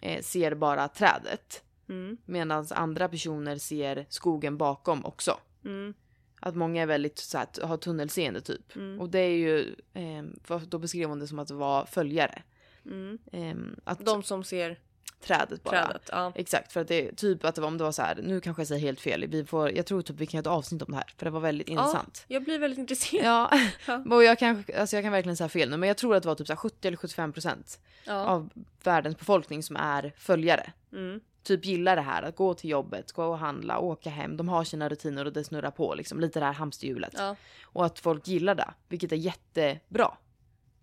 eh, 0.00 0.22
ser 0.22 0.54
bara 0.54 0.88
trädet. 0.88 1.62
mm, 1.88 2.16
Medan 2.24 2.66
andra 2.70 3.08
personer 3.08 3.56
ser 3.58 4.06
skogen 4.08 4.56
bakom 4.56 5.04
också. 5.04 5.38
mm, 5.64 5.94
Att 6.40 6.56
många 6.56 6.82
är 6.82 6.86
väldigt 6.86 7.18
så 7.18 7.38
här, 7.38 7.66
har 7.66 7.76
tunnelseende 7.76 8.40
typ. 8.40 8.76
mm, 8.76 9.00
Och 9.00 9.10
det 9.10 9.18
är 9.18 9.36
ju, 9.36 9.74
eh, 9.94 10.22
då 10.68 10.78
beskrev 10.78 11.08
hon 11.08 11.18
det 11.18 11.26
som 11.26 11.38
att 11.38 11.48
det 11.48 11.54
var 11.54 11.84
följare. 11.84 12.42
mm. 12.84 13.18
Eh, 13.32 13.56
att 13.84 14.04
De 14.06 14.22
som 14.22 14.44
ser 14.44 14.78
trädet 15.20 15.62
bara. 15.62 15.86
trädet. 15.86 16.08
Ja. 16.12 16.32
Exakt, 16.34 16.72
för 16.72 16.80
att 16.80 16.88
det 16.88 17.08
är 17.08 17.14
typ 17.14 17.44
att 17.44 17.54
det 17.54 17.60
var, 17.60 17.68
om 17.68 17.78
det 17.78 17.84
var 17.84 17.92
så 17.92 18.02
här, 18.02 18.18
nu 18.22 18.40
kanske 18.40 18.60
jag 18.60 18.66
säger 18.68 18.80
helt 18.80 19.00
fel, 19.00 19.26
vi 19.28 19.44
får, 19.44 19.70
jag 19.76 19.86
tror 19.86 20.02
typ 20.02 20.16
vi 20.16 20.26
kan 20.26 20.38
göra 20.38 20.40
ett 20.40 20.56
avsnitt 20.58 20.82
om 20.82 20.90
det 20.90 20.96
här, 20.96 21.14
för 21.16 21.24
det 21.24 21.30
var 21.30 21.40
väldigt 21.40 21.68
intressant. 21.68 22.24
Jag 22.28 22.44
blir 22.44 22.58
väldigt 22.58 22.78
intresserad. 22.78 23.24
Ja, 23.26 23.50
Ja. 23.86 24.02
och 24.16 24.24
jag 24.24 24.38
kan, 24.38 24.64
alltså 24.78 24.96
jag 24.96 25.04
kan 25.04 25.12
verkligen 25.12 25.36
säga 25.36 25.48
fel 25.48 25.70
nu, 25.70 25.76
men 25.76 25.86
jag 25.86 25.96
tror 25.96 26.16
att 26.16 26.22
det 26.22 26.28
var 26.28 26.34
typ 26.36 26.46
så 26.46 26.52
här 26.52 26.58
70 26.58 26.88
eller 26.88 26.96
75 26.96 27.32
procent 27.32 27.80
Ja. 28.04 28.24
av 28.26 28.50
världens 28.82 29.18
befolkning 29.18 29.62
som 29.62 29.76
är 29.76 30.12
följare. 30.16 30.72
Mm, 30.92 31.20
Typ 31.42 31.64
gillar 31.64 31.96
det 31.96 32.02
här 32.02 32.22
att 32.22 32.36
gå 32.36 32.54
till 32.54 32.70
jobbet, 32.70 33.12
gå 33.12 33.24
och 33.24 33.38
handla, 33.38 33.78
åka 33.78 34.10
hem, 34.10 34.36
de 34.36 34.48
har 34.48 34.64
sina 34.64 34.88
rutiner 34.88 35.24
och 35.24 35.32
det 35.32 35.44
snurrar 35.44 35.70
på 35.70 35.94
liksom, 35.94 36.20
lite 36.20 36.38
det 36.38 36.44
här 36.46 36.52
hamsterhjulet. 36.52 37.14
ja. 37.18 37.36
Och 37.62 37.86
att 37.86 37.98
folk 37.98 38.28
gillar 38.28 38.54
det, 38.54 38.68
vilket 38.88 39.12
är 39.12 39.16
jättebra. 39.16 40.16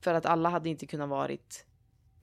För 0.01 0.13
att 0.13 0.25
alla 0.25 0.49
hade 0.49 0.69
inte 0.69 0.85
kunnat 0.85 1.09
varit 1.09 1.65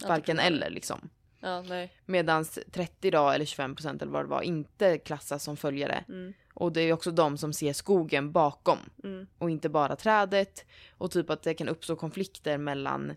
varken 0.09 0.39
eller 0.39 0.71
liksom. 0.71 1.11
Ja. 1.45 1.87
Medan 2.07 2.45
30 2.71 3.11
då, 3.11 3.29
eller 3.31 3.45
25 3.45 3.75
procent 3.75 4.03
eller 4.03 4.13
vad 4.13 4.25
det 4.25 4.29
var, 4.29 4.43
inte 4.43 4.99
klassas 4.99 5.43
som 5.45 5.57
följare. 5.57 6.05
Mm, 6.09 6.33
Och 6.55 6.73
det 6.73 6.81
är 6.83 6.93
också 6.93 7.11
de 7.11 7.39
som 7.39 7.53
ser 7.53 7.73
skogen 7.73 8.33
bakom 8.33 8.79
mm, 9.05 9.27
och 9.39 9.51
inte 9.51 9.69
bara 9.69 9.97
trädet. 9.97 10.65
Och 10.99 11.11
typ 11.11 11.31
att 11.31 11.43
det 11.43 11.55
kan 11.55 11.69
uppstå 11.69 11.97
konflikter 11.97 12.59
mellan 12.59 13.13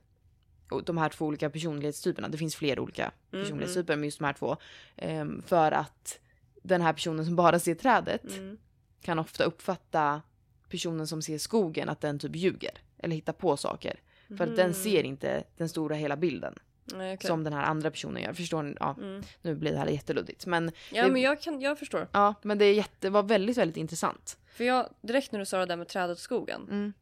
de 0.84 0.98
här 0.98 1.10
två 1.10 1.26
olika 1.26 1.50
personlighetstyperna. 1.50 2.28
Det 2.28 2.38
finns 2.38 2.56
fler 2.56 2.80
olika 2.80 3.12
Mm, 3.32 3.44
personlighetstyper 3.46 3.96
men 3.96 4.04
just 4.06 4.20
de 4.20 4.26
här 4.26 4.34
två. 4.34 4.58
Ehm, 4.96 5.42
för 5.48 5.72
att 5.72 6.20
den 6.64 6.82
här 6.82 6.94
personen 6.94 7.26
som 7.26 7.36
bara 7.36 7.60
ser 7.60 7.76
trädet 7.76 8.38
mm. 8.38 8.58
kan 9.02 9.20
ofta 9.20 9.44
uppfatta 9.44 10.22
personen 10.70 11.08
som 11.08 11.22
ser 11.22 11.38
skogen 11.38 11.90
att 11.90 12.02
den 12.02 12.20
typ 12.20 12.36
ljuger. 12.36 12.72
Eller 12.98 13.16
hittar 13.16 13.34
på 13.34 13.58
saker. 13.58 14.00
För 14.28 14.44
att 14.44 14.56
den 14.56 14.68
Mhm. 14.68 14.74
ser 14.74 15.04
inte 15.04 15.44
den 15.58 15.70
stora 15.70 15.96
hela 15.96 16.16
bilden. 16.18 16.60
Okej. 16.94 17.18
Som 17.22 17.44
den 17.44 17.54
här 17.54 17.64
andra 17.64 17.92
personen 17.92 18.24
gör. 18.24 18.34
Förstår 18.34 18.64
ni? 18.64 18.76
Ja, 18.80 18.96
Mm. 18.98 19.24
nu 19.42 19.56
blir 19.56 19.72
det 19.72 19.78
här 19.78 19.88
jätteluddigt. 19.88 20.46
Men 20.46 20.72
Ja, 20.92 21.04
Det- 21.06 21.12
men 21.12 21.22
jag, 21.22 21.42
kan, 21.42 21.62
jag 21.62 21.80
förstår. 21.80 22.08
ja, 22.12 22.34
men 22.42 22.58
det 22.58 22.66
är 22.66 22.74
jätte, 22.74 23.10
var 23.10 23.24
väldigt, 23.24 23.58
väldigt 23.58 23.78
intressant. 23.78 24.38
För 24.48 24.64
jag, 24.64 24.90
direkt 25.02 25.32
när 25.32 25.40
du 25.40 25.46
sa 25.46 25.58
det 25.60 25.66
där 25.66 25.76
med 25.76 25.88
trädet 25.88 26.18
och 26.18 26.22
skogen, 26.22 26.62
Mm. 26.70 26.94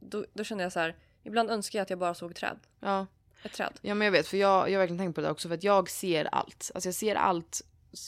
då, 0.00 0.24
då 0.32 0.44
kände 0.44 0.64
jag 0.64 0.72
så 0.72 0.80
här. 0.80 0.96
Ibland 1.22 1.50
önskar 1.50 1.78
jag 1.78 1.82
att 1.82 1.90
jag 1.90 1.98
bara 1.98 2.14
såg 2.14 2.34
träd. 2.34 2.58
Ja. 2.80 3.06
Ett 3.42 3.52
träd. 3.52 3.72
ja, 3.82 3.94
men 3.94 4.04
jag 4.04 4.12
vet. 4.12 4.26
För 4.26 4.36
jag, 4.36 4.70
jag 4.70 4.74
har 4.74 4.78
verkligen 4.78 4.98
tänkt 4.98 5.14
på 5.14 5.20
det 5.20 5.30
också. 5.30 5.48
För 5.48 5.54
att 5.54 5.64
jag 5.64 5.90
ser 5.90 6.24
allt. 6.34 6.70
Alltså 6.74 6.88
jag 6.88 6.94
ser 6.94 7.14
allt. 7.14 7.62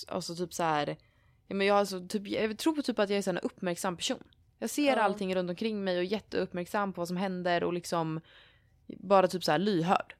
Alltså 0.08 0.34
typ 0.36 0.54
så 0.54 0.62
här. 0.62 0.96
Ja, 1.48 1.54
men 1.54 1.66
jag, 1.66 1.76
alltså, 1.78 2.06
typ, 2.08 2.26
jag 2.28 2.58
tror 2.58 2.74
på 2.76 2.82
typ 2.82 2.98
att 2.98 3.10
jag 3.10 3.18
är 3.18 3.28
en 3.28 3.38
uppmärksam 3.38 3.96
person. 3.96 4.22
Jag 4.58 4.70
ser 4.70 4.96
Ja. 4.96 5.02
allting 5.02 5.34
runt 5.34 5.50
omkring 5.50 5.84
mig 5.84 5.96
och 5.96 6.02
är 6.02 6.06
jätteuppmärksam 6.06 6.92
på 6.92 7.00
vad 7.00 7.08
som 7.08 7.16
händer 7.16 7.64
och 7.64 7.72
liksom 7.72 8.20
bara 8.86 9.28
typ 9.28 9.44
så 9.44 9.50
här 9.52 9.58
lyhörd. 9.58 10.14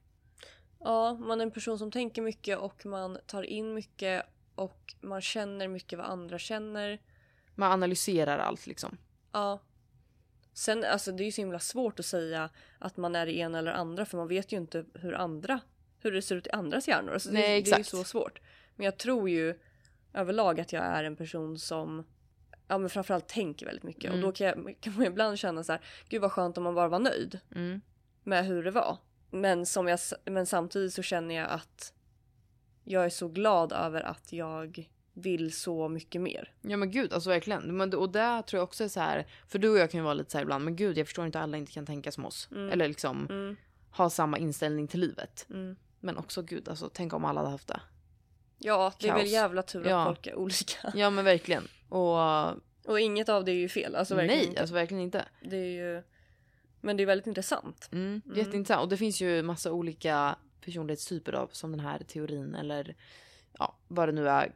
Ja, 0.84 1.14
man 1.14 1.40
är 1.40 1.44
en 1.44 1.50
person 1.50 1.78
som 1.78 1.90
tänker 1.90 2.22
mycket 2.22 2.58
och 2.58 2.86
man 2.86 3.18
tar 3.26 3.42
in 3.42 3.74
mycket 3.74 4.26
och 4.54 4.94
man 5.00 5.20
känner 5.20 5.68
mycket 5.68 5.98
vad 5.98 6.06
andra 6.06 6.38
känner. 6.38 6.98
Man 7.54 7.72
analyserar 7.72 8.38
allt 8.38 8.66
liksom. 8.66 8.96
Ja. 9.32 9.60
Sen, 10.54 10.84
alltså 10.84 11.12
det 11.12 11.22
är 11.22 11.24
ju 11.24 11.32
så 11.32 11.40
himla 11.40 11.58
svårt 11.58 11.98
att 12.00 12.06
säga 12.06 12.50
att 12.78 12.96
man 12.96 13.16
är 13.16 13.26
det 13.26 13.32
ena 13.36 13.58
eller 13.58 13.72
andra 13.72 14.04
för 14.04 14.16
man 14.16 14.28
vet 14.28 14.52
ju 14.52 14.56
inte 14.56 14.84
hur 14.94 15.14
andra, 15.14 15.60
hur 15.98 16.12
det 16.12 16.22
ser 16.22 16.36
ut 16.36 16.46
i 16.46 16.50
andras 16.50 16.88
hjärnor. 16.88 17.12
Alltså 17.12 17.28
det, 17.28 17.34
Nej, 17.34 17.42
det 17.42 17.48
är 17.52 17.56
ju 17.56 17.60
exakt. 17.80 17.88
så 17.88 18.04
svårt. 18.04 18.40
Men 18.76 18.84
jag 18.84 18.98
tror 18.98 19.30
ju 19.30 19.58
överlag 20.14 20.60
att 20.60 20.72
jag 20.72 20.84
är 20.84 21.04
en 21.04 21.16
person 21.16 21.58
som 21.58 22.04
ja, 22.68 22.78
men 22.78 22.90
framförallt 22.90 23.28
tänker 23.28 23.66
väldigt 23.66 23.82
mycket. 23.84 24.04
Mm. 24.04 24.14
Och 24.16 24.20
då 24.22 24.32
kan, 24.32 24.46
jag, 24.46 24.76
kan 24.80 24.94
man 24.94 25.06
ibland 25.06 25.38
känna 25.38 25.64
så 25.64 25.72
här, 25.72 25.80
gud 26.08 26.22
vad 26.22 26.32
skönt 26.32 26.58
om 26.58 26.64
man 26.64 26.74
bara 26.74 26.88
var 26.88 26.98
nöjd 26.98 27.40
Mm. 27.54 27.80
med 28.24 28.46
hur 28.46 28.62
det 28.64 28.70
var. 28.70 28.98
Men, 29.32 29.66
som 29.66 29.88
jag, 29.88 29.98
men 30.24 30.46
samtidigt 30.46 30.94
så 30.94 31.02
känner 31.02 31.34
jag 31.34 31.50
att 31.50 31.92
jag 32.84 33.04
är 33.04 33.10
så 33.10 33.28
glad 33.28 33.72
över 33.72 34.00
att 34.02 34.32
jag 34.32 34.88
vill 35.14 35.52
så 35.56 35.88
mycket 35.88 36.20
mer. 36.20 36.52
Ja 36.62 36.76
men 36.76 36.90
gud, 36.90 37.12
alltså 37.12 37.30
verkligen. 37.30 37.76
Men, 37.76 37.94
och 37.94 38.12
det 38.12 38.42
tror 38.42 38.58
jag 38.58 38.64
också 38.64 38.84
är 38.84 38.88
så 38.88 39.00
här. 39.00 39.26
För 39.48 39.58
du 39.58 39.68
och 39.70 39.78
jag 39.78 39.90
kan 39.90 39.98
ju 40.00 40.04
vara 40.04 40.14
lite 40.14 40.30
så 40.30 40.38
här 40.38 40.42
ibland. 40.42 40.64
Men 40.64 40.76
gud, 40.76 40.98
jag 40.98 41.06
förstår 41.06 41.26
inte 41.26 41.40
alla 41.40 41.56
inte 41.56 41.72
kan 41.72 41.86
tänka 41.86 42.12
som 42.12 42.24
oss. 42.26 42.48
Mm. 42.50 42.70
Eller 42.70 42.88
liksom 42.88 43.26
Mm, 43.30 43.56
ha 43.90 44.10
samma 44.10 44.38
inställning 44.38 44.88
till 44.88 45.00
livet. 45.00 45.46
mm. 45.50 45.76
Men 46.00 46.16
också 46.18 46.42
gud, 46.42 46.68
alltså 46.68 46.90
tänk 46.92 47.12
om 47.12 47.24
alla 47.24 47.40
hade 47.40 47.50
haft 47.50 47.68
det. 47.68 47.80
Ja, 48.58 48.92
det 49.00 49.08
är 49.08 49.12
väl 49.12 49.20
Kaos. 49.22 49.32
jävla 49.32 49.62
tur 49.62 49.80
att 49.80 49.86
Ja. 49.90 50.04
folk 50.04 50.26
är 50.26 50.34
olika. 50.34 50.92
Ja 50.94 51.10
men 51.10 51.24
verkligen. 51.24 51.68
Och 51.88 52.18
Och 52.86 53.00
inget 53.00 53.28
av 53.28 53.44
det 53.44 53.52
är 53.52 53.56
ju 53.56 53.68
fel. 53.68 53.94
Alltså, 53.96 54.14
verkligen 54.14 54.38
nej, 54.38 54.48
inte. 54.48 54.60
alltså 54.60 54.74
verkligen 54.74 55.02
inte. 55.02 55.24
Det 55.40 55.56
är 55.56 55.66
ju... 55.94 56.02
Men 56.82 56.96
det 56.96 57.02
är 57.02 57.06
väldigt 57.06 57.26
intressant. 57.26 57.88
Mm, 57.92 58.22
Mm. 58.24 58.38
Jätteintressant. 58.38 58.82
Och 58.82 58.88
det 58.88 58.96
finns 58.96 59.20
ju 59.22 59.42
massa 59.42 59.72
olika 59.72 60.36
personlighetstyper 60.60 61.32
av 61.32 61.48
som 61.52 61.70
den 61.70 61.80
här 61.80 61.98
teorin 61.98 62.54
eller 62.54 62.96
ja, 63.58 63.76
vad 63.88 64.08
det 64.08 64.12
nu 64.12 64.28
är 64.28 64.52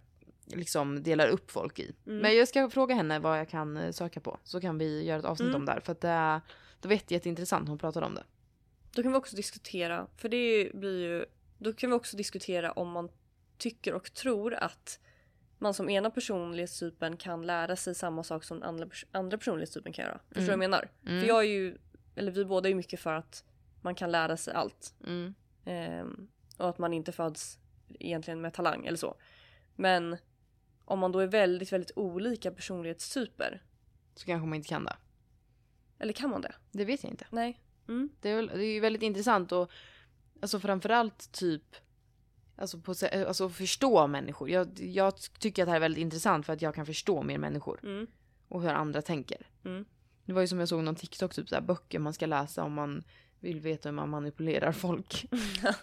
liksom 0.46 1.02
delar 1.02 1.28
upp 1.28 1.50
folk 1.50 1.78
i. 1.78 1.92
Mm. 2.06 2.18
Men 2.18 2.36
jag 2.36 2.48
ska 2.48 2.70
fråga 2.70 2.94
henne 2.94 3.18
vad 3.18 3.38
jag 3.38 3.48
kan 3.48 3.76
eh, 3.76 3.90
söka 3.90 4.20
på 4.20 4.38
så 4.44 4.60
kan 4.60 4.78
vi 4.78 5.04
göra 5.04 5.18
ett 5.18 5.24
avsnitt 5.24 5.48
Mm. 5.48 5.60
om 5.60 5.66
det 5.66 5.72
här 5.72 5.80
för 5.80 5.92
att 5.92 6.00
det, 6.00 6.40
det 6.80 6.88
var 6.88 6.92
jätte, 6.92 7.14
jätteintressant 7.14 7.68
hon 7.68 7.78
pratade 7.78 8.06
om 8.06 8.14
det. 8.14 8.24
Då 8.94 9.02
kan 9.02 9.12
vi 9.12 9.18
också 9.18 9.36
diskutera, 9.36 10.06
för 10.16 10.28
det 10.28 10.70
blir 10.74 11.00
ju... 11.00 11.24
Då 11.58 11.72
kan 11.72 11.90
vi 11.90 11.96
också 11.96 12.16
diskutera 12.16 12.72
om 12.72 12.90
man 12.90 13.08
tycker 13.58 13.94
och 13.94 14.14
tror 14.14 14.54
att 14.54 15.00
man 15.58 15.74
som 15.74 15.88
ena 15.90 16.10
personlighetstypen 16.10 17.16
kan 17.16 17.46
lära 17.46 17.76
sig 17.76 17.94
samma 17.94 18.22
sak 18.24 18.44
som 18.44 18.60
den 18.60 18.68
andra, 18.68 18.88
andra 19.12 19.38
personlighetstypen 19.38 19.92
kan 19.92 20.04
göra. 20.04 20.20
Förstår 20.28 20.34
du 20.34 20.40
Mm. 20.42 20.58
vad 20.58 20.64
jag 20.64 20.70
menar? 20.70 20.88
Mm. 21.06 21.20
För 21.20 21.28
jag 21.28 21.38
är 21.38 21.48
ju, 21.48 21.78
eller 22.16 22.32
vi 22.32 22.44
båda 22.44 22.68
är 22.68 22.74
mycket 22.74 23.00
för 23.00 23.12
att 23.12 23.44
man 23.80 23.94
kan 23.94 24.12
lära 24.12 24.36
sig 24.36 24.54
allt. 24.54 24.94
Mm. 25.06 25.34
Ehm, 25.64 26.28
och 26.56 26.68
att 26.68 26.78
man 26.78 26.92
inte 26.92 27.12
föds 27.12 27.58
egentligen 27.88 28.40
med 28.40 28.54
talang 28.54 28.86
eller 28.86 28.98
så. 28.98 29.16
Men 29.76 30.16
om 30.84 30.98
man 30.98 31.12
då 31.12 31.18
är 31.18 31.26
väldigt, 31.26 31.72
väldigt 31.72 31.92
olika 31.96 32.50
personlighetstyper. 32.50 33.62
Så 34.14 34.26
kanske 34.26 34.46
man 34.46 34.56
inte 34.56 34.68
kan 34.68 34.84
det. 34.84 34.96
Eller 35.98 36.12
kan 36.12 36.30
man 36.30 36.40
det? 36.40 36.54
Det 36.70 36.84
vet 36.84 37.04
jag 37.04 37.12
inte. 37.12 37.26
Nej. 37.30 37.60
Mm. 37.88 38.08
Det 38.20 38.30
är, 38.30 38.42
det 38.42 38.64
är 38.64 38.74
ju 38.74 38.80
väldigt 38.80 39.02
intressant 39.02 39.52
och 39.52 39.70
alltså 40.40 40.60
framförallt 40.60 41.32
typ 41.32 41.76
alltså, 42.56 42.80
på, 42.80 42.94
alltså 43.26 43.48
förstå 43.48 44.06
människor. 44.06 44.50
Jag, 44.50 44.80
jag 44.80 45.16
tycker 45.38 45.62
att 45.62 45.66
det 45.66 45.70
här 45.70 45.76
är 45.76 45.80
väldigt 45.80 46.02
intressant 46.02 46.46
för 46.46 46.52
att 46.52 46.62
jag 46.62 46.74
kan 46.74 46.86
förstå 46.86 47.22
mer 47.22 47.38
människor. 47.38 47.80
Mm. 47.82 48.06
och 48.48 48.62
hur 48.62 48.68
andra 48.68 49.02
tänker. 49.02 49.46
Mm. 49.64 49.84
Det 50.26 50.32
var 50.32 50.40
ju 50.40 50.46
som 50.48 50.58
jag 50.58 50.68
såg 50.68 50.82
någon 50.82 50.94
TikTok, 50.96 51.34
typ 51.34 51.48
så 51.48 51.54
här, 51.54 51.62
böcker 51.62 51.98
man 51.98 52.12
ska 52.14 52.26
läsa 52.26 52.62
om 52.64 52.72
man 52.72 53.04
vill 53.40 53.60
veta 53.60 53.88
hur 53.88 53.94
man 53.96 54.08
manipulerar 54.08 54.72
folk. 54.72 55.26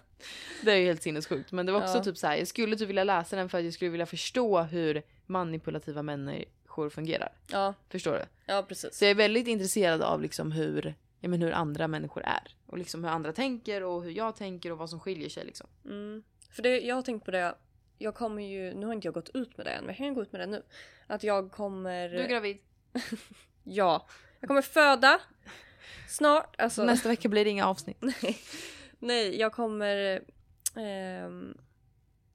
det 0.64 0.72
är 0.72 0.76
ju 0.76 0.86
helt 0.86 1.04
sinnessjukt. 1.04 1.52
Men 1.52 1.66
det 1.66 1.72
var 1.72 1.82
också 1.82 1.98
Ja. 1.98 2.04
typ 2.04 2.18
så 2.18 2.28
här, 2.28 2.36
jag 2.38 2.48
skulle 2.48 2.76
typ 2.78 2.90
vilja 2.90 3.04
läsa 3.04 3.36
den 3.36 3.50
för 3.50 3.58
att 3.58 3.64
jag 3.64 3.74
skulle 3.74 3.92
vilja 3.92 4.06
förstå 4.06 4.62
hur 4.62 5.02
manipulativa 5.26 6.02
människor 6.04 6.90
fungerar. 6.90 7.32
Ja, 7.52 7.74
Förstår 7.90 8.14
du? 8.14 8.26
ja 8.46 8.66
precis. 8.68 8.96
Så 8.98 9.04
jag 9.06 9.12
är 9.12 9.16
väldigt 9.16 9.48
intresserad 9.48 10.02
av 10.02 10.22
liksom 10.22 10.52
hur, 10.52 10.96
ja, 11.20 11.30
men 11.30 11.42
hur 11.42 11.52
andra 11.52 11.88
människor 11.88 12.24
är. 12.24 12.56
Och 12.66 12.78
liksom 12.78 13.04
hur 13.04 13.12
andra 13.12 13.34
tänker 13.34 13.84
och 13.84 14.04
hur 14.04 14.12
jag 14.12 14.36
tänker 14.36 14.72
och 14.72 14.78
vad 14.78 14.90
som 14.90 15.00
skiljer 15.00 15.30
sig 15.30 15.46
liksom. 15.46 15.68
Mm. 15.86 16.24
För 16.50 16.64
det, 16.64 16.80
jag 16.82 16.96
har 16.96 17.02
tänkt 17.02 17.26
på 17.26 17.32
det, 17.32 17.56
jag 17.98 18.16
kommer 18.16 18.42
ju, 18.44 18.74
nu 18.74 18.86
har 18.86 18.94
inte 18.94 19.08
jag 19.08 19.14
gått 19.14 19.30
ut 19.34 19.58
med 19.58 19.66
det 19.66 19.70
än, 19.72 19.80
men 19.82 19.88
jag 19.88 19.98
kan 19.98 20.06
ju 20.08 20.14
gå 20.14 20.22
ut 20.22 20.32
med 20.32 20.42
det 20.42 20.48
nu. 20.48 20.64
Att 21.08 21.24
jag 21.24 21.52
kommer... 21.52 22.10
Du 22.10 22.18
är 22.18 22.28
gravid. 22.30 22.58
Ja. 23.64 24.08
Jag 24.44 24.48
kommer 24.48 24.62
föda 24.62 25.20
snart. 26.08 26.56
Alltså, 26.62 26.84
Nästa 26.84 27.10
vecka 27.10 27.30
blir 27.30 27.44
det 27.46 27.50
inga 27.52 27.66
avsnitt. 27.68 27.98
nej. 28.02 28.38
nej, 29.00 29.40
jag 29.40 29.54
kommer... 29.54 30.22
ehm, 30.76 31.58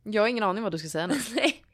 Jag 0.03 0.23
har 0.23 0.29
ingen 0.29 0.45
aning 0.45 0.63
vad 0.63 0.73
du 0.73 0.79
ska 0.79 0.89
säga 0.89 1.07
nu. 1.07 1.15
nej. 1.35 1.65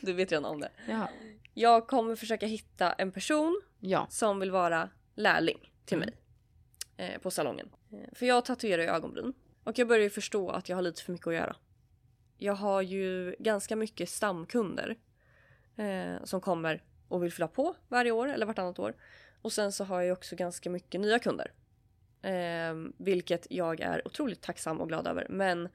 Du 0.00 0.12
vet 0.12 0.32
redan 0.32 0.44
om 0.44 0.60
det. 0.60 0.70
Jaha. 0.88 1.08
Jag 1.54 1.86
kommer 1.86 2.16
försöka 2.16 2.46
hitta 2.46 2.92
en 2.92 3.12
person 3.12 3.60
Ja. 3.80 4.06
som 4.10 4.40
vill 4.40 4.50
vara 4.50 4.88
lärling 5.14 5.72
till 5.84 5.96
Mm. 5.96 6.08
mig. 6.96 7.08
Eh, 7.08 7.20
på 7.20 7.30
salongen. 7.30 7.68
Eh, 7.92 7.98
för 8.14 8.26
jag 8.26 8.44
tatuerar 8.44 8.82
ju 8.82 8.88
ögonbryn. 8.88 9.32
Och 9.64 9.78
jag 9.78 9.88
börjar 9.88 10.02
ju 10.02 10.10
förstå 10.10 10.50
att 10.50 10.68
jag 10.68 10.76
har 10.76 10.82
lite 10.82 11.02
för 11.02 11.12
mycket 11.12 11.26
att 11.26 11.34
göra. 11.34 11.56
Jag 12.38 12.54
har 12.54 12.82
ju 12.82 13.34
ganska 13.38 13.76
mycket 13.76 14.08
stamkunder. 14.08 14.96
Eh, 15.76 16.24
som 16.24 16.40
kommer 16.40 16.82
och 17.08 17.22
vill 17.22 17.32
fylla 17.32 17.48
på 17.48 17.74
varje 17.88 18.10
år 18.10 18.28
eller 18.28 18.46
vartannat 18.46 18.78
år. 18.78 18.94
Och 19.44 19.52
sen 19.52 19.72
så 19.72 19.84
har 19.84 20.02
jag 20.02 20.12
också 20.12 20.36
ganska 20.36 20.70
mycket 20.70 21.00
nya 21.00 21.18
kunder. 21.18 21.52
Eh, 22.22 22.74
vilket 22.96 23.46
jag 23.50 23.80
är 23.80 24.06
otroligt 24.06 24.40
tacksam 24.42 24.80
och 24.80 24.88
glad 24.88 25.06
över. 25.06 25.26
Men 25.30 25.68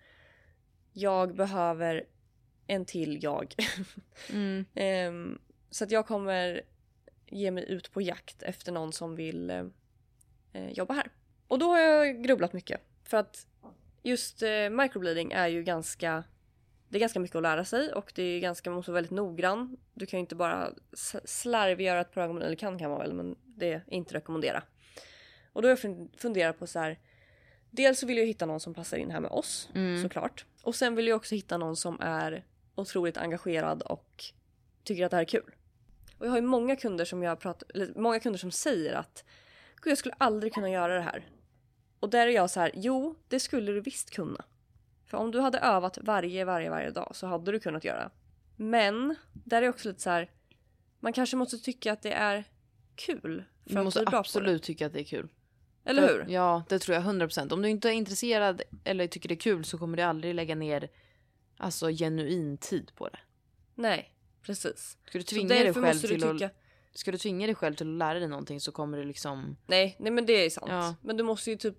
jag 0.93 1.35
behöver 1.35 2.05
en 2.67 2.85
till 2.85 3.23
jag. 3.23 3.55
Mm. 4.29 4.65
Ehm, 4.75 5.39
så 5.69 5.83
att 5.83 5.91
jag 5.91 6.07
kommer 6.07 6.61
ge 7.25 7.51
mig 7.51 7.71
ut 7.71 7.91
på 7.91 8.01
jakt 8.01 8.43
efter 8.43 8.71
någon 8.71 8.93
som 8.93 9.15
vill 9.15 9.49
eh, 9.49 9.65
eh, 10.53 10.69
jobba 10.71 10.93
här. 10.93 11.11
Och 11.47 11.59
då 11.59 11.71
har 11.71 11.79
jag 11.79 12.23
grubblat 12.23 12.53
mycket. 12.53 12.81
För 13.03 13.17
att 13.17 13.47
just 14.03 14.41
eh, 14.41 14.69
microbleeding 14.69 15.31
är 15.31 15.47
ju 15.47 15.63
ganska 15.63 16.23
det 16.89 16.97
är 16.97 16.99
ganska 16.99 17.19
mycket 17.19 17.35
att 17.35 17.41
lära 17.43 17.65
sig 17.65 17.93
och 17.93 18.11
det 18.15 18.23
är 18.23 18.39
ganska, 18.39 18.69
man 18.69 18.75
måste 18.77 18.91
vara 18.91 18.97
väldigt 18.97 19.11
noggrann. 19.11 19.77
Du 19.93 20.05
kan 20.05 20.17
ju 20.17 20.21
inte 20.21 20.35
bara 20.35 20.73
slarvgöra 21.25 22.01
ett 22.01 22.13
par 22.13 22.21
ögonbryn, 22.21 22.45
eller 22.47 22.55
kan 22.55 22.79
kan 22.79 22.89
man 22.89 22.99
väl 22.99 23.13
men 23.13 23.35
det 23.45 23.73
är 23.73 23.83
inte 23.87 24.13
rekommendera. 24.13 24.63
Och 25.53 25.61
då 25.61 25.67
har 25.67 25.69
jag 25.71 25.79
fun- 25.79 26.09
funderat 26.17 26.59
på 26.59 26.67
så 26.67 26.79
här. 26.79 26.99
Dels 27.71 27.99
så 27.99 28.05
vill 28.07 28.17
jag 28.17 28.25
hitta 28.25 28.45
någon 28.45 28.59
som 28.59 28.73
passar 28.73 28.97
in 28.97 29.11
här 29.11 29.19
med 29.19 29.31
oss 29.31 29.69
Mm. 29.75 30.01
såklart. 30.03 30.45
Och 30.63 30.75
sen 30.75 30.95
vill 30.95 31.07
jag 31.07 31.15
också 31.15 31.35
hitta 31.35 31.57
någon 31.57 31.75
som 31.75 31.97
är 32.01 32.45
otroligt 32.75 33.17
engagerad 33.17 33.81
och 33.81 34.23
tycker 34.83 35.05
att 35.05 35.11
det 35.11 35.17
här 35.17 35.21
är 35.23 35.27
kul. 35.27 35.55
Och 36.17 36.25
jag 36.25 36.29
har 36.31 36.37
ju 36.37 36.41
många 36.47 36.75
kunder 36.75 37.05
som 37.05 37.23
jag 37.23 37.39
pratar, 37.39 37.67
eller 37.73 37.93
många 37.95 38.19
kunder 38.19 38.39
som 38.39 38.51
säger 38.51 38.93
att 38.93 39.23
Gud, 39.81 39.91
jag 39.91 39.97
skulle 39.97 40.15
aldrig 40.17 40.53
kunna 40.53 40.69
göra 40.69 40.95
det 40.95 41.01
här. 41.01 41.27
Och 41.99 42.09
där 42.09 42.27
är 42.27 42.31
jag 42.31 42.49
så 42.49 42.59
här, 42.59 42.71
jo, 42.73 43.15
det 43.27 43.39
skulle 43.39 43.71
du 43.71 43.81
visst 43.81 44.09
kunna. 44.11 44.45
För 45.09 45.17
om 45.17 45.31
du 45.31 45.39
hade 45.39 45.59
övat 45.59 45.97
varje, 46.01 46.45
varje, 46.45 46.69
varje 46.69 46.91
dag 46.91 47.11
så 47.15 47.27
hade 47.27 47.51
du 47.51 47.59
kunnat 47.59 47.83
göra. 47.83 48.11
Men 48.55 49.15
där 49.33 49.61
är 49.61 49.69
också 49.69 49.87
lite 49.87 50.01
så 50.01 50.09
här, 50.09 50.31
man 50.99 51.13
kanske 51.13 51.37
måste 51.37 51.57
tycka 51.57 51.93
att 51.93 52.01
det 52.01 52.11
är 52.11 52.43
kul. 52.95 53.43
För 53.63 53.73
Du 53.73 53.77
att 53.79 53.85
måste 53.85 54.03
absolut 54.07 54.63
tycka 54.63 54.85
att 54.85 54.93
det 54.93 54.99
är 54.99 55.03
kul. 55.03 55.29
Eller 55.85 56.07
hur? 56.07 56.25
Ja, 56.29 56.63
det 56.69 56.79
tror 56.79 56.95
jag 56.95 57.03
100%. 57.03 57.53
Om 57.53 57.61
du 57.61 57.69
inte 57.69 57.89
är 57.89 57.93
intresserad 57.93 58.61
eller 58.83 59.07
tycker 59.07 59.29
det 59.29 59.35
är 59.35 59.39
kul 59.39 59.65
så 59.65 59.77
kommer 59.77 59.97
du 59.97 60.03
aldrig 60.03 60.35
lägga 60.35 60.55
ner 60.55 60.89
alltså 61.57 61.89
genuin 61.89 62.57
tid 62.57 62.91
på 62.95 63.09
det. 63.09 63.19
Nej, 63.75 64.15
precis. 64.41 64.97
Ska 65.05 65.17
du 65.17 65.23
tvinga 65.23 65.47
dig 65.47 65.73
själv 65.73 66.01
du 66.01 66.07
till 66.07 66.21
tycka... 66.21 66.45
att 66.45 66.53
Ska 66.93 67.11
du 67.11 67.17
tvinga 67.17 67.45
dig 67.45 67.55
själv 67.55 67.75
till 67.75 67.93
att 67.93 67.97
lära 67.97 68.19
dig 68.19 68.27
någonting 68.27 68.61
så 68.61 68.71
kommer 68.71 68.97
det 68.97 69.03
liksom... 69.03 69.57
Nej, 69.67 69.95
nej 69.99 70.11
men 70.11 70.25
det 70.25 70.33
är 70.33 70.49
sant. 70.49 70.67
Ja. 70.69 70.95
Men 71.01 71.17
du 71.17 71.23
måste 71.23 71.49
ju 71.49 71.57
typ 71.57 71.77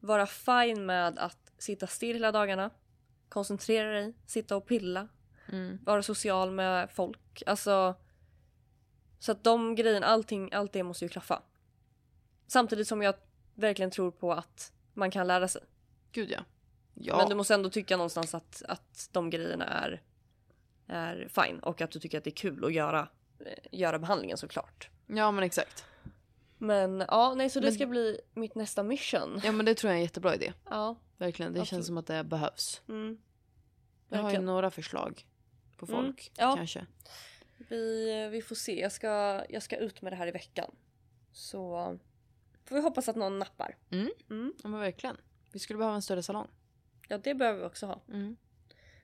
vara 0.00 0.26
fine 0.26 0.86
med 0.86 1.18
att 1.18 1.45
sitta 1.58 1.86
still 1.86 2.16
hela 2.16 2.32
dagarna. 2.32 2.70
Koncentrera 3.28 3.90
dig, 3.90 4.14
sitta 4.26 4.56
och 4.56 4.66
pilla. 4.66 5.08
Mm. 5.52 5.78
Vara 5.84 6.02
social 6.02 6.50
med 6.50 6.90
folk. 6.90 7.42
Alltså. 7.46 7.94
Så 9.18 9.32
att 9.32 9.44
de 9.44 9.74
grejerna, 9.74 10.06
allting, 10.06 10.52
allt 10.52 10.72
det 10.72 10.82
måste 10.82 11.04
ju 11.04 11.08
klaffa. 11.08 11.42
Samtidigt 12.46 12.88
som 12.88 13.02
jag 13.02 13.14
verkligen 13.54 13.90
tror 13.90 14.10
på 14.10 14.32
att 14.32 14.72
man 14.94 15.10
kan 15.10 15.26
lära 15.26 15.48
sig. 15.48 15.62
Gud 16.12 16.30
ja. 16.30 16.40
Ja, 16.94 17.16
Men 17.16 17.28
du 17.28 17.34
måste 17.34 17.54
ändå 17.54 17.70
tycka 17.70 17.96
någonstans 17.96 18.34
att, 18.34 18.62
att 18.68 19.08
de 19.12 19.30
grejerna 19.30 19.64
är, 19.64 20.02
är 20.86 21.28
fine. 21.28 21.58
Och 21.58 21.80
att 21.80 21.90
du 21.90 21.98
tycker 21.98 22.18
att 22.18 22.24
det 22.24 22.30
är 22.30 22.36
kul 22.36 22.64
att 22.64 22.72
göra, 22.72 23.08
eh, 23.38 23.52
göra 23.72 23.98
behandlingen 23.98 24.36
såklart. 24.36 24.90
ja 25.06 25.30
men 25.30 25.44
exakt. 25.44 25.84
Men 26.58 27.04
ja, 27.08 27.34
nej 27.36 27.50
så 27.50 27.60
det 27.60 27.66
Men- 27.66 27.74
ska 27.74 27.86
bli 27.86 28.20
mitt 28.34 28.54
nästa 28.54 28.82
mission. 28.82 29.40
Ja 29.44 29.52
men 29.52 29.66
det 29.66 29.74
tror 29.74 29.88
jag 29.90 29.94
är 29.94 29.98
en 29.98 30.02
jättebra 30.02 30.34
idé. 30.34 30.52
Ja. 30.70 30.96
Verkligen. 31.18 31.52
Det 31.52 31.60
Absolut. 31.60 31.68
känns 31.68 31.86
som 31.86 31.98
att 31.98 32.06
det 32.06 32.24
behövs. 32.24 32.82
Mm. 32.88 33.18
Jag 34.08 34.18
har 34.22 34.32
ju 34.32 34.38
några 34.38 34.70
förslag 34.70 35.26
på 35.76 35.86
Mm, 35.86 36.04
folk 36.04 36.32
ja. 36.36 36.56
kanske. 36.56 36.86
Vi, 37.68 38.28
vi 38.32 38.42
får 38.42 38.54
se. 38.54 38.80
Jag 38.80 38.92
ska, 38.92 39.44
jag 39.48 39.62
ska 39.62 39.76
ut 39.76 40.02
med 40.02 40.12
det 40.12 40.16
här 40.16 40.26
i 40.26 40.30
veckan. 40.30 40.74
Så 41.32 41.98
får 42.64 42.76
vi 42.76 42.82
hoppas 42.82 43.08
att 43.08 43.16
någon 43.16 43.38
nappar. 43.38 43.76
Mm. 43.90 44.10
Mm. 44.30 44.52
Ja 44.62 44.68
men 44.68 44.80
verkligen. 44.80 45.16
Vi 45.52 45.58
skulle 45.58 45.78
behöva 45.78 45.94
en 45.96 46.02
större 46.02 46.22
salong. 46.22 46.48
Ja, 47.08 47.18
det 47.18 47.34
behöver 47.34 47.58
vi 47.60 47.64
också 47.66 47.86
ha. 47.86 48.00
Mm. 48.08 48.36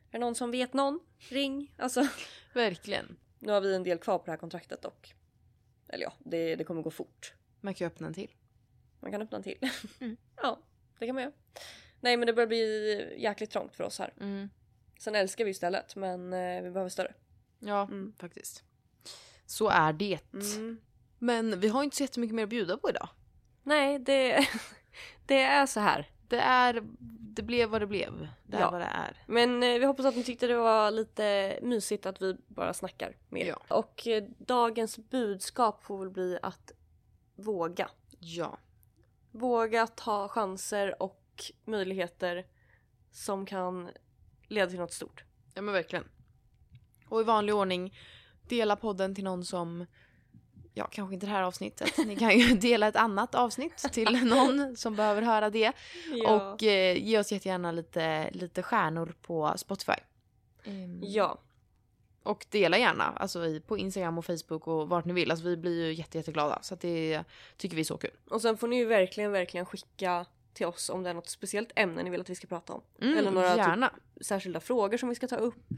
Är 0.08 0.12
det 0.12 0.18
någon 0.18 0.34
som 0.34 0.50
vet 0.50 0.72
någon? 0.72 1.00
Ring! 1.18 1.74
Alltså, 1.78 2.06
Verkligen. 2.54 3.16
nu 3.38 3.52
har 3.52 3.60
vi 3.60 3.74
en 3.74 3.82
del 3.82 3.98
kvar 3.98 4.18
på 4.18 4.24
det 4.24 4.30
här 4.30 4.38
kontraktet 4.38 4.82
dock. 4.82 5.14
Eller 5.88 6.04
ja, 6.04 6.12
det, 6.18 6.56
det 6.56 6.64
kommer 6.64 6.82
gå 6.82 6.90
fort. 6.90 7.34
Man 7.60 7.74
kan 7.74 7.84
ju 7.84 7.92
öppna 7.92 8.06
en 8.06 8.14
till. 8.14 8.30
Man 9.00 9.12
kan 9.12 9.22
öppna 9.22 9.36
en 9.36 9.42
till. 9.44 9.58
Mm. 10.00 10.16
ja, 10.36 10.58
det 10.98 11.06
kan 11.06 11.14
man 11.14 11.22
göra. 11.24 11.32
Nej, 12.02 12.16
men 12.16 12.26
det 12.26 12.32
börjar 12.32 12.46
bli 12.46 13.14
jäkligt 13.22 13.50
trångt 13.50 13.76
för 13.76 13.84
oss 13.84 13.98
här. 13.98 14.12
Mm. 14.20 14.50
Sen 14.98 15.14
älskar 15.14 15.44
vi 15.44 15.50
ju 15.50 15.54
stället, 15.54 15.96
men 15.96 16.32
eh, 16.32 16.62
vi 16.62 16.70
behöver 16.70 16.88
större. 16.88 17.14
Ja, 17.58 17.82
Mm. 17.82 18.12
faktiskt. 18.18 18.64
Så 19.46 19.68
är 19.68 19.92
det. 19.92 20.18
Mm. 20.32 20.80
Men 21.18 21.60
vi 21.60 21.68
har 21.68 21.82
inte 21.82 21.96
så 21.96 22.02
jättemycket 22.02 22.34
mer 22.34 22.42
att 22.42 22.48
bjuda 22.48 22.76
på 22.76 22.88
idag. 22.90 23.08
Nej, 23.62 23.98
det, 23.98 24.48
det 25.26 25.42
är 25.42 25.66
så 25.66 25.80
här. 25.80 26.10
Det 26.28 26.40
är... 26.40 26.82
Det 27.34 27.42
blev 27.42 27.68
vad 27.68 27.80
det 27.82 27.86
blev. 27.86 28.28
Det 28.46 28.56
är 28.56 28.60
Ja. 28.60 28.70
vad 28.70 28.80
det 28.80 28.84
är. 28.94 29.24
Men 29.26 29.62
eh, 29.62 29.78
vi 29.78 29.84
hoppas 29.84 30.06
att 30.06 30.16
ni 30.16 30.24
tyckte 30.24 30.46
det 30.46 30.56
var 30.56 30.90
lite 30.90 31.58
mysigt 31.62 32.06
att 32.06 32.22
vi 32.22 32.36
bara 32.48 32.74
snackar 32.74 33.16
med 33.28 33.42
er. 33.42 33.46
Ja. 33.68 33.76
Och 33.76 34.06
eh, 34.06 34.24
dagens 34.38 34.98
budskap 34.98 35.82
får 35.84 35.98
väl 35.98 36.10
bli 36.10 36.38
att 36.42 36.72
våga. 37.34 37.90
Ja. 38.18 38.58
Våga 39.30 39.86
ta 39.86 40.28
chanser 40.28 41.02
och 41.02 41.21
möjligheter 41.64 42.46
som 43.10 43.46
kan 43.46 43.90
leda 44.48 44.66
till 44.66 44.78
något 44.78 44.92
stort. 44.92 45.24
Ja 45.54 45.62
men 45.62 45.74
verkligen. 45.74 46.04
Och 47.08 47.20
i 47.20 47.24
vanlig 47.24 47.54
ordning, 47.54 47.94
dela 48.48 48.76
podden 48.76 49.14
till 49.14 49.24
någon 49.24 49.44
som, 49.44 49.86
ja 50.74 50.86
kanske 50.86 51.14
inte 51.14 51.26
det 51.26 51.32
här 51.32 51.42
avsnittet, 51.42 51.98
ni 52.06 52.16
kan 52.16 52.38
ju 52.38 52.54
dela 52.58 52.88
ett 52.88 52.96
annat 52.96 53.34
avsnitt 53.34 53.76
till 53.92 54.24
någon 54.24 54.76
som 54.76 54.96
behöver 54.96 55.22
höra 55.22 55.50
det. 55.50 55.72
Och 56.26 56.62
eh, 56.62 57.04
ge 57.04 57.18
oss 57.18 57.32
jättegärna 57.32 57.72
lite, 57.72 58.30
lite 58.30 58.62
stjärnor 58.62 59.14
på 59.22 59.52
Spotify. 59.56 59.92
Ehm, 60.64 61.00
ja, 61.02 61.38
Och 62.22 62.46
dela 62.50 62.78
gärna 62.78 63.04
alltså 63.04 63.46
i, 63.46 63.60
på 63.60 63.78
Instagram 63.78 64.18
och 64.18 64.24
Facebook 64.24 64.66
och 64.66 64.88
vart 64.88 65.04
ni 65.04 65.12
vill. 65.12 65.30
Alltså 65.30 65.46
vi 65.46 65.56
blir 65.56 65.86
ju 65.86 65.92
jätte, 65.92 66.18
jätteglada. 66.18 66.58
Så 66.62 66.74
det 66.74 67.24
tycker 67.56 67.76
vi 67.76 67.80
är 67.82 67.84
så 67.84 67.96
kul. 67.96 68.16
och 68.30 68.42
sen 68.42 68.56
får 68.56 68.68
ni 68.68 68.76
ju 68.76 68.84
verkligen, 68.84 69.32
verkligen 69.32 69.66
skicka 69.66 70.26
till 70.54 70.66
oss 70.66 70.90
om 70.90 71.02
det 71.02 71.10
är 71.10 71.14
något 71.14 71.28
speciellt 71.28 71.72
ämne 71.76 72.02
ni 72.02 72.10
vill 72.10 72.20
att 72.20 72.30
vi 72.30 72.34
ska 72.34 72.46
prata 72.46 72.72
om. 72.72 72.82
Mm, 73.00 73.18
Eller 73.18 73.30
några 73.30 73.74
typ-. 73.74 74.24
Särskilda 74.24 74.60
frågor 74.60 74.96
som 74.96 75.08
vi 75.08 75.14
ska 75.14 75.28
ta 75.28 75.36
upp. 75.36 75.68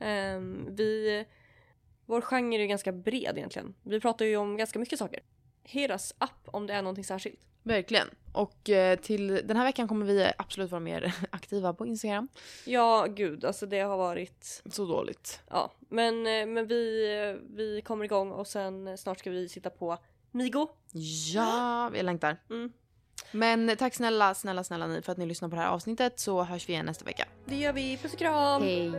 Ehm, 0.00 0.66
vi, 0.70 1.24
vår 2.06 2.20
genre 2.20 2.56
är 2.56 2.60
ju 2.60 2.66
ganska 2.66 2.92
bred 2.92 3.38
egentligen. 3.38 3.74
Vi 3.82 4.00
pratar 4.00 4.24
ju 4.24 4.36
om 4.36 4.56
ganska 4.56 4.78
mycket 4.78 4.98
saker. 4.98 5.20
Hit 5.64 5.90
us 5.90 6.14
up 6.20 6.30
om 6.44 6.66
det 6.66 6.72
är 6.74 6.82
någonting 6.82 7.04
särskilt. 7.04 7.40
Verkligen. 7.62 8.08
Och 8.32 8.70
eh, 8.70 8.98
till 8.98 9.26
den 9.28 9.56
här 9.56 9.64
veckan 9.64 9.88
kommer 9.88 10.06
vi 10.06 10.32
absolut 10.38 10.70
vara 10.70 10.80
mer 10.80 11.14
aktiva 11.30 11.74
på 11.74 11.86
Instagram. 11.86 12.28
Ja, 12.64 13.06
gud, 13.06 13.44
alltså 13.44 13.66
det 13.66 13.80
har 13.80 13.96
varit... 13.96 14.62
Så 14.66 14.84
dåligt. 14.86 15.40
Ja, 15.50 15.72
men, 15.88 16.26
eh, 16.26 16.46
men 16.46 16.66
vi, 16.66 17.14
eh, 17.18 17.56
vi 17.56 17.82
kommer 17.82 18.04
igång 18.04 18.30
och 18.30 18.46
sen 18.46 18.98
snart 18.98 19.18
ska 19.18 19.30
vi 19.30 19.48
sitta 19.48 19.70
på 19.70 19.98
Migo. 20.30 20.68
Ja, 21.34 21.90
vi 21.92 22.02
längtar. 22.02 22.36
Mm. 22.50 22.72
Men 23.32 23.76
tack 23.78 23.94
snälla, 23.94 24.34
snälla, 24.34 24.64
snälla 24.64 24.86
ni 24.86 25.02
för 25.02 25.12
att 25.12 25.18
ni 25.18 25.26
lyssnar 25.26 25.48
på 25.48 25.56
det 25.56 25.62
här 25.62 25.68
avsnittet 25.68 26.18
så 26.18 26.42
hörs 26.42 26.68
vi 26.68 26.72
igen 26.72 26.86
nästa 26.86 27.04
vecka. 27.04 27.24
Det 27.44 27.56
gör 27.56 27.72
vi. 27.72 27.96
Puss 27.96 28.12
och 28.12 28.18
kram. 28.18 28.62
Hej. 28.62 28.92